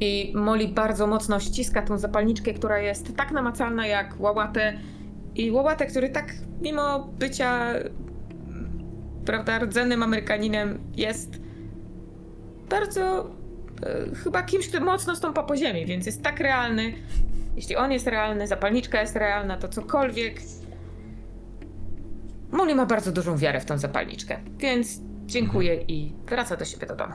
I 0.00 0.32
Molly 0.36 0.68
bardzo 0.68 1.06
mocno 1.06 1.40
ściska 1.40 1.82
tą 1.82 1.98
zapalniczkę, 1.98 2.54
która 2.54 2.78
jest 2.78 3.16
tak 3.16 3.32
namacalna 3.32 3.86
jak 3.86 4.20
łałatę. 4.20 4.78
I 5.34 5.50
łałatę, 5.50 5.86
który 5.86 6.08
tak, 6.08 6.34
mimo 6.62 7.08
bycia, 7.18 7.74
prawda, 9.24 9.58
rdzennym 9.58 10.02
Amerykaninem, 10.02 10.78
jest 10.96 11.47
bardzo 12.70 13.30
e, 13.82 14.14
chyba 14.14 14.42
kimś, 14.42 14.68
kto 14.68 14.80
mocno 14.80 15.16
stąpa 15.16 15.42
po 15.42 15.56
ziemi, 15.56 15.86
więc 15.86 16.06
jest 16.06 16.22
tak 16.22 16.40
realny. 16.40 16.92
Jeśli 17.56 17.76
on 17.76 17.92
jest 17.92 18.06
realny, 18.06 18.46
zapalniczka 18.46 19.00
jest 19.00 19.16
realna, 19.16 19.56
to 19.56 19.68
cokolwiek. 19.68 20.40
Molly 22.50 22.74
ma 22.74 22.86
bardzo 22.86 23.12
dużą 23.12 23.36
wiarę 23.36 23.60
w 23.60 23.64
tą 23.64 23.78
zapalniczkę, 23.78 24.40
więc 24.58 25.00
dziękuję 25.26 25.84
i 25.88 26.12
wraca 26.26 26.56
do 26.56 26.64
siebie 26.64 26.86
do 26.86 26.96
domu. 26.96 27.14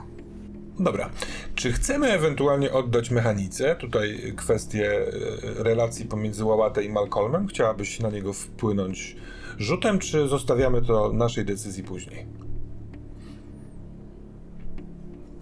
Dobra. 0.80 1.10
Czy 1.56 1.72
chcemy 1.72 2.08
ewentualnie 2.12 2.72
oddać 2.72 3.12
mechanice? 3.12 3.76
Tutaj 3.76 4.34
kwestię 4.36 4.92
e, 4.92 5.64
relacji 5.64 6.06
pomiędzy 6.06 6.46
Łałatę 6.46 6.84
i 6.84 6.90
Malcolmem. 6.90 7.48
Chciałabyś 7.48 8.00
na 8.00 8.10
niego 8.10 8.34
wpłynąć 8.34 9.16
rzutem, 9.58 10.00
czy 10.00 10.28
zostawiamy 10.28 10.82
to 10.82 11.14
naszej 11.14 11.46
decyzji 11.46 11.84
później? 11.84 12.26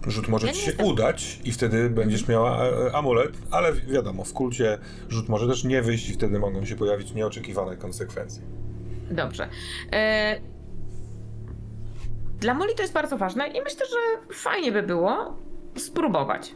Rzut 0.06 0.28
może 0.28 0.46
Ja 0.46 0.52
ci 0.52 0.60
się 0.60 0.66
jestem- 0.66 0.86
udać 0.86 1.40
i 1.44 1.52
wtedy 1.52 1.90
będziesz 1.90 2.28
miała 2.28 2.64
e, 2.64 2.96
amulet, 2.96 3.32
ale 3.50 3.72
wi- 3.72 3.92
wiadomo, 3.92 4.24
w 4.24 4.32
kulcie 4.32 4.78
rzut 5.08 5.28
może 5.28 5.48
też 5.48 5.64
nie 5.64 5.82
wyjść 5.82 6.08
i 6.10 6.12
wtedy 6.12 6.38
mogą 6.38 6.64
się 6.64 6.76
pojawić 6.76 7.14
nieoczekiwane 7.14 7.76
konsekwencje. 7.76 8.42
Dobrze. 9.10 9.48
E... 9.92 10.40
Dla 12.40 12.54
Molly 12.54 12.74
to 12.74 12.82
jest 12.82 12.94
bardzo 12.94 13.18
ważne 13.18 13.46
i 13.48 13.60
myślę, 13.62 13.86
że 13.86 14.34
fajnie 14.34 14.72
by 14.72 14.82
było 14.82 15.38
spróbować. 15.76 16.54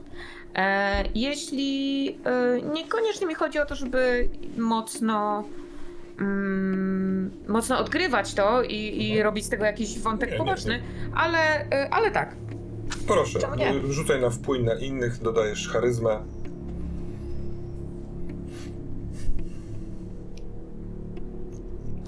E... 0.54 1.04
Jeśli 1.14 2.08
e... 2.24 2.62
niekoniecznie 2.62 3.26
mi 3.26 3.34
chodzi 3.34 3.58
o 3.58 3.66
to, 3.66 3.74
żeby 3.74 4.28
mocno. 4.58 5.44
Mm, 6.20 7.30
mocno 7.48 7.78
odgrywać 7.78 8.34
to 8.34 8.62
i, 8.62 9.02
i 9.02 9.22
robić 9.22 9.44
z 9.44 9.48
tego 9.48 9.64
jakiś 9.64 9.98
wątek 9.98 10.30
Nie, 10.30 10.32
nie, 10.32 10.38
poboczny, 10.38 10.82
ale, 11.14 11.70
e, 11.70 11.88
ale 11.90 12.10
tak. 12.10 12.36
Proszę, 13.06 13.38
Czemu 13.38 13.54
nie? 13.54 13.74
y, 13.74 13.92
rzucaj 13.92 14.20
na 14.20 14.30
wpływ 14.30 14.64
na 14.64 14.74
innych, 14.74 15.22
dodajesz 15.22 15.68
charyzmę. 15.68 16.18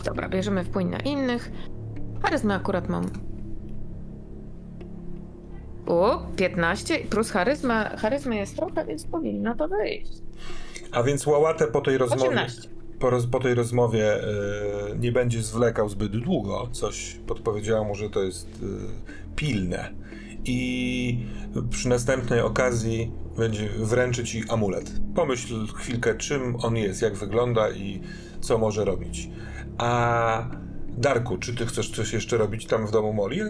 Dobra, 0.05 0.29
bierzemy 0.29 0.65
wpływ 0.65 0.87
na 0.91 0.99
innych. 0.99 1.53
Charyzmy 2.23 2.55
akurat 2.55 2.89
mam. 2.89 3.07
O, 5.87 6.27
15 6.37 6.99
plus 6.99 7.31
charyzma. 7.31 7.89
Charyzmy 7.97 8.37
jest 8.37 8.57
trochę, 8.57 8.85
więc 8.85 9.05
powinno 9.05 9.55
to 9.55 9.69
wyjść. 9.69 10.13
A 10.93 11.03
więc 11.03 11.27
Łałatę 11.27 11.67
po 11.67 11.81
tej 11.81 11.99
rozmowie. 11.99 12.29
18. 12.29 12.69
po, 12.99 13.11
roz, 13.11 13.27
po 13.27 13.41
tej 13.41 13.55
rozmowie 13.55 14.15
e, 14.15 14.29
nie 14.99 15.13
będzie 15.13 15.43
zwlekał 15.43 15.89
zbyt 15.89 16.17
długo. 16.17 16.69
Coś 16.73 17.17
podpowiedziało 17.27 17.85
mu, 17.85 17.95
że 17.95 18.11
to 18.11 18.23
jest 18.23 18.47
e, 18.63 19.35
pilne. 19.37 19.91
I 20.45 21.27
przy 21.71 21.89
następnej 21.89 22.41
okazji 22.41 23.11
będzie 23.37 23.69
wręczy 23.69 24.25
ci 24.25 24.43
amulet. 24.49 24.93
Pomyśl 25.15 25.67
chwilkę, 25.67 26.15
czym 26.15 26.57
on 26.57 26.77
jest, 26.77 27.03
jak 27.03 27.15
wygląda 27.15 27.71
i 27.71 28.01
co 28.41 28.59
może 28.59 28.85
robić. 28.85 29.31
A 29.79 30.51
Darku, 30.89 31.39
czy 31.39 31.55
ty 31.55 31.67
chcesz 31.67 31.91
coś 31.91 32.13
jeszcze 32.13 32.37
robić 32.37 32.67
tam 32.67 32.87
w 32.87 32.91
domu 32.91 33.13
Moli? 33.13 33.41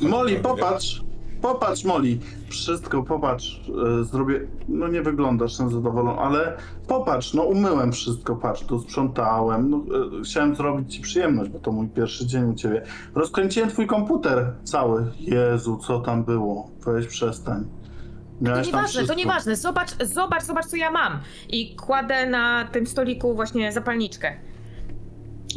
Molly, 0.00 0.36
popatrz! 0.36 1.02
Popatrz, 1.44 1.84
Molly. 1.84 2.18
Wszystko, 2.48 3.02
popatrz. 3.02 3.60
e, 4.00 4.04
Zrobię. 4.04 4.40
No 4.68 4.88
nie 4.88 5.02
wyglądasz 5.02 5.58
na 5.58 5.68
zadowolony, 5.68 6.20
ale 6.20 6.56
popatrz, 6.88 7.34
no 7.34 7.42
umyłem 7.42 7.92
wszystko, 7.92 8.36
patrz, 8.36 8.62
tu 8.62 8.80
sprzątałem. 8.80 9.70
No, 9.70 9.76
e, 10.20 10.22
chciałem 10.24 10.56
zrobić 10.56 10.94
ci 10.94 11.00
przyjemność, 11.02 11.50
bo 11.50 11.58
to 11.58 11.72
mój 11.72 11.88
pierwszy 11.88 12.26
dzień 12.26 12.44
u 12.50 12.54
ciebie. 12.54 12.82
Rozkręciłem 13.14 13.68
twój 13.70 13.86
komputer 13.86 14.52
cały. 14.64 15.06
Jezu, 15.20 15.76
co 15.86 16.00
tam 16.00 16.24
było? 16.24 16.70
Weź 16.86 17.06
przestań. 17.06 17.64
To 17.64 18.44
Miałeś 18.44 18.66
tam 18.66 18.66
nieważne, 18.66 18.86
to 18.92 18.98
wszystko. 18.98 19.14
nieważne. 19.14 19.56
Zobacz, 19.56 19.90
zobacz, 20.04 20.42
zobacz, 20.44 20.66
co 20.66 20.76
ja 20.76 20.90
mam. 20.90 21.12
I 21.48 21.76
kładę 21.76 22.26
na 22.26 22.64
tym 22.72 22.86
stoliku 22.86 23.34
właśnie 23.34 23.72
zapalniczkę. 23.72 24.32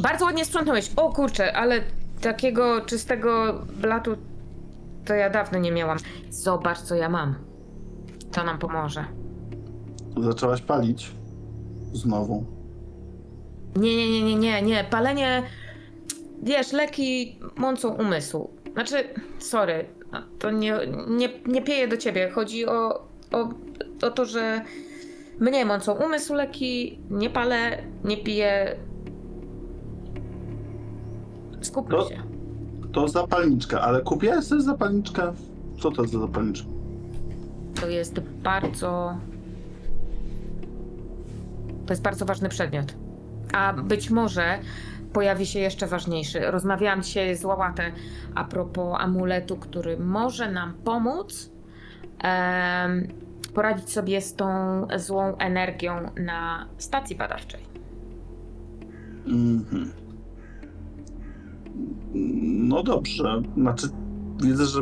Bardzo 0.00 0.24
ładnie 0.24 0.44
sprzątnąłeś. 0.44 0.90
O 0.96 1.12
kurczę, 1.12 1.56
ale 1.56 1.80
takiego 2.20 2.80
czystego 2.80 3.54
blatu 3.80 4.16
to 5.08 5.14
ja 5.14 5.30
dawno 5.30 5.58
nie 5.58 5.72
miałam. 5.72 5.98
Zobacz, 6.30 6.78
co 6.78 6.94
ja 6.94 7.08
mam. 7.08 7.34
To 8.32 8.44
nam 8.44 8.58
pomoże. 8.58 9.04
Zaczęłaś 10.16 10.62
palić. 10.62 11.10
Znowu. 11.92 12.44
Nie, 13.76 13.96
nie, 13.96 14.10
nie, 14.10 14.22
nie, 14.22 14.36
nie, 14.36 14.62
nie. 14.62 14.84
Palenie. 14.84 15.42
Wiesz, 16.42 16.72
leki 16.72 17.40
mącą 17.56 17.94
umysł. 17.94 18.50
Znaczy, 18.72 18.96
sorry, 19.38 19.84
to 20.38 20.50
nie, 20.50 20.78
nie, 21.08 21.28
nie 21.46 21.62
pieje 21.62 21.88
do 21.88 21.96
ciebie. 21.96 22.30
Chodzi 22.30 22.66
o, 22.66 22.94
o, 23.32 23.48
o 24.02 24.10
to, 24.10 24.24
że 24.24 24.62
mnie 25.40 25.64
mącą 25.64 25.92
umysł 25.92 26.34
leki, 26.34 27.00
nie 27.10 27.30
palę, 27.30 27.82
nie 28.04 28.16
piję. 28.16 28.76
Skupmy 31.60 31.98
się. 31.98 32.37
To 32.92 33.08
zapalniczka, 33.08 33.80
ale 33.80 34.00
kupiłeś 34.00 34.44
sobie 34.44 34.60
zapalniczkę? 34.60 35.32
Co 35.80 35.90
to 35.90 36.06
za 36.06 36.18
zapalniczka? 36.18 36.68
To 37.80 37.88
jest 37.88 38.20
bardzo. 38.20 39.16
To 41.86 41.92
jest 41.92 42.02
bardzo 42.02 42.24
ważny 42.26 42.48
przedmiot. 42.48 42.94
A 43.52 43.72
być 43.72 44.10
może 44.10 44.58
pojawi 45.12 45.46
się 45.46 45.58
jeszcze 45.58 45.86
ważniejszy. 45.86 46.40
Rozmawiałam 46.40 47.02
dzisiaj 47.02 47.36
z 47.36 47.44
Łałatę 47.44 47.92
a 48.34 48.44
propos 48.44 48.96
amuletu, 49.00 49.56
który 49.56 49.98
może 49.98 50.52
nam 50.52 50.74
pomóc 50.74 51.50
em, 52.18 53.08
poradzić 53.54 53.90
sobie 53.90 54.20
z 54.20 54.34
tą 54.34 54.46
złą 54.96 55.36
energią 55.36 56.10
na 56.16 56.66
stacji 56.78 57.16
badawczej. 57.16 57.60
Mhm. 59.26 59.97
No 62.68 62.82
dobrze. 62.82 63.42
Znaczy, 63.56 63.86
widzę, 64.42 64.64
że 64.66 64.80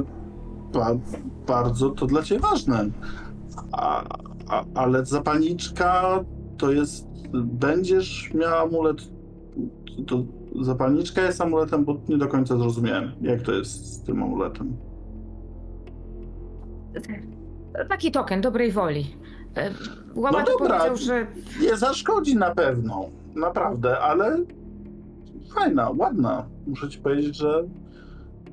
ba 0.73 0.91
bardzo 1.47 1.91
to 1.91 2.07
dla 2.07 2.23
ciebie 2.23 2.41
ważne. 2.41 2.91
A, 3.73 4.05
a, 4.49 4.65
ale 4.75 5.07
zapalniczka 5.07 6.21
to 6.59 6.73
jest. 6.73 7.07
Będziesz 7.45 8.35
miała 8.35 8.61
amulet. 8.63 8.97
To 10.07 10.23
zapalniczka 10.63 11.23
jest 11.23 11.41
amuletem, 11.41 11.85
bo 11.85 11.97
nie 12.09 12.19
do 12.19 12.29
końca 12.29 12.57
zrozumiałem, 12.59 13.11
jak 13.21 13.43
to 13.43 13.53
jest 13.53 13.93
z 13.95 14.03
tym 14.03 14.23
amuletem. 14.23 14.77
Taki 17.89 18.11
token 18.11 18.41
dobrej 18.41 18.73
woli. 18.73 19.17
E, 19.57 19.71
No 20.17 20.33
dobra. 20.33 20.47
powiedział, 20.79 20.97
że 20.97 21.27
Nie 21.63 21.77
zaszkodzi 21.77 22.37
na 22.37 22.55
pewno, 22.55 23.05
naprawdę, 23.35 23.99
ale 24.01 24.39
fajna, 25.57 25.91
ładna. 25.91 26.47
Muszę 26.67 26.89
ci 26.89 26.99
powiedzieć, 26.99 27.37
że, 27.37 27.65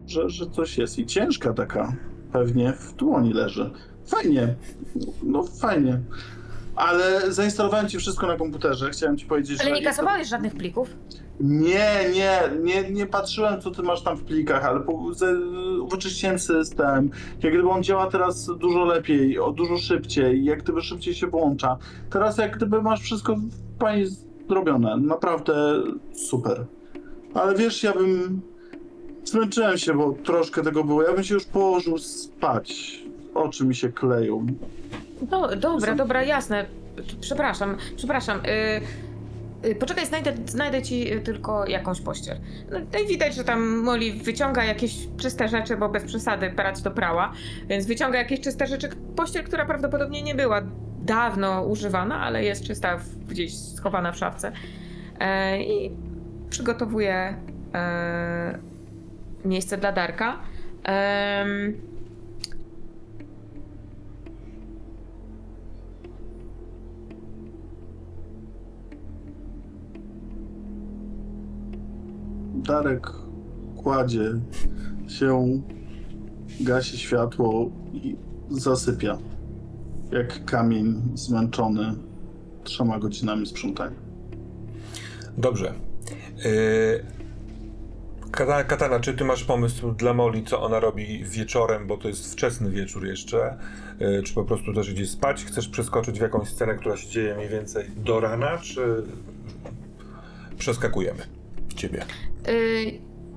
że, 0.08 0.30
że 0.30 0.50
coś 0.50 0.78
jest 0.78 1.00
i 1.00 1.06
ciężka 1.06 1.54
taka. 1.54 1.96
Pewnie 2.32 2.74
w 2.74 2.94
dłoni 2.96 3.34
leży. 3.34 3.72
Fajnie. 4.06 4.56
No 5.24 5.44
fajnie. 5.44 6.00
Ale 6.76 7.32
zainstalowałem 7.32 7.90
ci 7.90 7.98
wszystko 7.98 8.28
na 8.28 8.38
komputerze. 8.38 8.90
Chciałem 8.90 9.18
ci 9.18 9.26
powiedzieć, 9.26 9.62
Ale 9.62 9.70
że. 9.70 9.76
nie 9.76 9.86
kasowałeś 9.86 10.28
żadnych 10.28 10.56
plików? 10.56 10.96
Nie, 11.40 11.90
nie, 12.14 12.40
nie, 12.64 12.92
nie 12.92 13.06
patrzyłem, 13.06 13.62
co 13.62 13.72
ty 13.72 13.84
masz 13.84 14.02
tam 14.04 14.18
w 14.18 14.24
plikach, 14.24 14.66
ale 14.66 14.80
po, 14.80 15.14
ze, 15.14 15.34
wyczyściłem 15.92 16.40
system. 16.40 17.10
Jak 17.44 17.54
gdyby 17.54 17.70
on 17.70 17.84
działa 17.84 18.12
teraz 18.12 18.46
dużo 18.46 18.86
lepiej, 18.86 19.40
o 19.40 19.52
dużo 19.52 19.78
szybciej, 19.78 20.46
jak 20.46 20.64
gdyby 20.64 20.82
szybciej 20.82 21.16
się 21.16 21.28
włącza. 21.28 21.78
Teraz 22.10 22.38
jak 22.38 22.58
gdyby 22.58 22.82
masz 22.82 23.02
wszystko 23.02 23.36
fajnie 23.80 24.06
zrobione. 24.50 24.98
Naprawdę 24.98 25.54
super. 26.14 26.66
Ale 27.34 27.56
wiesz, 27.56 27.84
ja 27.84 27.94
bym. 27.94 28.42
Zmęczyłem 29.26 29.78
się, 29.78 29.94
bo 29.94 30.14
troszkę 30.24 30.64
tego 30.64 30.84
było. 30.84 31.04
Ja 31.04 31.14
bym 31.14 31.24
się 31.24 31.34
już 31.34 31.46
położył 31.46 31.98
spać. 31.98 33.00
Oczy 33.34 33.66
mi 33.66 33.76
się 33.76 33.90
kleją. 33.90 34.46
No, 35.32 35.56
dobra, 35.56 35.96
dobra, 35.96 36.24
jasne. 36.24 36.66
Przepraszam, 37.22 37.78
przepraszam. 37.96 38.40
Y, 39.66 39.68
y, 39.70 39.76
poczekaj, 39.76 40.06
znajdę, 40.06 40.34
znajdę 40.46 40.82
ci 40.82 41.06
tylko 41.24 41.68
jakąś 41.68 42.02
pościel. 42.02 42.38
No, 42.72 42.80
no 42.94 43.00
i 43.00 43.08
widać, 43.08 43.36
że 43.36 43.44
tam 43.44 43.78
Molly 43.78 44.14
wyciąga 44.14 44.64
jakieś 44.64 44.96
czyste 45.18 45.48
rzeczy, 45.48 45.78
bo 45.78 45.90
bez 45.90 46.04
przesady 46.04 46.50
perać 46.52 46.82
do 46.82 46.92
prała, 46.92 47.34
więc 47.70 47.86
wyciąga 47.86 48.18
jakieś 48.20 48.42
czyste 48.42 48.68
rzeczy. 48.68 48.90
Pościel, 49.16 49.44
która 49.44 49.66
prawdopodobnie 49.66 50.22
nie 50.24 50.36
była 50.36 50.62
dawno 51.02 51.64
używana, 51.64 52.20
ale 52.20 52.44
jest 52.44 52.64
czysta 52.68 52.98
w, 52.98 53.16
gdzieś 53.26 53.58
schowana 53.58 54.12
w 54.12 54.18
szafce. 54.18 54.52
E, 55.20 55.64
I 55.64 55.92
przygotowuje 56.54 57.38
e, 57.74 58.60
miejsce 59.46 59.78
dla 59.78 59.92
Darka. 59.92 60.40
Em, 60.84 61.74
Darek 72.56 73.08
kładzie 73.84 74.32
się, 75.08 75.62
gasi 76.62 76.98
światło 76.98 77.72
i 77.94 78.16
zasypia. 78.50 79.18
Jak 80.12 80.46
kamień 80.46 81.02
zmęczony 81.14 81.96
trzema 82.64 83.00
godzinami 83.00 83.46
sprzątania. 83.46 83.98
Dobrze. 85.38 85.83
Yy, 86.44 87.04
Katana, 88.68 89.00
czy 89.00 89.14
ty 89.14 89.24
masz 89.24 89.44
pomysł 89.44 89.92
dla 89.92 90.14
Moli, 90.14 90.44
co 90.44 90.62
ona 90.62 90.80
robi 90.80 91.24
wieczorem, 91.24 91.88
bo 91.88 91.98
to 91.98 92.08
jest 92.08 92.34
wczesny 92.34 92.70
wieczór 92.70 93.06
jeszcze? 93.06 93.58
Yy, 94.00 94.24
Czy 94.24 94.34
po 94.34 94.44
prostu 94.44 94.74
też 94.74 94.90
idzie 94.90 95.06
spać? 95.06 95.46
Chcesz 95.46 95.68
przeskoczyć 95.68 96.20
w 96.20 96.22
jakąś 96.22 96.50
scenę, 96.50 96.76
która 96.76 96.98
się 96.98 97.10
dzieje 97.10 97.36
mniej 97.36 97.50
więcej 97.50 97.86
do 97.96 98.20
rana, 98.20 98.58
czy 98.58 99.04
przeskakujemy 100.58 101.24
ciebie? 101.76 102.06
Y, 102.48 102.92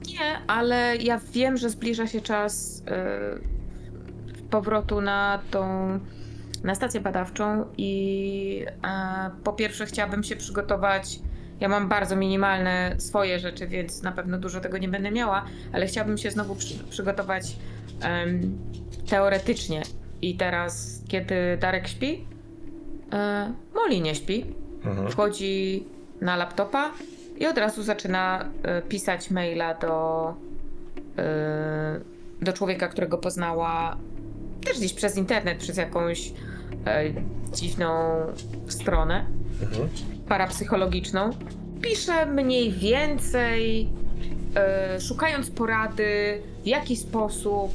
nie, 0.07 0.38
ale 0.46 0.96
ja 0.96 1.20
wiem, 1.32 1.57
że 1.57 1.70
zbliża 1.70 2.07
się 2.07 2.20
czas 2.20 2.82
y, 3.36 4.48
powrotu 4.50 5.00
na 5.00 5.42
tą 5.50 5.98
na 6.64 6.74
stację 6.74 7.00
badawczą 7.00 7.64
i 7.78 8.66
e, 8.84 9.30
po 9.44 9.52
pierwsze 9.52 9.86
chciałabym 9.86 10.24
się 10.24 10.36
przygotować. 10.36 11.18
Ja 11.61 11.68
mam 11.68 11.88
bardzo 11.88 12.16
minimalne 12.16 12.94
swoje 12.98 13.38
rzeczy, 13.38 13.66
więc 13.66 14.02
na 14.02 14.12
pewno 14.12 14.38
dużo 14.38 14.61
tego 14.61 14.78
nie 14.78 14.88
będę 14.88 15.11
miała, 15.11 15.44
ale 15.72 15.86
chciałabym 15.86 16.18
się 16.18 16.30
znowu 16.30 16.54
przy, 16.54 16.84
przygotować 16.84 17.57
em, 18.02 18.59
teoretycznie. 19.11 19.82
I 20.22 20.36
teraz, 20.36 21.00
kiedy 21.09 21.34
Darek 21.61 21.88
śpi, 21.88 22.24
e, 23.12 23.52
Molly 23.74 24.00
nie 24.00 24.14
śpi, 24.14 24.44
Mhm. 24.84 25.09
wchodzi 25.11 25.84
na 26.20 26.36
laptopa 26.36 26.90
i 27.38 27.46
od 27.46 27.59
razu 27.59 27.82
zaczyna 27.82 28.48
e, 28.62 28.82
pisać 28.82 29.30
maila 29.30 29.74
do, 29.74 30.34
e, 31.18 32.00
do 32.42 32.52
człowieka, 32.52 32.88
którego 32.88 33.18
poznała 33.18 33.96
też 34.64 34.78
gdzieś 34.78 34.92
przez 34.92 35.16
internet, 35.16 35.59
przez 35.59 35.76
jakąś 35.76 36.32
e, 36.86 37.04
dziwną 37.52 38.16
stronę 38.68 39.26
Mhm. 39.62 39.88
Parapsychologiczną. 40.29 41.31
Pisze 41.83 42.27
mniej 42.27 42.72
więcej, 42.72 43.89
e, 44.57 45.01
szukając 45.01 45.51
porady, 45.51 46.43
w 46.62 46.66
jaki 46.66 46.97
sposób 46.97 47.72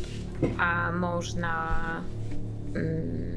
a 0.58 0.91
można. 0.91 1.78
Mm, 2.76 3.32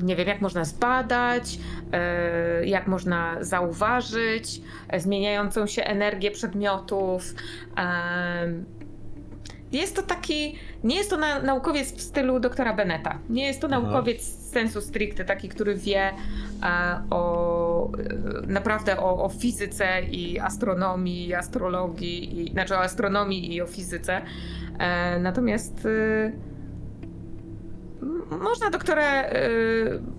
nie 0.00 0.16
wiem, 0.16 0.28
jak 0.28 0.40
można 0.40 0.64
zbadać, 0.64 1.58
e, 1.92 2.66
jak 2.66 2.86
można 2.86 3.36
zauważyć 3.40 4.60
e, 4.88 5.00
zmieniającą 5.00 5.66
się 5.66 5.84
energię 5.84 6.30
przedmiotów. 6.30 7.34
em, 7.76 8.64
jest 9.72 9.96
to 9.96 10.02
taki, 10.02 10.58
nie 10.84 10.96
jest 10.96 11.10
to 11.10 11.16
na, 11.16 11.42
naukowiec 11.42 11.92
w 11.92 12.00
stylu 12.00 12.40
doktora 12.40 12.74
Beneta. 12.74 13.18
Nie 13.28 13.46
jest 13.46 13.60
to 13.60 13.68
naukowiec 13.68 14.39
sensu 14.50 14.80
stricte, 14.80 15.24
taki, 15.24 15.48
który 15.48 15.74
wie 15.74 16.00
e, 16.02 16.12
o 17.10 17.90
e, 17.92 18.46
naprawdę 18.46 18.98
o, 19.00 19.24
o 19.24 19.28
fizyce 19.28 20.02
i 20.10 20.38
astronomii, 20.38 21.28
i 21.28 21.34
astrologii, 21.34 22.40
i, 22.48 22.52
znaczy 22.52 22.74
o 22.74 22.78
astronomii 22.80 23.54
i 23.54 23.62
o 23.62 23.66
fizyce. 23.66 24.20
E, 24.78 25.18
natomiast 25.18 25.88
można 28.30 28.70
doktora 28.70 29.24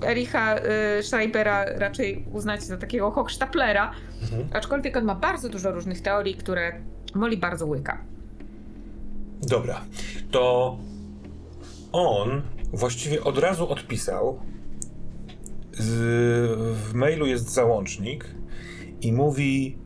Ericha 0.06 0.56
Schreibera 1.02 1.66
raczej 1.66 2.26
uznać 2.34 2.64
za 2.64 2.78
takiego 2.78 3.12
hochsztaplera, 3.12 3.92
Mhm. 4.22 4.48
aczkolwiek 4.54 4.98
on 4.98 5.04
ma 5.06 5.16
bardzo 5.16 5.50
dużo 5.50 5.72
różnych 5.72 6.02
teorii, 6.02 6.36
które 6.36 6.72
Molly 7.16 7.38
bardzo 7.38 7.66
łyka. 7.66 7.98
Dobra, 9.42 9.82
to 10.32 10.78
on 11.92 12.42
właściwie 12.74 13.24
od 13.24 13.38
razu 13.38 13.70
odpisał. 13.70 14.40
Z, 15.74 15.90
w 16.78 16.94
mailu 16.94 17.26
jest 17.26 17.50
załącznik 17.50 18.26
i 19.02 19.14
mówi 19.14 19.78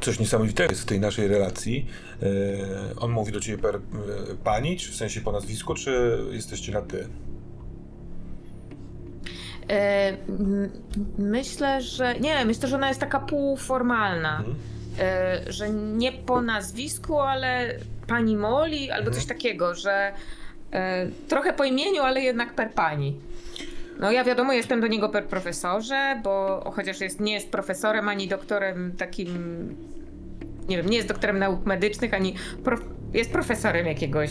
coś 0.00 0.18
niesamowitego 0.18 0.70
jest 0.70 0.82
w 0.82 0.86
tej 0.86 1.00
naszej 1.00 1.28
relacji. 1.28 1.86
E, 2.22 2.26
on 2.96 3.10
mówi 3.10 3.32
do 3.32 3.40
ciebie 3.40 3.58
per 3.58 3.76
e, 3.76 3.80
pani, 4.44 4.76
czy 4.76 4.92
w 4.92 4.94
sensie 4.94 5.20
po 5.20 5.32
nazwisku, 5.32 5.74
czy 5.74 6.18
jesteście 6.30 6.72
na 6.72 6.82
ty? 6.82 7.08
E, 9.70 10.16
myślę, 11.18 11.82
że. 11.82 12.20
Nie, 12.20 12.44
myślę, 12.44 12.68
że 12.68 12.76
ona 12.76 12.88
jest 12.88 13.00
taka 13.00 13.20
półformalna. 13.20 14.38
Mhm. 14.38 14.56
Że 15.48 15.70
nie 15.70 16.12
po 16.12 16.42
nazwisku, 16.42 17.20
ale 17.20 17.78
pani 18.06 18.36
Moli 18.36 18.90
albo 18.90 19.10
coś 19.10 19.22
Mhm. 19.22 19.38
takiego, 19.38 19.74
że 19.74 20.12
trochę 21.28 21.52
po 21.52 21.64
imieniu, 21.64 22.02
ale 22.02 22.20
jednak 22.20 22.54
per 22.54 22.70
pani. 22.70 23.16
No 24.00 24.12
ja 24.12 24.24
wiadomo, 24.24 24.52
jestem 24.52 24.80
do 24.80 24.86
niego 24.86 25.08
per 25.08 25.24
profesorze, 25.24 26.20
bo 26.24 26.62
chociaż 26.74 27.00
jest, 27.00 27.20
nie 27.20 27.32
jest 27.32 27.50
profesorem 27.50 28.08
ani 28.08 28.28
doktorem 28.28 28.92
takim, 28.98 29.28
nie 30.68 30.76
wiem, 30.76 30.90
nie 30.90 30.96
jest 30.96 31.08
doktorem 31.08 31.38
nauk 31.38 31.66
medycznych, 31.66 32.14
ani 32.14 32.34
prof, 32.64 32.80
jest 33.14 33.32
profesorem 33.32 33.86
jakiegoś 33.86 34.30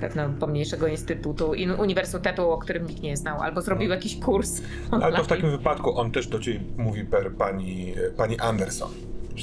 pewno 0.00 0.28
pomniejszego 0.40 0.86
instytutu, 0.86 1.54
in, 1.54 1.70
uniwersytetu, 1.70 2.50
o 2.50 2.58
którym 2.58 2.86
nikt 2.86 3.02
nie 3.02 3.16
znał, 3.16 3.40
albo 3.40 3.62
zrobił 3.62 3.90
jakiś 3.90 4.20
kurs 4.20 4.62
Ale 4.90 5.16
to 5.16 5.24
w 5.24 5.26
takim 5.26 5.50
wypadku 5.50 5.98
on 5.98 6.10
też 6.10 6.26
do 6.26 6.38
ciebie 6.38 6.60
mówi 6.76 7.04
per 7.04 7.32
pani, 7.32 7.94
pani 8.16 8.38
Anderson. 8.38 8.90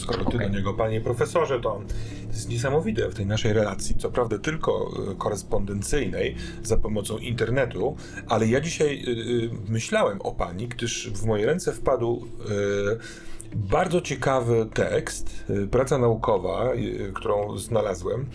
Skoro 0.01 0.25
ty 0.25 0.37
Okej. 0.37 0.49
do 0.49 0.57
niego, 0.57 0.73
panie 0.73 1.01
profesorze, 1.01 1.59
to 1.59 1.81
jest 2.27 2.49
niesamowite 2.49 3.09
w 3.09 3.13
tej 3.13 3.25
naszej 3.25 3.53
relacji. 3.53 3.95
Co 3.95 4.11
prawda 4.11 4.37
tylko 4.37 4.91
e, 5.11 5.15
korespondencyjnej 5.15 6.35
za 6.63 6.77
pomocą 6.77 7.17
internetu, 7.17 7.95
ale 8.27 8.47
ja 8.47 8.61
dzisiaj 8.61 9.03
y, 9.07 9.49
myślałem 9.69 10.21
o 10.21 10.31
pani, 10.31 10.67
gdyż 10.67 11.09
w 11.09 11.25
moje 11.25 11.45
ręce 11.45 11.73
wpadł 11.73 12.25
y, 12.25 13.55
bardzo 13.55 14.01
ciekawy 14.01 14.67
tekst, 14.73 15.45
y, 15.49 15.67
praca 15.67 15.97
naukowa, 15.97 16.71
którą 17.13 17.57
znalazłem. 17.57 18.25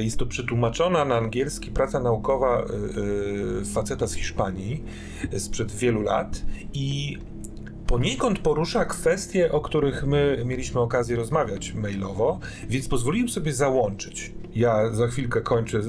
Jest 0.00 0.16
to 0.16 0.26
przetłumaczona 0.26 1.04
na 1.04 1.16
angielski 1.16 1.70
praca 1.70 2.00
naukowa 2.00 2.64
faceta 3.74 4.06
z 4.06 4.14
Hiszpanii 4.14 4.84
sprzed 5.38 5.72
wielu 5.72 6.02
lat 6.02 6.42
i 6.72 7.18
poniekąd 7.86 8.38
porusza 8.38 8.84
kwestie, 8.84 9.52
o 9.52 9.60
których 9.60 10.06
my 10.06 10.42
mieliśmy 10.44 10.80
okazję 10.80 11.16
rozmawiać 11.16 11.72
mailowo, 11.74 12.38
więc 12.68 12.88
pozwoliłem 12.88 13.28
sobie 13.28 13.52
załączyć. 13.52 14.32
Ja 14.54 14.90
za 14.92 15.06
chwilkę 15.06 15.40
kończę 15.40 15.78
y, 15.78 15.82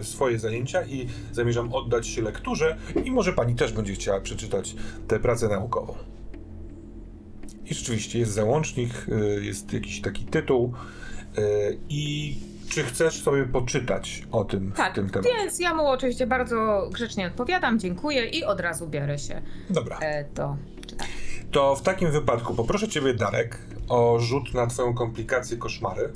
y, 0.00 0.04
swoje 0.04 0.38
zajęcia 0.38 0.84
i 0.84 1.06
zamierzam 1.32 1.74
oddać 1.74 2.06
się 2.06 2.22
lekturze 2.22 2.76
i 3.04 3.10
może 3.10 3.32
pani 3.32 3.54
też 3.54 3.72
będzie 3.72 3.92
chciała 3.94 4.20
przeczytać 4.20 4.74
tę 5.08 5.20
pracę 5.20 5.48
naukową. 5.48 5.94
I 7.64 7.74
rzeczywiście 7.74 8.18
jest 8.18 8.32
załącznik, 8.32 8.90
y, 9.08 9.44
jest 9.44 9.72
jakiś 9.72 10.00
taki 10.00 10.24
tytuł 10.24 10.72
i 11.88 12.36
czy 12.68 12.82
chcesz 12.82 13.22
sobie 13.22 13.44
poczytać 13.44 14.22
o 14.32 14.44
tym 14.44 14.72
Tak, 14.72 14.94
tym 14.94 15.10
temacie? 15.10 15.34
więc 15.36 15.60
ja 15.60 15.74
mu 15.74 15.86
oczywiście 15.86 16.26
bardzo 16.26 16.88
grzecznie 16.92 17.26
odpowiadam, 17.26 17.78
dziękuję 17.78 18.26
i 18.26 18.44
od 18.44 18.60
razu 18.60 18.88
biorę 18.88 19.18
się 19.18 19.42
Dobra. 19.70 19.98
e. 20.02 20.24
To 21.50 21.76
w 21.76 21.82
takim 21.82 22.10
wypadku 22.10 22.54
poproszę 22.54 22.88
ciebie, 22.88 23.14
Darek, 23.14 23.58
o 23.88 24.18
rzut 24.18 24.54
na 24.54 24.66
twoją 24.66 24.94
komplikację 24.94 25.56
koszmary. 25.56 26.12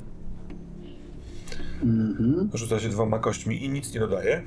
Mhm. 1.83 2.49
Rzuca 2.53 2.79
się 2.79 2.89
dwoma 2.89 3.19
kośćmi 3.19 3.63
i 3.63 3.69
nic 3.69 3.93
nie 3.93 3.99
dodaje. 3.99 4.43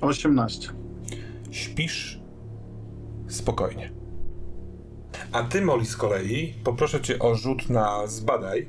18. 0.00 0.68
Śpisz 1.50 2.20
spokojnie. 3.28 3.92
A 5.32 5.42
ty, 5.42 5.62
Molly, 5.62 5.84
z 5.84 5.96
kolei 5.96 6.54
poproszę 6.64 7.00
cię 7.00 7.18
o 7.18 7.34
rzut 7.34 7.70
na 7.70 8.06
zbadaj. 8.06 8.68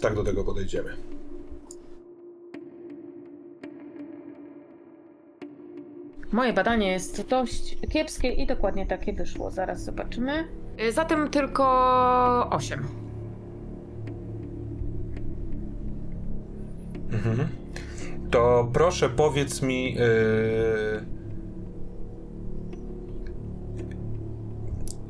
Tak 0.00 0.14
do 0.14 0.24
tego 0.24 0.44
podejdziemy. 0.44 1.11
Moje 6.32 6.52
badanie 6.52 6.90
jest 6.90 7.28
dość 7.28 7.78
kiepskie 7.90 8.28
i 8.28 8.46
dokładnie 8.46 8.86
takie 8.86 9.12
wyszło. 9.12 9.50
Zaraz 9.50 9.84
zobaczymy. 9.84 10.48
Y, 10.80 10.92
Zatem 10.92 11.30
tylko 11.30 11.66
8. 12.50 12.86
Mhm. 17.12 17.48
To 18.30 18.70
proszę 18.72 19.08
powiedz 19.08 19.62
mi. 19.62 19.94
Yy... 19.94 21.21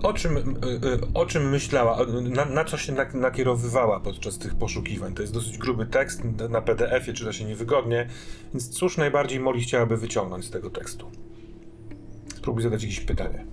O 0.02 0.12
czym, 0.12 0.34
yy, 0.34 0.90
yy, 0.90 1.00
o 1.14 1.26
czym 1.26 1.50
myślała, 1.50 1.98
na, 2.22 2.44
na 2.44 2.64
co 2.64 2.76
się 2.76 2.92
nak- 2.92 3.14
nakierowywała 3.14 4.00
podczas 4.00 4.38
tych 4.38 4.54
poszukiwań? 4.54 5.14
To 5.14 5.22
jest 5.22 5.34
dosyć 5.34 5.58
gruby 5.58 5.86
tekst, 5.86 6.22
na 6.50 6.62
PDF-ie 6.62 7.12
czyta 7.12 7.32
się 7.32 7.44
niewygodnie, 7.44 8.08
więc 8.54 8.70
cóż 8.70 8.96
najbardziej 8.96 9.40
Molly 9.40 9.60
chciałaby 9.60 9.96
wyciągnąć 9.96 10.44
z 10.44 10.50
tego 10.50 10.70
tekstu? 10.70 11.10
Spróbuj 12.34 12.62
zadać 12.62 12.82
jakieś 12.82 13.00
pytanie. 13.00 13.46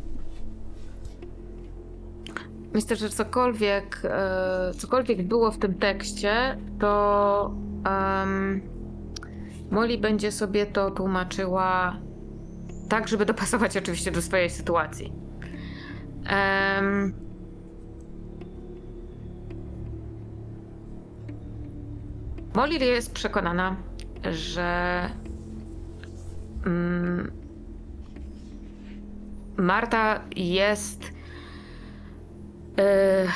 Myślę, 2.73 2.95
że 2.95 3.09
cokolwiek, 3.09 4.01
e, 4.03 4.71
cokolwiek 4.77 5.27
było 5.27 5.51
w 5.51 5.57
tym 5.57 5.73
tekście, 5.73 6.57
to 6.79 7.55
um, 7.85 8.61
Molly 9.71 9.97
będzie 9.97 10.31
sobie 10.31 10.65
to 10.65 10.91
tłumaczyła 10.91 11.97
tak, 12.89 13.07
żeby 13.07 13.25
dopasować 13.25 13.77
oczywiście 13.77 14.11
do 14.11 14.21
swojej 14.21 14.49
sytuacji. 14.49 15.28
Em, 16.25 17.13
Molly 22.55 22.85
jest 22.85 23.13
przekonana, 23.13 23.75
że 24.31 25.09
mm, 26.65 27.31
Marta 29.57 30.21
jest 30.35 31.03
e, 32.77 33.27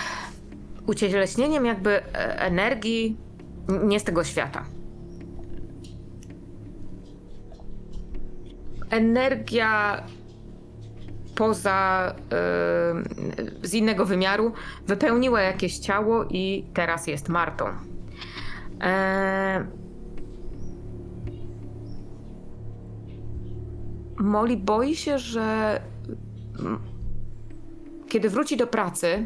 ucieleśnieniem 0.87 1.65
jakby 1.65 1.91
e, 1.91 2.39
energii 2.39 3.17
nie 3.83 3.99
z 3.99 4.03
tego 4.03 4.23
świata. 4.23 4.65
Energia 8.89 10.03
poza, 11.35 12.13
e, 12.31 13.67
z 13.67 13.73
innego 13.73 14.05
wymiaru 14.05 14.51
wypełniła 14.87 15.41
jakieś 15.41 15.77
ciało 15.77 16.25
i 16.29 16.65
teraz 16.73 17.07
jest 17.07 17.29
Martą. 17.29 17.65
E, 18.81 19.65
Molly 24.19 24.57
boi 24.57 24.95
się, 24.95 25.19
że 25.19 25.81
kiedy 28.09 28.29
wróci 28.29 28.57
do 28.57 28.67
pracy, 28.67 29.25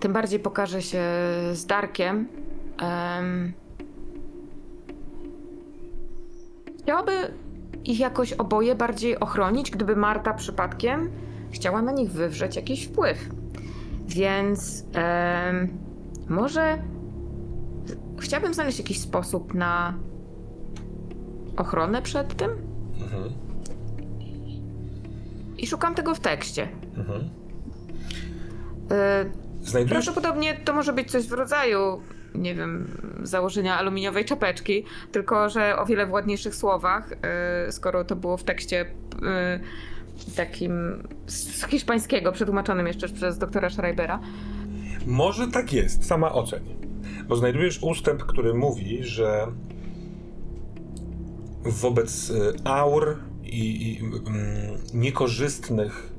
tym 0.00 0.12
bardziej 0.12 0.40
pokaże 0.40 0.82
się 0.82 1.02
z 1.52 1.66
Darkiem. 1.66 2.28
em, 2.78 3.52
chciałaby 6.82 7.12
ich 7.86 8.00
jakoś 8.00 8.32
oboje 8.32 8.74
bardziej 8.74 9.20
ochronić, 9.20 9.70
gdyby 9.70 9.96
Marta 9.96 10.34
przypadkiem 10.34 11.10
chciała 11.50 11.82
na 11.82 11.92
nich 11.92 12.10
wywrzeć 12.10 12.56
jakiś 12.56 12.86
wpływ. 12.86 13.18
Więc 14.06 14.84
em, 14.92 15.68
może 16.28 16.78
chciałabym 18.18 18.54
znaleźć 18.54 18.78
jakiś 18.78 19.00
sposób 19.00 19.54
na 19.54 19.94
ochronę 21.56 22.02
przed 22.02 22.36
tym. 22.36 22.50
Mhm. 23.02 23.32
I 25.58 25.66
szukam 25.66 25.94
tego 25.94 26.14
w 26.14 26.20
tekście. 26.20 26.68
Mhm. 26.96 27.20
Y, 27.20 27.26
Znajdujesz 29.62 30.04
Prawdopodobnie 30.04 30.54
to 30.54 30.72
może 30.72 30.92
być 30.92 31.10
coś 31.10 31.26
w 31.26 31.32
rodzaju, 31.32 32.00
nie 32.34 32.54
wiem, 32.54 32.86
założenia 33.22 33.78
aluminiowej 33.78 34.24
czapeczki, 34.24 34.84
tylko 35.12 35.48
że 35.48 35.78
o 35.78 35.86
wiele 35.86 36.06
w 36.06 36.12
ładniejszych 36.12 36.54
słowach, 36.54 37.12
y, 37.68 37.72
skoro 37.72 38.04
to 38.04 38.16
było 38.16 38.36
w 38.36 38.44
tekście 38.44 38.86
y, 40.30 40.36
takim 40.36 41.02
z 41.26 41.66
hiszpańskiego, 41.66 42.32
przetłumaczonym 42.32 42.86
jeszcze 42.86 43.08
przez 43.08 43.38
doktora 43.38 43.70
Schreibera. 43.70 44.20
Może 45.06 45.48
tak 45.48 45.72
jest, 45.72 46.06
sama 46.06 46.32
oceń. 46.32 46.76
Bo 47.28 47.36
znajdujesz 47.36 47.82
ustęp, 47.82 48.22
który 48.22 48.54
mówi, 48.54 49.04
że 49.04 49.46
wobec 51.62 52.30
y, 52.30 52.52
aur 52.64 53.16
i, 53.42 53.92
i 53.92 53.98
mm, 54.00 54.78
niekorzystnych 54.94 56.15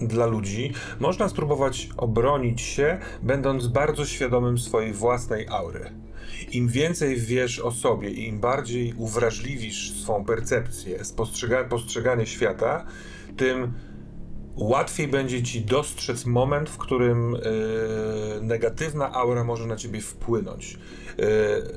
dla 0.00 0.26
ludzi 0.26 0.72
można 1.00 1.28
spróbować 1.28 1.88
obronić 1.96 2.60
się, 2.60 2.98
będąc 3.22 3.66
bardzo 3.66 4.06
świadomym 4.06 4.58
swojej 4.58 4.92
własnej 4.92 5.48
aury. 5.48 5.90
Im 6.52 6.68
więcej 6.68 7.16
wiesz 7.16 7.60
o 7.60 7.72
sobie 7.72 8.10
i 8.10 8.28
im 8.28 8.40
bardziej 8.40 8.94
uwrażliwisz 8.96 9.92
swą 10.02 10.24
percepcję, 10.24 10.98
spostrzega- 10.98 11.68
postrzeganie 11.68 12.26
świata, 12.26 12.86
tym 13.36 13.72
łatwiej 14.56 15.08
będzie 15.08 15.42
ci 15.42 15.60
dostrzec 15.60 16.26
moment, 16.26 16.70
w 16.70 16.78
którym 16.78 17.34
e, 17.34 17.40
negatywna 18.40 19.12
aura 19.12 19.44
może 19.44 19.66
na 19.66 19.76
ciebie 19.76 20.00
wpłynąć. 20.00 20.78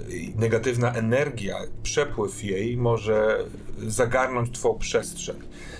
I 0.09 0.33
negatywna 0.35 0.93
energia, 0.93 1.55
przepływ 1.83 2.43
jej 2.43 2.77
może 2.77 3.45
zagarnąć 3.87 4.51
twą 4.51 4.77
przestrzeń. 4.79 5.35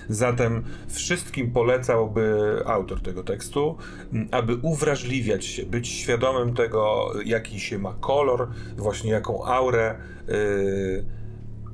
Zatem 0.08 0.64
wszystkim 0.88 1.50
polecałby 1.50 2.56
autor 2.66 3.00
tego 3.00 3.24
tekstu, 3.24 3.76
aby 4.30 4.56
uwrażliwiać 4.62 5.44
się, 5.44 5.66
być 5.66 5.88
świadomym 5.88 6.54
tego, 6.54 7.12
jaki 7.24 7.60
się 7.60 7.78
ma 7.78 7.94
kolor, 8.00 8.48
właśnie 8.76 9.10
jaką 9.10 9.44
aurę, 9.44 9.94
e, 10.28 10.34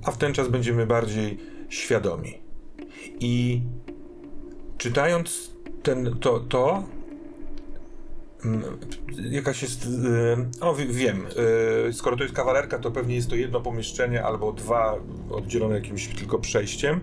a 0.05 0.11
w 0.11 0.19
ten 0.19 0.33
czas 0.33 0.49
będziemy 0.49 0.87
bardziej 0.87 1.39
świadomi. 1.69 2.39
I 3.21 3.63
czytając 4.79 5.51
ten, 5.83 6.17
to, 6.21 6.41
to 6.41 6.85
jakaś 9.31 9.63
jest, 9.63 9.87
y, 9.87 9.89
o 10.61 10.75
wi- 10.75 10.87
wiem, 10.87 11.27
y, 11.89 11.93
skoro 11.93 12.17
to 12.17 12.23
jest 12.23 12.35
kawalerka, 12.35 12.79
to 12.79 12.91
pewnie 12.91 13.15
jest 13.15 13.29
to 13.31 13.37
jedno 13.37 13.61
pomieszczenie 13.61 14.25
albo 14.25 14.53
dwa 14.53 14.95
oddzielone 15.31 15.75
jakimś 15.75 16.09
tylko 16.09 16.39
przejściem, 16.39 17.01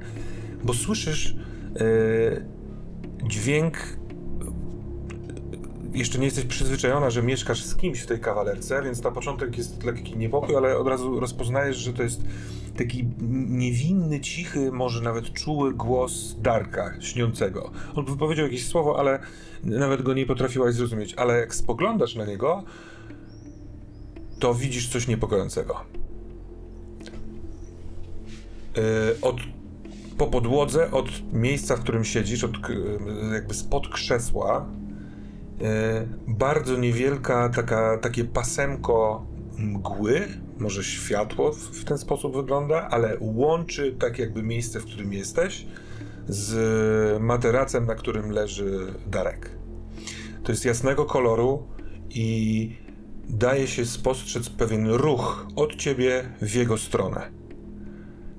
bo 0.63 0.73
słyszysz 0.73 1.35
y, 1.81 2.45
dźwięk 3.27 3.77
jeszcze 5.93 6.19
nie 6.19 6.25
jesteś 6.25 6.45
przyzwyczajona, 6.45 7.09
że 7.09 7.23
mieszkasz 7.23 7.63
z 7.63 7.75
kimś 7.75 7.99
w 7.99 8.05
tej 8.05 8.19
kawalerce, 8.19 8.83
więc 8.83 9.03
na 9.03 9.11
początek 9.11 9.57
jest 9.57 9.83
lekki 9.83 10.17
niepokój, 10.17 10.55
ale 10.55 10.77
od 10.77 10.87
razu 10.87 11.19
rozpoznajesz, 11.19 11.77
że 11.77 11.93
to 11.93 12.03
jest 12.03 12.21
taki 12.77 13.07
niewinny, 13.49 14.19
cichy, 14.19 14.71
może 14.71 15.01
nawet 15.01 15.33
czuły 15.33 15.73
głos 15.73 16.35
Darka, 16.41 16.93
śniącego. 16.99 17.71
On 17.95 18.05
wypowiedział 18.05 18.45
jakieś 18.45 18.67
słowo, 18.67 18.99
ale 18.99 19.19
nawet 19.63 20.01
go 20.01 20.13
nie 20.13 20.25
potrafiłaś 20.25 20.73
zrozumieć. 20.73 21.13
Ale 21.13 21.39
jak 21.39 21.55
spoglądasz 21.55 22.15
na 22.15 22.25
niego, 22.25 22.63
to 24.39 24.53
widzisz 24.53 24.89
coś 24.89 25.07
niepokojącego. 25.07 25.81
Yy, 28.75 28.81
od, 29.21 29.37
po 30.25 30.31
podłodze, 30.31 30.91
od 30.91 31.33
miejsca, 31.33 31.75
w 31.75 31.79
którym 31.79 32.03
siedzisz, 32.03 32.43
od, 32.43 32.51
jakby 33.33 33.53
spod 33.53 33.87
krzesła, 33.87 34.65
E, 35.61 36.05
bardzo 36.27 36.77
niewielka, 36.77 37.49
taka, 37.49 37.97
takie 37.97 38.25
pasemko 38.25 39.25
mgły, 39.57 40.27
może 40.59 40.83
światło 40.83 41.51
w 41.51 41.83
ten 41.83 41.97
sposób 41.97 42.35
wygląda, 42.35 42.87
ale 42.89 43.17
łączy 43.19 43.95
tak 43.99 44.19
jakby 44.19 44.43
miejsce, 44.43 44.79
w 44.79 44.85
którym 44.85 45.13
jesteś, 45.13 45.65
z 46.27 47.21
materacem, 47.21 47.85
na 47.85 47.95
którym 47.95 48.31
leży 48.31 48.93
Darek. 49.07 49.49
To 50.43 50.51
jest 50.51 50.65
jasnego 50.65 51.05
koloru 51.05 51.67
i 52.09 52.69
daje 53.29 53.67
się 53.67 53.85
spostrzec 53.85 54.49
pewien 54.49 54.87
ruch 54.87 55.47
od 55.55 55.75
ciebie 55.75 56.23
w 56.41 56.55
jego 56.55 56.77
stronę. 56.77 57.31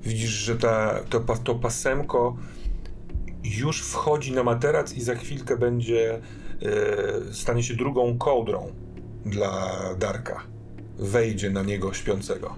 Widzisz, 0.05 0.29
że 0.29 0.55
ta, 0.55 0.99
to, 1.09 1.19
to 1.43 1.55
pasemko 1.55 2.37
już 3.43 3.81
wchodzi 3.81 4.31
na 4.31 4.43
materac 4.43 4.93
i 4.93 5.01
za 5.01 5.15
chwilkę 5.15 5.57
będzie, 5.57 6.13
e, 6.61 7.33
stanie 7.33 7.63
się 7.63 7.73
drugą 7.75 8.17
kołdrą 8.17 8.71
dla 9.25 9.71
Darka. 9.99 10.41
Wejdzie 10.99 11.49
na 11.49 11.63
niego 11.63 11.93
śpiącego. 11.93 12.55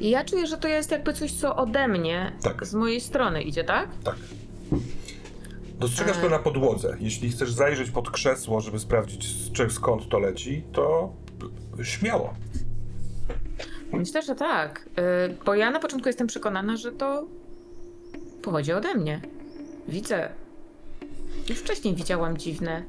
I 0.00 0.10
ja 0.10 0.24
czuję, 0.24 0.46
że 0.46 0.58
to 0.58 0.68
jest 0.68 0.90
jakby 0.90 1.12
coś, 1.12 1.32
co 1.32 1.56
ode 1.56 1.88
mnie, 1.88 2.32
Tak. 2.42 2.66
z 2.66 2.74
mojej 2.74 3.00
strony 3.00 3.42
idzie, 3.42 3.64
tak? 3.64 3.88
Tak. 4.04 4.16
Dostrzegasz 5.78 6.16
to 6.18 6.26
E. 6.26 6.30
na 6.30 6.38
podłodze. 6.38 6.96
Jeśli 7.00 7.30
chcesz 7.30 7.52
zajrzeć 7.52 7.90
pod 7.90 8.10
krzesło, 8.10 8.60
żeby 8.60 8.78
sprawdzić 8.78 9.26
skąd 9.68 10.08
to 10.08 10.18
leci, 10.18 10.64
to 10.72 11.12
śmiało. 11.82 12.34
Myślę, 13.92 14.22
że 14.22 14.34
tak. 14.34 14.88
Y, 15.30 15.34
Bo 15.46 15.54
ja 15.54 15.70
na 15.70 15.78
początku 15.80 16.08
jestem 16.08 16.26
przekonana, 16.26 16.76
że 16.76 16.92
to 16.92 17.26
pochodzi 18.42 18.72
ode 18.72 18.94
mnie. 18.94 19.20
Widzę. 19.88 20.28
Już 21.48 21.58
wcześniej 21.58 21.94
widziałam 21.94 22.36
dziwne, 22.38 22.82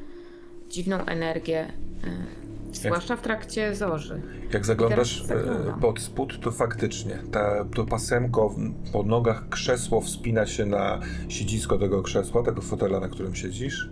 dziwną 0.69 1.05
energię. 1.05 1.67
y, 2.03 2.41
Zwłaszcza 2.75 3.15
w 3.15 3.21
trakcie 3.21 3.75
zorzy. 3.75 4.21
Jak 4.53 4.65
zaglądasz 4.65 5.21
teraz 5.27 5.41
e, 5.41 5.45
zaglądam. 5.49 5.79
pod 5.79 5.99
spód, 5.99 6.39
to 6.41 6.51
faktycznie 6.51 7.19
ta, 7.31 7.65
to 7.75 7.85
pasemko 7.85 8.49
w- 8.49 8.91
po 8.91 9.03
nogach 9.03 9.49
krzesło 9.49 10.01
wspina 10.01 10.45
się 10.45 10.65
na 10.65 10.99
siedzisko 11.29 11.77
tego 11.77 12.01
krzesła, 12.01 12.43
tego 12.43 12.61
fotela, 12.61 12.99
na 12.99 13.07
którym 13.09 13.35
siedzisz 13.35 13.89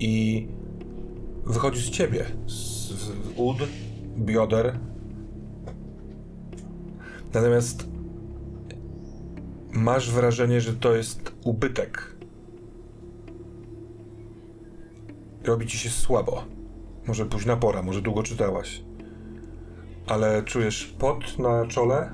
i 0.00 0.46
wychodzi 1.46 1.80
z 1.82 1.90
ciebie, 1.90 2.24
z, 2.46 2.52
z 2.92 3.10
ud, 3.36 3.56
bioder. 4.18 4.78
Natomiast 7.34 7.86
masz 9.72 10.10
wrażenie, 10.10 10.60
że 10.60 10.72
to 10.72 10.94
jest 10.94 11.32
ubytek. 11.44 12.16
Robi 15.44 15.66
ci 15.66 15.78
się 15.78 15.90
słabo. 15.90 16.44
Może 17.06 17.26
późna 17.26 17.56
pora, 17.56 17.82
może 17.82 18.02
długo 18.02 18.22
czytałaś 18.22 18.82
ale 20.08 20.42
czujesz 20.42 20.84
pot 20.98 21.38
na 21.38 21.66
czole. 21.66 22.10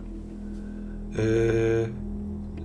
Yy, 1.10 1.92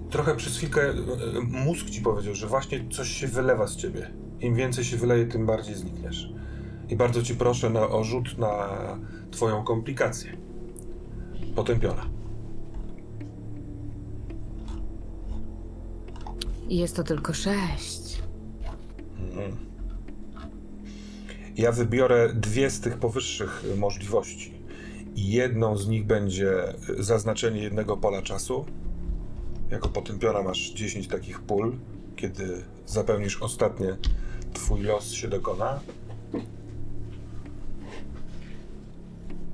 trochę 0.10 0.36
przez 0.36 0.58
chwilkę 0.58 0.88
yy, 0.88 1.42
mózg 1.42 1.90
ci 1.90 2.02
powiedział, 2.02 2.36
że 2.36 2.48
właśnie 2.48 2.90
coś 2.90 3.10
się 3.10 3.28
wylewa 3.28 3.68
z 3.68 3.76
ciebie. 3.76 4.12
Im 4.40 4.56
więcej 4.56 4.84
się 4.84 4.98
wyleje, 4.98 5.26
tym 5.26 5.46
bardziej 5.46 5.76
znikniesz. 5.76 6.34
I 6.90 6.96
bardzo 6.96 7.24
ci 7.24 7.36
proszę 7.36 7.70
na, 7.70 7.90
o 7.90 8.04
rzut 8.04 8.38
na 8.38 8.70
twoją 9.32 9.64
komplikację. 9.64 10.38
Potępiona. 11.56 12.19
I 16.70 16.78
jest 16.78 16.96
to 16.96 17.04
tylko 17.04 17.34
sześć. 17.34 18.22
Ja 21.56 21.72
wybiorę 21.72 22.34
dwie 22.34 22.70
z 22.70 22.80
tych 22.80 22.98
powyższych 22.98 23.64
możliwości. 23.78 24.54
Jedną 25.16 25.78
z 25.78 25.88
nich 25.88 26.06
będzie 26.06 26.74
zaznaczenie 27.00 27.62
jednego 27.62 27.98
pola 27.98 28.22
czasu. 28.22 28.66
Jako 29.72 29.90
potępiona 29.90 30.42
masz 30.42 30.70
10 30.70 31.08
takich 31.08 31.40
pól, 31.40 31.76
kiedy 32.16 32.64
zapełnisz 32.86 33.42
ostatnie, 33.42 33.98
twój 34.54 34.82
los 34.82 35.12
się 35.12 35.28
dokona. 35.28 35.80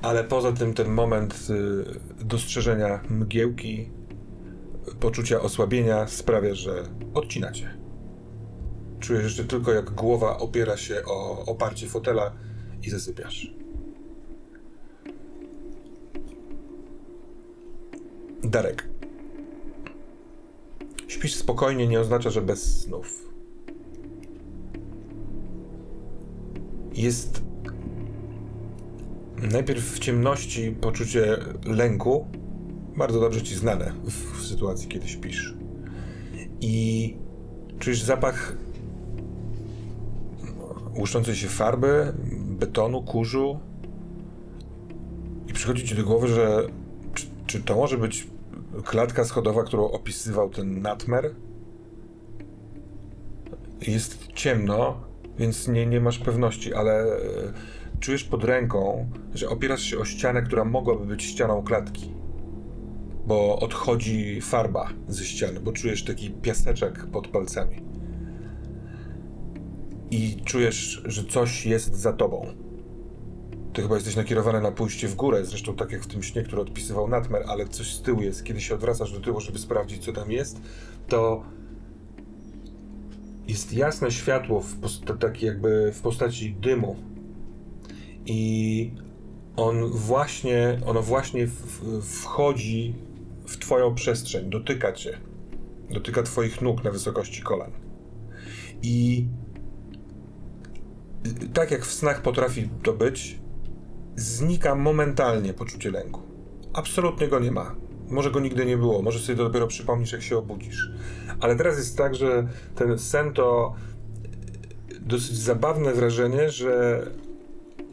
Ale 0.02 0.24
poza 0.24 0.52
tym 0.52 0.74
ten 0.74 0.90
moment 0.90 1.48
y, 1.50 2.26
dostrzeżenia 2.26 3.00
mgiełki, 3.10 3.90
poczucia 5.00 5.42
osłabienia 5.42 6.08
sprawia, 6.08 6.56
że 6.56 6.84
odcinacie. 7.14 7.78
Czujesz, 9.00 9.32
że 9.32 9.46
tylko 9.46 9.74
jak 9.74 9.92
głowa 9.92 10.38
opiera 10.38 10.78
się 10.78 11.02
o 11.06 11.46
oparcie 11.46 11.88
fotela 11.88 12.34
i 12.84 12.90
zasypiasz. 12.90 13.54
Darek. 18.44 18.90
Śpisz 21.08 21.36
spokojnie 21.36 21.88
nie 21.88 22.00
oznacza, 22.00 22.30
że 22.30 22.42
bez 22.42 22.82
snów. 22.82 23.30
Jest 26.94 27.42
najpierw 29.38 29.84
w 29.84 30.00
ciemności 30.00 30.72
poczucie 30.72 31.38
lęku, 31.66 32.28
bardzo 32.98 33.20
dobrze 33.20 33.42
ci 33.42 33.56
znane 33.56 33.94
w, 34.04 34.40
w 34.40 34.48
sytuacji, 34.48 34.88
kiedy 34.88 35.08
śpisz. 35.08 35.56
I 36.62 37.18
czujesz 37.80 38.02
zapach 38.02 38.56
łuszczącej 40.98 41.36
się 41.36 41.48
farby, 41.48 42.14
betonu, 42.34 43.04
kurzu. 43.04 43.60
I 45.48 45.54
przychodzi 45.54 45.88
ci 45.88 45.96
do 45.96 46.04
głowy, 46.04 46.28
że 46.28 46.68
czy, 47.14 47.26
czy 47.48 47.64
to 47.64 47.76
może 47.76 47.98
być 47.98 48.28
klatka 48.84 49.26
schodowa, 49.26 49.64
którą 49.64 49.92
opisywał 49.92 50.50
ten 50.50 50.82
Natmer? 50.82 51.36
Jest 53.88 54.28
ciemno, 54.34 55.02
więc 55.40 55.68
nie, 55.68 55.86
nie 55.86 56.02
masz 56.02 56.20
pewności, 56.20 56.74
ale 56.74 57.04
e, 57.04 57.18
czujesz 58.00 58.24
pod 58.24 58.44
ręką, 58.44 59.10
że 59.34 59.50
opierasz 59.50 59.82
się 59.82 59.98
o 59.98 60.06
ścianę, 60.06 60.42
która 60.42 60.66
mogłaby 60.66 61.06
być 61.06 61.24
ścianą 61.24 61.64
klatki. 61.64 62.12
Bo 63.28 63.60
odchodzi 63.60 64.42
farba 64.42 64.90
ze 65.08 65.26
ściany, 65.26 65.60
bo 65.60 65.72
czujesz 65.72 66.04
taki 66.04 66.30
piaseczek 66.30 67.06
pod 67.06 67.28
palcami 67.28 67.82
i 70.12 70.36
czujesz, 70.46 71.02
że 71.06 71.24
coś 71.24 71.66
jest 71.66 71.96
za 71.96 72.14
tobą. 72.14 72.48
Ty 73.74 73.82
chyba 73.82 73.96
jesteś 73.96 74.16
nakierowany 74.16 74.62
na 74.62 74.72
pójście 74.72 75.08
w 75.08 75.16
górę, 75.16 75.46
zresztą 75.46 75.76
tak 75.76 75.92
jak 75.92 76.04
w 76.04 76.08
tym 76.08 76.24
śnie, 76.24 76.44
który 76.44 76.62
odpisywał 76.62 77.08
Natmer, 77.08 77.44
ale 77.48 77.68
coś 77.68 77.94
z 77.94 78.02
tyłu 78.02 78.22
jest. 78.22 78.44
Kiedy 78.44 78.62
się 78.62 78.76
odwracasz 78.76 79.12
do 79.12 79.20
tyłu, 79.20 79.42
żeby 79.42 79.60
sprawdzić, 79.60 80.06
co 80.06 80.14
tam 80.14 80.32
jest, 80.32 80.62
to 81.08 81.44
jest 83.48 83.74
jasne 83.74 84.12
światło, 84.12 84.62
w 84.62 84.76
posta- 84.80 85.18
takie 85.18 85.48
jakby 85.48 85.92
w 85.92 86.02
postaci 86.02 86.54
dymu. 86.54 86.96
I 88.26 88.92
on 89.56 89.92
właśnie, 89.92 90.80
ono 90.86 91.02
właśnie 91.02 91.48
w, 91.48 92.02
wchodzi 92.02 92.94
w 93.48 93.58
twoją 93.58 93.96
przestrzeń, 93.96 94.50
dotyka 94.50 94.94
cię. 94.94 95.18
Dotyka 95.90 96.24
twoich 96.24 96.62
nóg 96.62 96.84
na 96.84 96.92
wysokości 96.92 97.42
kolan. 97.42 97.72
I 98.82 99.28
tak 101.54 101.72
jak 101.72 101.86
w 101.86 101.94
snach 101.94 102.22
potrafi 102.22 102.70
to 102.84 102.94
być, 102.94 103.40
znika 104.16 104.76
momentalnie 104.76 105.54
poczucie 105.54 105.92
lęku. 105.92 106.22
Absolutnie 106.74 107.28
go 107.28 107.40
nie 107.40 107.52
ma. 107.52 107.76
Może 108.10 108.32
go 108.32 108.40
nigdy 108.40 108.66
nie 108.66 108.78
było, 108.78 109.02
może 109.02 109.20
sobie 109.20 109.38
to 109.38 109.44
dopiero 109.44 109.68
przypomnisz, 109.68 110.12
jak 110.12 110.22
się 110.22 110.38
obudzisz. 110.38 110.92
Ale 111.40 111.56
teraz 111.56 111.78
jest 111.78 111.98
tak, 111.98 112.16
że 112.16 112.48
ten 112.76 113.00
sen 113.00 113.34
to 113.34 113.76
dosyć 115.02 115.38
zabawne 115.38 115.94
wrażenie, 115.94 116.50
że 116.50 117.02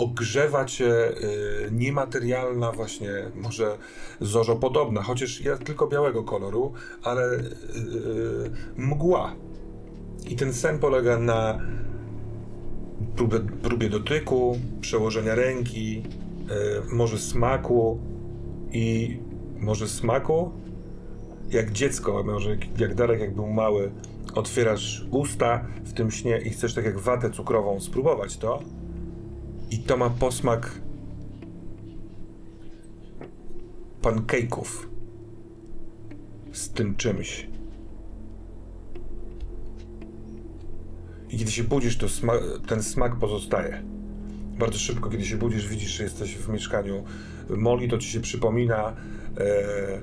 ogrzewa 0.03 0.65
cię 0.65 1.11
y, 1.11 1.71
niematerialna 1.73 2.73
właśnie, 2.73 3.09
może 3.35 3.79
zorzopodobna, 4.21 5.03
chociaż 5.03 5.41
ja 5.41 5.57
tylko 5.57 5.87
białego 5.87 6.25
koloru, 6.25 6.73
ale 7.03 7.23
y, 7.23 7.37
y, 7.37 8.51
mgła. 8.77 9.35
I 10.29 10.37
ten 10.37 10.53
sen 10.53 10.79
polega 10.79 11.19
na 11.19 11.59
próbę, 13.17 13.41
próbie 13.41 13.89
dotyku, 13.89 14.59
przełożenia 14.81 15.35
ręki, 15.35 16.03
może 16.93 17.19
smaku 17.19 17.99
i 18.73 19.19
może 19.59 19.89
smaku. 19.89 20.53
Jak 21.51 21.73
dziecko, 21.73 22.23
może 22.23 22.57
jak 22.79 22.95
Darek 22.95 23.21
jak 23.21 23.35
był 23.35 23.47
mały, 23.47 23.91
otwierasz 24.35 25.07
usta 25.11 25.65
w 25.85 25.93
tym 25.93 26.11
śnie 26.11 26.39
i 26.39 26.51
chcesz 26.51 26.75
tak 26.75 26.85
jak 26.85 26.99
watę 26.99 27.31
cukrową 27.31 27.81
spróbować 27.81 28.37
to 28.37 28.63
i 29.73 29.79
to 29.79 29.97
ma 29.97 30.11
posmak 30.11 30.81
pancake'ów 34.03 34.87
z 36.53 36.71
tym 36.71 36.97
czymś. 36.97 37.47
I 41.31 41.39
kiedy 41.39 41.51
się 41.51 41.65
budzisz, 41.65 41.97
to 41.97 42.07
sma- 42.07 42.67
ten 42.69 42.83
smak 42.83 43.17
pozostaje. 43.17 43.83
Bardzo 44.59 44.79
szybko, 44.79 45.11
kiedy 45.11 45.25
się 45.25 45.37
budzisz, 45.37 45.69
widzisz, 45.69 45.91
że 45.91 46.05
jesteś 46.05 46.37
w 46.37 46.49
mieszkaniu 46.49 47.05
Moli, 47.51 47.89
to 47.89 47.99
ci 47.99 48.09
się 48.09 48.21
przypomina. 48.21 48.97
E, 49.39 50.03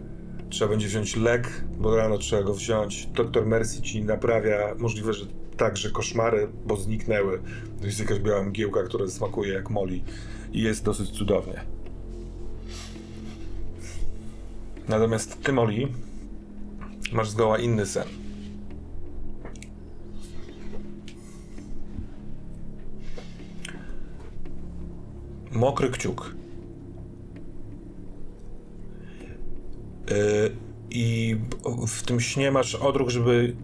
trzeba 0.49 0.70
będzie 0.70 0.88
wziąć 0.88 1.15
lek, 1.15 1.63
bo 1.78 1.95
rano 1.95 2.17
trzeba 2.17 2.43
go 2.43 2.53
wziąć. 2.53 3.05
Doktor 3.05 3.45
Mercy 3.45 3.82
ci 3.82 4.03
naprawia, 4.03 4.76
możliwe, 4.78 5.13
że 5.13 5.26
także 5.60 5.89
koszmary, 5.89 6.47
bo 6.66 6.78
zniknęły. 6.78 7.41
To 7.80 7.86
jest 7.86 7.99
jakaś 7.99 8.20
biała 8.20 8.43
mgiełka, 8.43 8.84
która 8.84 9.07
smakuje 9.07 9.53
jak 9.53 9.70
Moli. 9.70 10.03
i 10.53 10.62
jest 10.62 10.84
dosyć 10.84 11.10
cudownie. 11.10 11.62
Natomiast 14.88 15.43
ty, 15.43 15.51
Molly, 15.51 15.88
masz 17.12 17.30
zgoła 17.30 17.57
inny 17.57 17.86
sen. 17.86 18.07
Mokry 25.51 25.89
kciuk. 25.89 26.36
Yy, 30.10 30.16
I 30.89 31.36
w 31.88 32.03
tym 32.03 32.20
śnie 32.20 32.51
masz 32.51 32.76
odruch, 32.76 33.10
żeby 33.10 33.55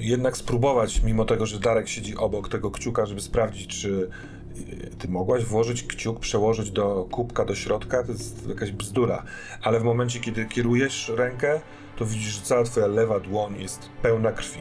jednak 0.00 0.36
spróbować, 0.36 1.02
mimo 1.02 1.24
tego, 1.24 1.46
że 1.46 1.58
Darek 1.60 1.88
siedzi 1.88 2.16
obok 2.16 2.48
tego 2.48 2.70
kciuka, 2.70 3.06
żeby 3.06 3.20
sprawdzić, 3.20 3.80
czy 3.80 4.10
yy, 4.56 4.90
ty 4.98 5.08
mogłaś 5.08 5.44
włożyć 5.44 5.82
kciuk, 5.82 6.20
przełożyć 6.20 6.70
do 6.70 7.06
kubka 7.10 7.44
do 7.44 7.54
środka, 7.54 8.02
to 8.04 8.12
jest 8.12 8.48
jakaś 8.48 8.72
bzdura. 8.72 9.22
Ale 9.62 9.80
w 9.80 9.84
momencie, 9.84 10.20
kiedy 10.20 10.44
kierujesz 10.46 11.08
rękę, 11.16 11.60
to 11.96 12.06
widzisz, 12.06 12.34
że 12.34 12.40
cała 12.42 12.64
twoja 12.64 12.86
lewa 12.86 13.20
dłoń 13.20 13.60
jest 13.60 13.88
pełna 14.02 14.32
krwi. 14.32 14.60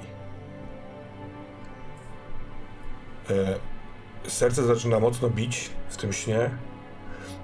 Yy, 3.29 3.35
serce 4.29 4.63
zaczyna 4.63 4.99
mocno 4.99 5.29
bić 5.29 5.69
w 5.89 5.97
tym 5.97 6.13
śnie. 6.13 6.49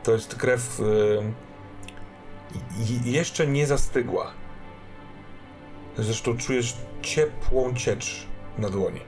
To 0.03 0.11
jest 0.11 0.35
krew 0.35 0.81
i- 3.05 3.11
jeszcze 3.11 3.47
nie 3.47 3.67
zastygła. 3.67 4.31
Zresztą 5.97 6.37
czujesz 6.37 6.75
ciepłą 7.01 7.73
ciecz 7.75 8.27
na 8.57 8.69
dłoni. 8.69 8.99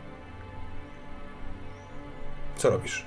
Co 2.55 2.69
robisz? 2.69 3.05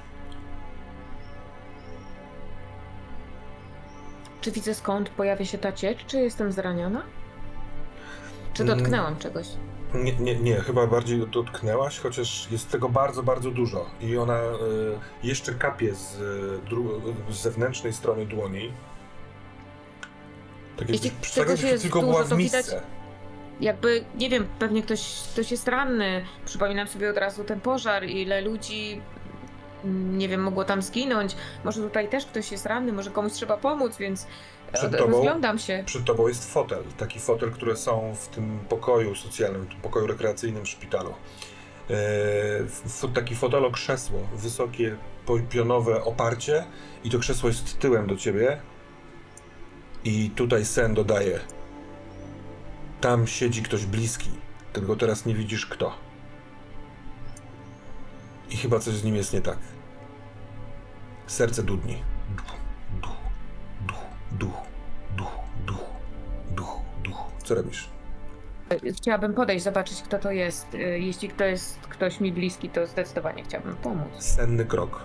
Czy 4.41 4.53
widzę 4.53 4.75
skąd 4.75 5.09
pojawia 5.09 5.45
się 5.45 5.59
ta 5.59 5.73
ciecz? 5.73 6.07
Czy 6.07 6.19
jestem 6.19 6.53
zraniona? 6.53 7.03
Czy 8.55 8.63
Mm. 8.63 8.79
dotknęłam 8.79 9.17
czegoś? 9.19 9.47
Nie, 9.95 10.13
nie, 10.13 10.37
nie, 10.37 10.55
chyba 10.57 10.87
bardziej 10.87 11.27
dotknęłaś, 11.29 11.99
chociaż 11.99 12.49
jest 12.51 12.71
tego 12.71 12.89
bardzo, 12.89 13.23
bardzo 13.23 13.51
dużo. 13.51 13.87
I 14.01 14.17
ona 14.17 14.39
y, 14.43 14.47
jeszcze 15.23 15.55
kapie 15.55 15.95
z, 15.95 16.21
y, 16.21 17.33
z 17.33 17.37
zewnętrznej 17.43 17.93
strony 17.93 18.27
dłoni. 18.27 18.73
Tak 20.77 20.89
Jeśli 20.91 21.11
jakby- 21.37 21.67
jest 21.67 21.83
tylko 21.83 22.01
dużo, 22.01 22.13
była 22.13 22.25
w 22.25 22.37
widać-. 22.37 22.81
Jakby, 23.61 24.05
nie 24.19 24.31
wiem, 24.31 24.47
pewnie 24.59 24.83
ktoś, 24.83 25.23
ktoś 25.33 25.51
jest 25.51 25.69
ranny. 25.69 26.25
Przypominam 26.45 26.89
sobie 26.89 27.11
od 27.11 27.17
razu 27.17 27.45
ten 27.45 27.61
pożar, 27.61 28.05
ile 28.05 28.41
ludzi, 28.41 29.01
mm, 29.85 30.19
nie 30.19 30.29
wiem, 30.29 30.43
mogło 30.43 30.65
tam 30.65 30.83
zginąć. 30.83 31.37
Może 31.65 31.81
tutaj 31.83 32.09
też 32.09 32.27
ktoś 32.27 32.53
jest 32.53 32.67
ranny, 32.67 32.93
może 32.93 33.11
komuś 33.11 33.33
trzeba 33.33 33.57
pomóc, 33.57 33.97
więc 33.97 34.27
Przed 34.73 34.95
od- 34.95 34.99
tobą- 35.01 35.13
rozglądam 35.13 35.59
się. 35.59 35.83
Przed 35.87 36.05
tobą 36.05 36.29
jest 36.29 36.53
fotel, 36.53 36.83
taki 36.99 37.21
fotel, 37.21 37.51
które 37.51 37.77
są 37.77 38.15
w 38.15 38.29
tym 38.29 38.59
pokoju 38.69 39.15
socjalnym, 39.15 39.63
w 39.65 39.69
tym 39.69 39.81
pokoju 39.81 40.07
rekreacyjnym 40.07 40.65
w 40.65 40.69
szpitalu. 40.69 41.15
F- 41.91 43.05
taki 43.15 43.35
fotelo 43.35 43.71
krzesło, 43.71 44.19
wysokie, 44.35 44.97
pionowe 45.51 46.05
oparcie 46.05 46.65
i 47.05 47.11
to 47.11 47.19
krzesło 47.19 47.49
jest 47.49 47.79
tyłem 47.79 48.07
do 48.07 48.17
ciebie. 48.17 48.61
I 50.05 50.31
tutaj 50.31 50.65
sen 50.65 50.95
dodaje. 50.95 51.41
Tam 53.01 53.27
siedzi 53.27 53.63
ktoś 53.63 53.87
bliski, 53.87 54.31
tylko 54.73 54.97
teraz 54.97 55.27
nie 55.27 55.35
widzisz 55.35 55.67
kto. 55.67 55.95
I 58.51 58.57
chyba 58.57 58.79
coś 58.79 58.95
z 58.95 59.05
nim 59.05 59.15
jest 59.17 59.33
nie 59.33 59.41
tak. 59.41 59.59
Serce 61.27 61.63
dudni. 61.63 62.03
Duch, 62.37 62.47
duch, 63.03 63.17
duch, 64.39 64.53
duch, 65.17 65.27
duch, 65.27 65.31
duch, 65.67 65.81
duch, 66.57 66.79
duch. 67.05 67.17
Co 67.45 67.55
robisz? 67.55 67.89
Chciałabym 68.97 69.35
podejść, 69.35 69.65
zobaczyć, 69.65 70.03
kto 70.03 70.19
to 70.19 70.31
jest. 70.31 70.75
Y, 70.75 70.79
Jeśli 71.01 71.29
to 71.29 71.45
jest 71.45 71.79
ktoś 71.81 72.21
mi 72.21 72.33
bliski, 72.33 72.69
to 72.69 72.87
zdecydowanie 72.87 73.43
chciałabym 73.45 73.77
pomóc. 73.77 74.09
senny 74.19 74.65
krok, 74.65 75.05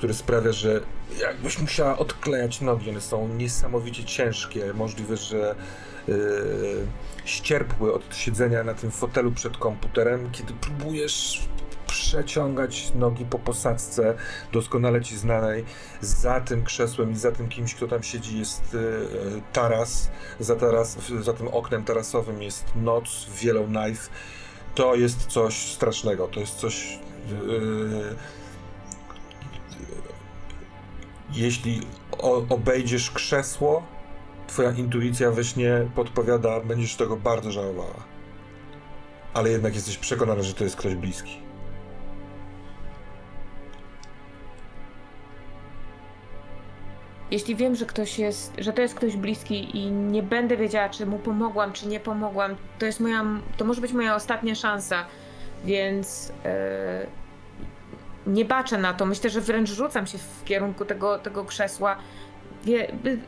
który 0.00 0.14
sprawia, 0.14 0.52
że 0.52 0.80
jakbyś 1.20 1.58
musiała 1.58 1.98
odklejać 1.98 2.60
nogi. 2.60 2.90
One 2.90 3.00
są 3.00 3.28
niesamowicie 3.28 4.04
ciężkie. 4.04 4.72
Możliwe, 4.74 5.16
że 5.16 5.54
yy, 6.08 6.16
ścierpły 7.24 7.94
od 7.94 8.16
siedzenia 8.16 8.64
na 8.64 8.74
tym 8.74 8.90
fotelu 8.90 9.32
przed 9.32 9.56
komputerem. 9.56 10.30
Kiedy 10.32 10.52
próbujesz 10.52 11.48
przeciągać 11.86 12.92
nogi 12.94 13.24
po 13.24 13.38
posadzce, 13.38 14.14
doskonale 14.52 15.00
ci 15.00 15.16
znanej, 15.16 15.64
za 16.00 16.40
tym 16.40 16.64
krzesłem 16.64 17.12
i 17.12 17.16
za 17.16 17.32
tym 17.32 17.48
kimś, 17.48 17.74
kto 17.74 17.88
tam 17.88 18.02
siedzi, 18.02 18.38
jest 18.38 18.74
yy, 18.74 19.42
taras. 19.52 20.10
Za, 20.38 20.56
taras. 20.56 20.96
za 21.20 21.32
tym 21.32 21.48
oknem 21.48 21.84
tarasowym 21.84 22.42
jest 22.42 22.64
noc, 22.76 23.24
w 23.24 23.44
Yellowknife. 23.44 24.10
To 24.74 24.94
jest 24.94 25.26
coś 25.26 25.72
strasznego. 25.72 26.28
To 26.28 26.40
jest 26.40 26.54
coś. 26.54 26.98
Yy, 27.30 28.39
jeśli 31.32 31.80
obejdziesz 32.48 33.10
krzesło, 33.10 33.82
twoja 34.46 34.70
intuicja 34.72 35.30
we 35.30 35.44
śnie 35.44 35.88
podpowiada, 35.94 36.60
będziesz 36.60 36.96
tego 36.96 37.16
bardzo 37.16 37.52
żałowała. 37.52 38.04
Ale 39.34 39.50
jednak 39.50 39.74
jesteś 39.74 39.98
przekonany, 39.98 40.42
że 40.42 40.54
to 40.54 40.64
jest 40.64 40.76
ktoś 40.76 40.94
bliski. 40.94 41.50
Jeśli 47.30 47.56
wiem, 47.56 47.76
że 47.76 47.86
ktoś 47.86 48.18
jest, 48.18 48.52
że 48.58 48.72
to 48.72 48.82
jest 48.82 48.94
ktoś 48.94 49.16
bliski 49.16 49.76
i 49.76 49.90
nie 49.90 50.22
będę 50.22 50.56
wiedziała, 50.56 50.88
czy 50.88 51.06
mu 51.06 51.18
pomogłam, 51.18 51.72
czy 51.72 51.88
nie 51.88 52.00
pomogłam, 52.00 52.56
to 52.78 52.86
jest 52.86 53.00
moja, 53.00 53.24
to 53.56 53.64
może 53.64 53.80
być 53.80 53.92
moja 53.92 54.14
ostatnia 54.14 54.54
szansa, 54.54 55.06
więc 55.64 56.32
e, 56.44 57.06
nie 58.26 58.44
baczę 58.44 58.78
na 58.78 58.94
to. 58.94 59.06
Myślę, 59.06 59.30
że 59.30 59.40
wręcz 59.40 59.70
rzucam 59.70 60.06
się 60.06 60.18
w 60.18 60.44
kierunku 60.44 60.84
tego, 60.84 61.18
tego 61.18 61.44
krzesła. 61.44 61.96
Wie, 62.64 62.92
by, 63.02 63.18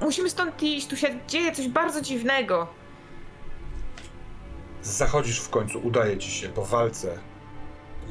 musimy 0.00 0.30
stąd 0.30 0.62
iść, 0.62 0.86
tu 0.86 0.96
się 0.96 1.08
dzieje 1.28 1.52
coś 1.52 1.68
bardzo 1.68 2.00
dziwnego. 2.00 2.66
Zachodzisz 4.82 5.40
w 5.40 5.50
końcu, 5.50 5.80
udaje 5.86 6.18
ci 6.18 6.30
się 6.30 6.48
po 6.48 6.64
walce. 6.64 7.18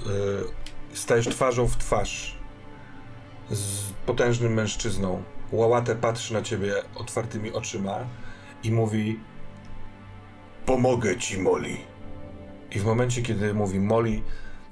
Yy, 0.06 0.44
stajesz 0.94 1.28
twarzą 1.28 1.68
w 1.68 1.78
twarz 1.78 2.38
z 3.50 3.92
potężnym 4.06 4.54
mężczyzną. 4.54 5.24
Łałatę 5.52 5.96
patrzy 5.96 6.34
na 6.34 6.42
ciebie 6.42 6.74
otwartymi 6.96 7.52
oczyma 7.52 7.98
i 8.64 8.72
mówi: 8.72 9.20
Pomogę 10.66 11.18
ci, 11.18 11.40
Molly. 11.40 11.78
I 12.72 12.80
w 12.80 12.86
momencie, 12.86 13.22
kiedy 13.22 13.54
mówi 13.54 13.80
Molly, 13.80 14.22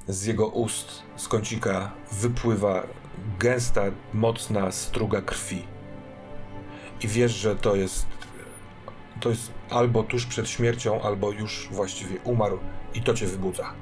z 0.08 0.26
jego 0.26 0.48
ust, 0.48 1.04
z 1.16 1.28
kącika 1.28 1.92
wypływa 2.12 2.88
gęsta, 3.40 3.82
mocna 4.14 4.72
struga 4.72 5.22
krwi. 5.22 5.64
I 7.02 7.08
wiesz, 7.08 7.32
że 7.32 7.56
to 7.56 7.76
jest 7.76 8.06
to 9.20 9.30
jest 9.30 9.52
albo 9.70 10.04
tuż 10.04 10.26
przed 10.26 10.50
śmiercią, 10.50 11.02
albo 11.02 11.32
już 11.32 11.68
właściwie 11.72 12.20
umarł 12.24 12.60
i 12.94 13.02
to 13.02 13.14
cię 13.14 13.28
wybudza. 13.28 13.74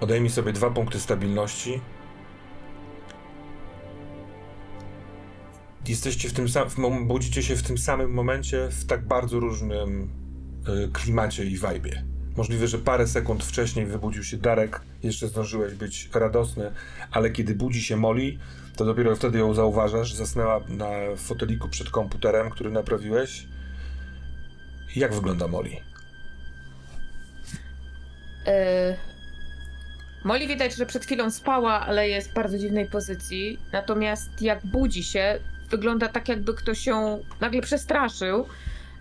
Odejmij 0.00 0.30
sobie 0.30 0.52
dwa 0.52 0.70
punkty 0.70 1.00
stabilności. 1.00 1.80
Jesteście 5.88 6.28
w 6.28 6.32
tym 6.32 6.48
samym, 6.48 7.06
budzicie 7.08 7.42
się 7.42 7.56
w 7.56 7.62
tym 7.62 7.78
samym 7.78 8.12
momencie 8.12 8.68
w 8.68 8.86
tak 8.86 9.06
bardzo 9.06 9.40
różnym 9.40 10.10
y, 10.68 10.88
klimacie 10.92 11.44
i 11.44 11.58
wajbie. 11.58 12.09
Możliwe, 12.36 12.68
że 12.68 12.78
parę 12.78 13.06
sekund 13.06 13.44
wcześniej 13.44 13.86
wybudził 13.86 14.24
się 14.24 14.36
Darek, 14.36 14.80
jeszcze 15.02 15.28
zdążyłeś 15.28 15.74
być 15.74 16.08
radosny, 16.14 16.72
ale 17.12 17.30
kiedy 17.30 17.54
budzi 17.54 17.82
się 17.82 17.96
Molly, 17.96 18.38
to 18.76 18.84
dopiero 18.84 19.16
wtedy 19.16 19.38
ją 19.38 19.54
zauważasz. 19.54 20.14
Zasnęła 20.14 20.60
na 20.68 20.88
foteliku 21.16 21.68
przed 21.68 21.90
komputerem, 21.90 22.50
który 22.50 22.70
naprawiłeś. 22.70 23.46
Jak 24.96 25.14
wygląda 25.14 25.48
Molly? 25.48 25.76
E, 28.46 28.96
Molly 30.24 30.46
widać, 30.46 30.76
że 30.76 30.86
przed 30.86 31.04
chwilą 31.04 31.30
spała, 31.30 31.80
ale 31.80 32.08
jest 32.08 32.30
w 32.30 32.34
bardzo 32.34 32.58
dziwnej 32.58 32.86
pozycji. 32.86 33.58
Natomiast 33.72 34.42
jak 34.42 34.66
budzi 34.66 35.04
się, 35.04 35.38
wygląda 35.70 36.08
tak, 36.08 36.28
jakby 36.28 36.54
ktoś 36.54 36.86
ją 36.86 37.24
nagle 37.40 37.62
przestraszył. 37.62 38.46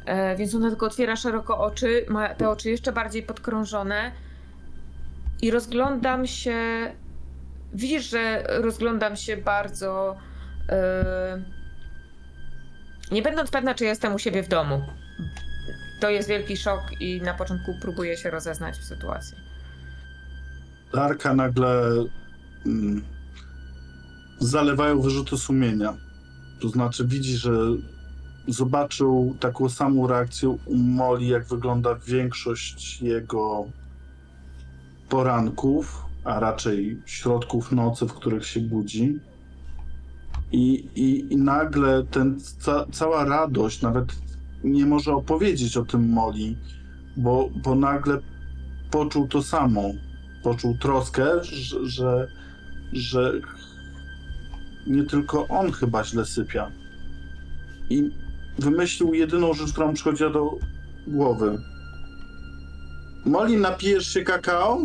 E, 0.10 0.36
więc 0.36 0.56
ona 0.56 0.69
tylko 0.69 0.86
otwiera 0.86 1.15
szeroko 1.15 1.57
oczy, 1.60 2.06
ma 2.07 2.36
te 2.36 2.49
oczy 2.49 2.69
jeszcze 2.69 2.91
bardziej 2.91 3.23
podkrążone. 3.23 4.11
I 5.41 5.52
rozglądam 5.52 6.27
się. 6.27 6.57
Widzisz, 7.73 8.10
że 8.10 8.44
rozglądam 8.48 9.15
się 9.15 9.38
bardzo. 9.38 10.18
E, 10.69 11.44
nie 13.11 13.22
będąc 13.22 13.52
pewna, 13.52 13.73
czy 13.73 13.86
jestem 13.86 14.15
u 14.15 14.19
siebie 14.19 14.44
w 14.44 14.48
domu. 14.48 14.81
To 16.02 16.10
jest 16.10 16.30
wielki 16.30 16.57
szok 16.57 16.81
i 16.99 17.22
na 17.22 17.34
początku 17.34 17.72
próbuję 17.81 18.18
się 18.18 18.30
rozeznać 18.30 18.77
w 18.77 18.84
sytuacji. 18.84 19.38
Darka 20.94 21.34
nagle 21.34 21.84
mm, 22.65 23.03
zalewają 24.40 25.02
wyrzuty 25.02 25.38
sumienia. 25.38 25.98
To 26.61 26.69
znaczy 26.69 27.07
widzi, 27.07 27.38
że 27.38 27.52
zobaczył 28.48 29.36
taką 29.40 29.70
samą 29.70 30.07
reakcję 30.07 30.49
u 30.49 30.76
Moli, 30.76 31.28
jak 31.28 31.45
wygląda 31.45 31.95
większość 31.95 33.02
jego 33.02 33.66
poranków, 35.10 36.06
a 36.24 36.40
raczej 36.40 37.02
środków 37.06 37.72
nocy, 37.72 38.06
w 38.06 38.14
których 38.14 38.45
się 38.45 38.60
budzi. 38.60 39.20
I, 40.52 40.88
i, 40.95 41.34
i 41.34 41.38
nagle 41.38 42.03
ten, 42.03 42.40
ca, 42.40 42.86
cała 42.91 43.26
radość, 43.26 43.82
nawet 43.82 44.16
nie 44.64 44.86
może 44.86 45.14
opowiedzieć 45.14 45.78
o 45.78 45.86
tym 45.86 46.10
Moli, 46.10 46.57
bo, 47.18 47.49
bo 47.64 47.76
nagle 47.76 48.20
poczuł 48.91 49.28
to 49.28 49.44
samo. 49.44 49.91
Poczuł 50.44 50.78
troskę, 50.78 51.44
że, 51.44 51.86
że, 51.88 52.28
że 52.94 53.34
nie 54.88 55.03
tylko 55.03 55.48
on 55.48 55.72
chyba 55.72 56.03
źle 56.03 56.26
sypia. 56.26 56.72
I 57.90 58.11
wymyślił 58.60 59.14
jedyną 59.14 59.53
rzecz, 59.53 59.72
która 59.72 59.88
mu 59.88 59.94
przychodziła 59.94 60.30
do 60.30 60.52
głowy. 61.07 61.57
Moli, 63.26 63.57
napijesz 63.57 64.14
się 64.14 64.23
kakao? 64.23 64.80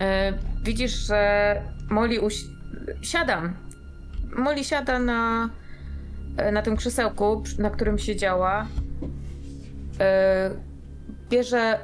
E, 0.00 0.32
widzisz, 0.64 1.06
że 1.06 1.62
Molly 1.90 2.20
usi... 2.20 2.44
Siadam. 3.02 3.54
Molly 4.36 4.64
siada 4.64 4.98
na, 4.98 5.50
e, 6.36 6.52
na 6.52 6.62
tym 6.62 6.76
krzesełku, 6.76 7.42
na 7.58 7.70
którym 7.70 7.98
siedziała. 7.98 8.66
E, 10.00 10.50
bierze 11.30 11.78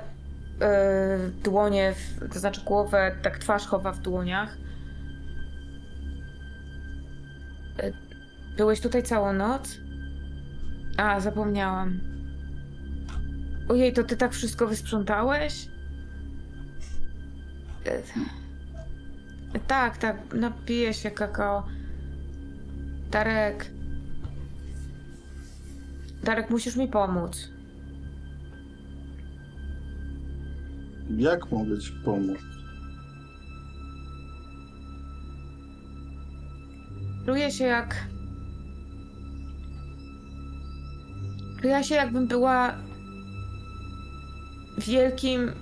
e, 0.60 1.18
dłonie, 1.44 1.94
w, 1.94 2.32
to 2.32 2.38
znaczy 2.38 2.60
głowę, 2.64 3.16
tak 3.22 3.38
twarz 3.38 3.66
chowa 3.66 3.92
w 3.92 3.98
dłoniach. 3.98 4.56
Byłeś 8.60 8.80
tutaj 8.80 9.02
całą 9.02 9.32
noc? 9.32 9.78
A, 10.96 11.20
zapomniałam. 11.20 12.00
Ojej, 13.68 13.92
to 13.92 14.04
ty 14.04 14.16
tak 14.16 14.32
wszystko 14.32 14.66
wysprzątałeś? 14.66 15.68
E, 17.86 18.02
Tak, 19.66 19.98
tak, 19.98 20.34
napiję 20.34 20.94
się 20.94 21.10
kakao. 21.10 21.66
Darek. 23.10 23.70
Darek, 26.24 26.50
musisz 26.50 26.76
mi 26.76 26.88
pomóc. 26.88 27.48
Jak 31.16 31.50
mogę 31.52 31.78
ci 31.78 31.92
pomóc? 32.04 32.38
Czuję 37.26 37.50
się 37.50 37.64
jak. 37.64 38.19
Czuję 41.62 41.84
się, 41.84 41.94
jakbym 41.94 42.26
była 42.26 42.74
wielkim, 44.78 45.52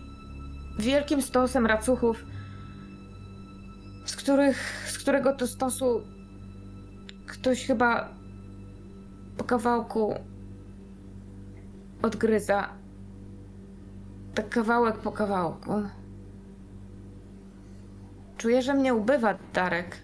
wielkim 0.78 1.22
stosem 1.22 1.66
racuchów, 1.66 2.24
z 4.04 4.16
których, 4.16 4.86
z 4.90 4.98
którego 4.98 5.32
to 5.32 5.46
stosu 5.46 6.02
ktoś 7.26 7.66
chyba 7.66 8.08
po 9.36 9.44
kawałku 9.44 10.14
odgryza. 12.02 12.68
Tak 14.34 14.48
kawałek 14.48 14.98
po 14.98 15.12
kawałku. 15.12 15.82
Czuję, 18.36 18.62
że 18.62 18.74
mnie 18.74 18.94
ubywa, 18.94 19.38
Darek. 19.54 19.96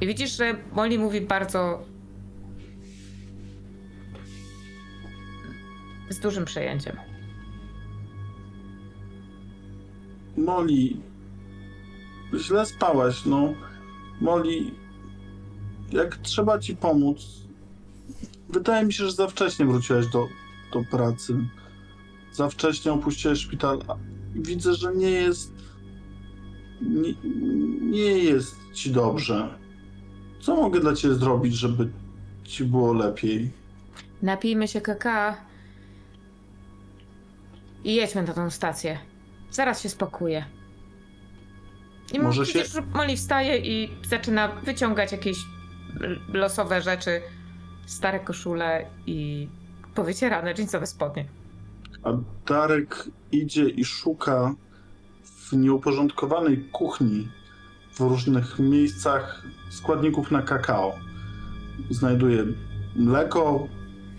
I 0.00 0.06
widzisz, 0.06 0.36
że 0.36 0.54
Molly 0.72 0.98
mówi 0.98 1.20
bardzo. 1.20 1.93
Z 6.08 6.18
dużym 6.18 6.44
przejęciem. 6.44 6.96
Moli, 10.36 11.00
źle 12.38 12.66
spałaś, 12.66 13.24
no. 13.26 13.54
Moli, 14.20 14.74
jak 15.92 16.16
trzeba 16.16 16.58
ci 16.58 16.76
pomóc, 16.76 17.18
wydaje 18.48 18.86
mi 18.86 18.92
się, 18.92 19.04
że 19.04 19.12
za 19.12 19.28
wcześnie 19.28 19.66
wróciłaś 19.66 20.06
do, 20.06 20.28
do 20.72 20.84
pracy. 20.90 21.48
Za 22.32 22.48
wcześnie 22.48 22.92
opuściłeś 22.92 23.38
szpital. 23.38 23.78
Widzę, 24.34 24.74
że 24.74 24.94
nie 24.94 25.10
jest. 25.10 25.52
Nie, 26.82 27.14
nie 27.80 28.18
jest 28.18 28.56
ci 28.72 28.90
dobrze. 28.90 29.58
Co 30.40 30.56
mogę 30.56 30.80
dla 30.80 30.94
ciebie 30.94 31.14
zrobić, 31.14 31.54
żeby 31.54 31.90
ci 32.44 32.64
było 32.64 32.92
lepiej? 32.92 33.50
Napijmy 34.22 34.68
się 34.68 34.80
kakao. 34.80 35.34
I 37.84 37.94
jedźmy 37.94 38.22
na 38.22 38.32
tą 38.34 38.50
stację. 38.50 38.98
Zaraz 39.50 39.82
się 39.82 39.88
spokuje. 39.88 40.44
I 42.12 42.18
Może 42.18 42.38
Może 42.40 42.52
się- 42.52 42.58
widzisz, 42.58 42.72
że 42.74 42.82
Molly 42.82 43.16
wstaje 43.16 43.58
i 43.58 43.90
zaczyna 44.08 44.48
wyciągać 44.48 45.12
jakieś 45.12 45.36
l- 46.00 46.20
losowe 46.32 46.82
rzeczy, 46.82 47.20
stare 47.86 48.20
koszule 48.20 48.86
i 49.06 49.48
powycierane 49.94 50.54
jeansowe 50.58 50.86
spodnie. 50.86 51.24
A 52.02 52.10
Darek 52.46 53.08
idzie 53.32 53.68
i 53.68 53.84
szuka 53.84 54.54
w 55.24 55.52
nieuporządkowanej 55.52 56.68
kuchni 56.72 57.28
w 57.94 58.00
różnych 58.00 58.58
miejscach 58.58 59.42
składników 59.70 60.30
na 60.30 60.42
kakao. 60.42 60.94
Znajduje 61.90 62.44
mleko, 62.96 63.68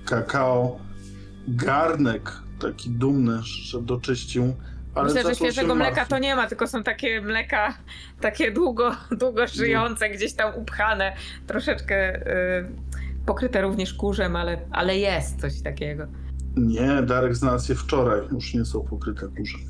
kakao, 0.05 0.79
garnek 1.47 2.31
taki 2.59 2.89
dumny, 2.89 3.39
że 3.43 3.81
doczyścił. 3.81 4.53
Ale 4.95 5.05
Myślę, 5.05 5.23
że 5.23 5.35
świeżego 5.35 5.75
mleka 5.75 6.05
to 6.05 6.19
nie 6.19 6.35
ma, 6.35 6.47
tylko 6.47 6.67
są 6.67 6.83
takie 6.83 7.21
mleka, 7.21 7.77
takie 8.21 8.51
długo, 8.51 8.91
długo 9.19 9.47
żyjące, 9.47 10.09
gdzieś 10.09 10.33
tam 10.33 10.55
upchane, 10.55 11.15
troszeczkę 11.47 12.15
y, 12.15 12.65
pokryte 13.25 13.61
również 13.61 13.93
kurzem, 13.93 14.35
ale, 14.35 14.61
ale 14.71 14.97
jest 14.97 15.41
coś 15.41 15.61
takiego. 15.61 16.07
Nie, 16.57 17.01
Darek 17.01 17.35
znalazł 17.35 17.71
je 17.71 17.77
wczoraj, 17.77 18.21
już 18.31 18.53
nie 18.53 18.65
są 18.65 18.81
pokryte 18.81 19.27
kurzem. 19.27 19.61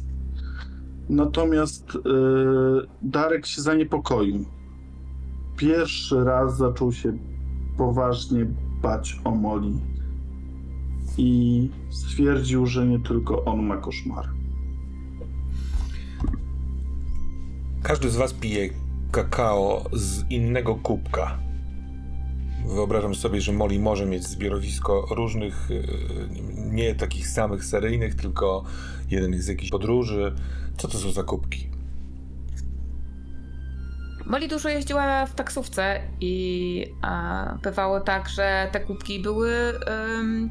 Natomiast 1.10 1.96
yy, 2.06 2.88
Darek 3.02 3.46
się 3.46 3.62
zaniepokoił. 3.62 4.46
Pierwszy 5.58 6.24
raz 6.24 6.58
zaczął 6.58 6.92
się 6.92 7.18
poważnie 7.78 8.46
bać 8.82 9.20
o 9.24 9.32
Moli. 9.32 9.95
I 11.18 11.70
stwierdził, 11.90 12.66
że 12.66 12.86
nie 12.86 13.00
tylko 13.00 13.46
on 13.46 13.64
ma 13.64 13.78
koszmar. 13.78 14.30
Każdy 17.84 18.10
z 18.10 18.16
was 18.16 18.34
pije 18.34 18.70
kakao 19.12 19.86
z 19.94 20.32
innego 20.32 20.76
kubka. 20.76 21.38
Wyobrażam 22.68 23.16
sobie, 23.16 23.42
że 23.42 23.54
Molly 23.54 23.80
może 23.80 24.06
mieć 24.06 24.24
zbiorowisko 24.24 25.08
różnych, 25.12 25.70
e, 25.72 25.76
nie 26.56 26.96
takich 26.96 27.28
samych 27.28 27.66
seryjnych, 27.66 28.16
tylko 28.16 28.64
jeden 29.10 29.34
jest 29.34 29.46
z 29.46 29.48
jakiejś 29.48 29.70
podróży. 29.70 30.36
Co 30.78 30.88
to 30.88 30.98
są 30.98 31.12
za 31.12 31.24
kubki? 31.24 31.70
Molly 34.26 34.48
dużo 34.48 34.70
jeździła 34.70 35.26
w 35.26 35.36
taksówce 35.36 36.02
i 36.22 36.86
a, 37.02 37.58
bywało 37.64 38.00
tak, 38.00 38.30
że 38.30 38.70
te 38.72 38.80
kubki 38.80 39.20
były 39.20 39.52
ym, 40.20 40.50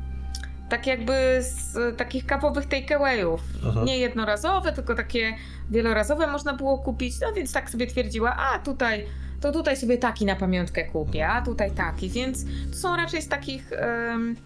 tak 0.68 0.86
jakby 0.86 1.38
z 1.40 1.96
takich 1.96 2.26
kawowych 2.26 2.66
takeawayów. 2.66 3.40
Nie 3.84 3.98
jednorazowe, 3.98 4.72
tylko 4.72 4.94
takie 4.94 5.34
wielorazowe 5.70 6.26
można 6.26 6.52
było 6.52 6.78
kupić, 6.78 7.20
no 7.20 7.32
więc 7.32 7.52
tak 7.52 7.70
sobie 7.70 7.86
twierdziła, 7.86 8.36
a 8.36 8.58
tutaj, 8.58 9.06
to 9.40 9.52
tutaj 9.52 9.76
sobie 9.76 9.98
taki 9.98 10.24
na 10.24 10.36
pamiątkę 10.36 10.84
kupię, 10.84 11.28
a 11.28 11.42
tutaj 11.42 11.70
taki, 11.70 12.10
więc 12.10 12.44
to 12.70 12.76
są 12.76 12.96
raczej 12.96 13.22
z 13.22 13.28
takich 13.28 13.72
ym, 13.72 14.36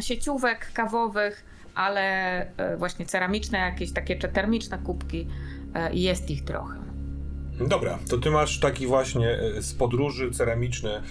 sieciówek 0.00 0.72
kawowych, 0.72 1.44
ale 1.74 2.42
y, 2.74 2.76
właśnie 2.76 3.06
ceramiczne 3.06 3.58
jakieś 3.58 3.92
takie 3.92 4.16
czy 4.16 4.28
termiczne 4.28 4.78
kubki 4.78 5.28
i 5.92 6.02
jest 6.02 6.30
ich 6.30 6.44
trochę. 6.44 6.85
Dobra, 7.60 7.98
to 8.08 8.18
ty 8.18 8.30
masz 8.30 8.60
taki 8.60 8.86
właśnie 8.86 9.30
e, 9.30 9.62
z 9.62 9.74
podróży 9.74 10.30
ceramiczny 10.30 11.02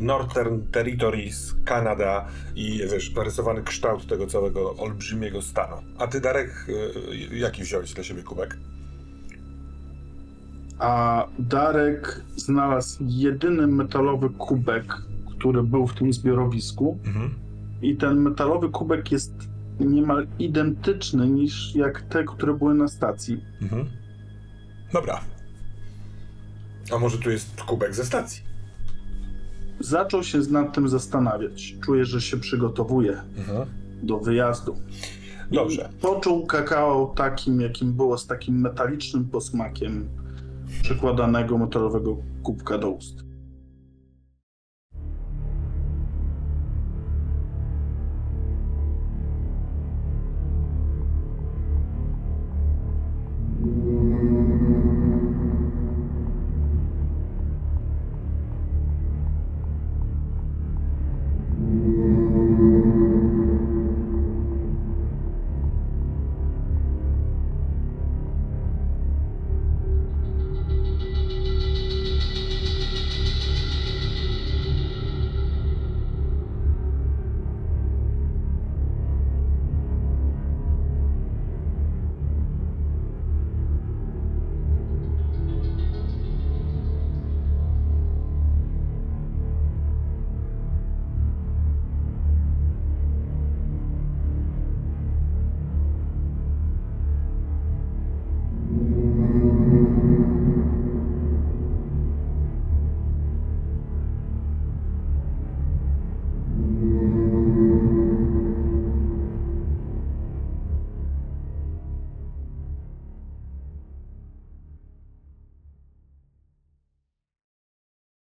Northern 0.00 0.60
Territories, 0.72 1.54
Kanada 1.64 2.28
i 2.56 2.82
wiesz, 2.92 3.14
narysowany 3.14 3.62
kształt 3.62 4.06
tego 4.06 4.26
całego 4.26 4.76
olbrzymiego 4.76 5.42
stanu. 5.42 5.76
A 5.98 6.06
ty, 6.06 6.20
Darek, 6.20 6.66
e, 7.32 7.36
jaki 7.36 7.62
wziąłeś 7.62 7.94
dla 7.94 8.04
siebie 8.04 8.22
kubek? 8.22 8.58
A 10.78 11.26
Darek 11.38 12.24
znalazł 12.36 13.04
jedyny 13.06 13.66
metalowy 13.66 14.30
kubek, 14.30 14.84
który 15.30 15.62
był 15.62 15.86
w 15.86 15.94
tym 15.94 16.12
zbiorowisku. 16.12 16.98
Mhm. 17.06 17.34
I 17.82 17.96
ten 17.96 18.20
metalowy 18.20 18.68
kubek 18.68 19.12
jest 19.12 19.32
niemal 19.80 20.26
identyczny 20.38 21.28
niż 21.28 21.74
jak 21.74 22.02
te, 22.02 22.24
które 22.24 22.54
były 22.54 22.74
na 22.74 22.88
stacji. 22.88 23.44
Mhm. 23.62 23.86
Dobra. 24.92 25.20
A 26.92 26.98
może 26.98 27.18
tu 27.18 27.30
jest 27.30 27.62
kubek 27.62 27.94
ze 27.94 28.04
stacji? 28.04 28.42
Zaczął 29.80 30.22
się 30.24 30.38
nad 30.38 30.74
tym 30.74 30.88
zastanawiać. 30.88 31.76
Czuje, 31.84 32.04
że 32.04 32.20
się 32.20 32.36
przygotowuje 32.36 33.22
Mhm. 33.38 33.68
do 34.02 34.18
wyjazdu. 34.18 34.76
I 35.50 35.54
Dobrze. 35.54 35.88
Poczuł 36.00 36.46
kakao 36.46 37.12
takim, 37.16 37.60
jakim 37.60 37.92
było, 37.92 38.18
z 38.18 38.26
takim 38.26 38.60
metalicznym 38.60 39.24
posmakiem 39.24 40.08
przykładanego 40.82 41.58
metalowego 41.58 42.16
kubka 42.42 42.78
do 42.78 42.90
ust. 42.90 43.23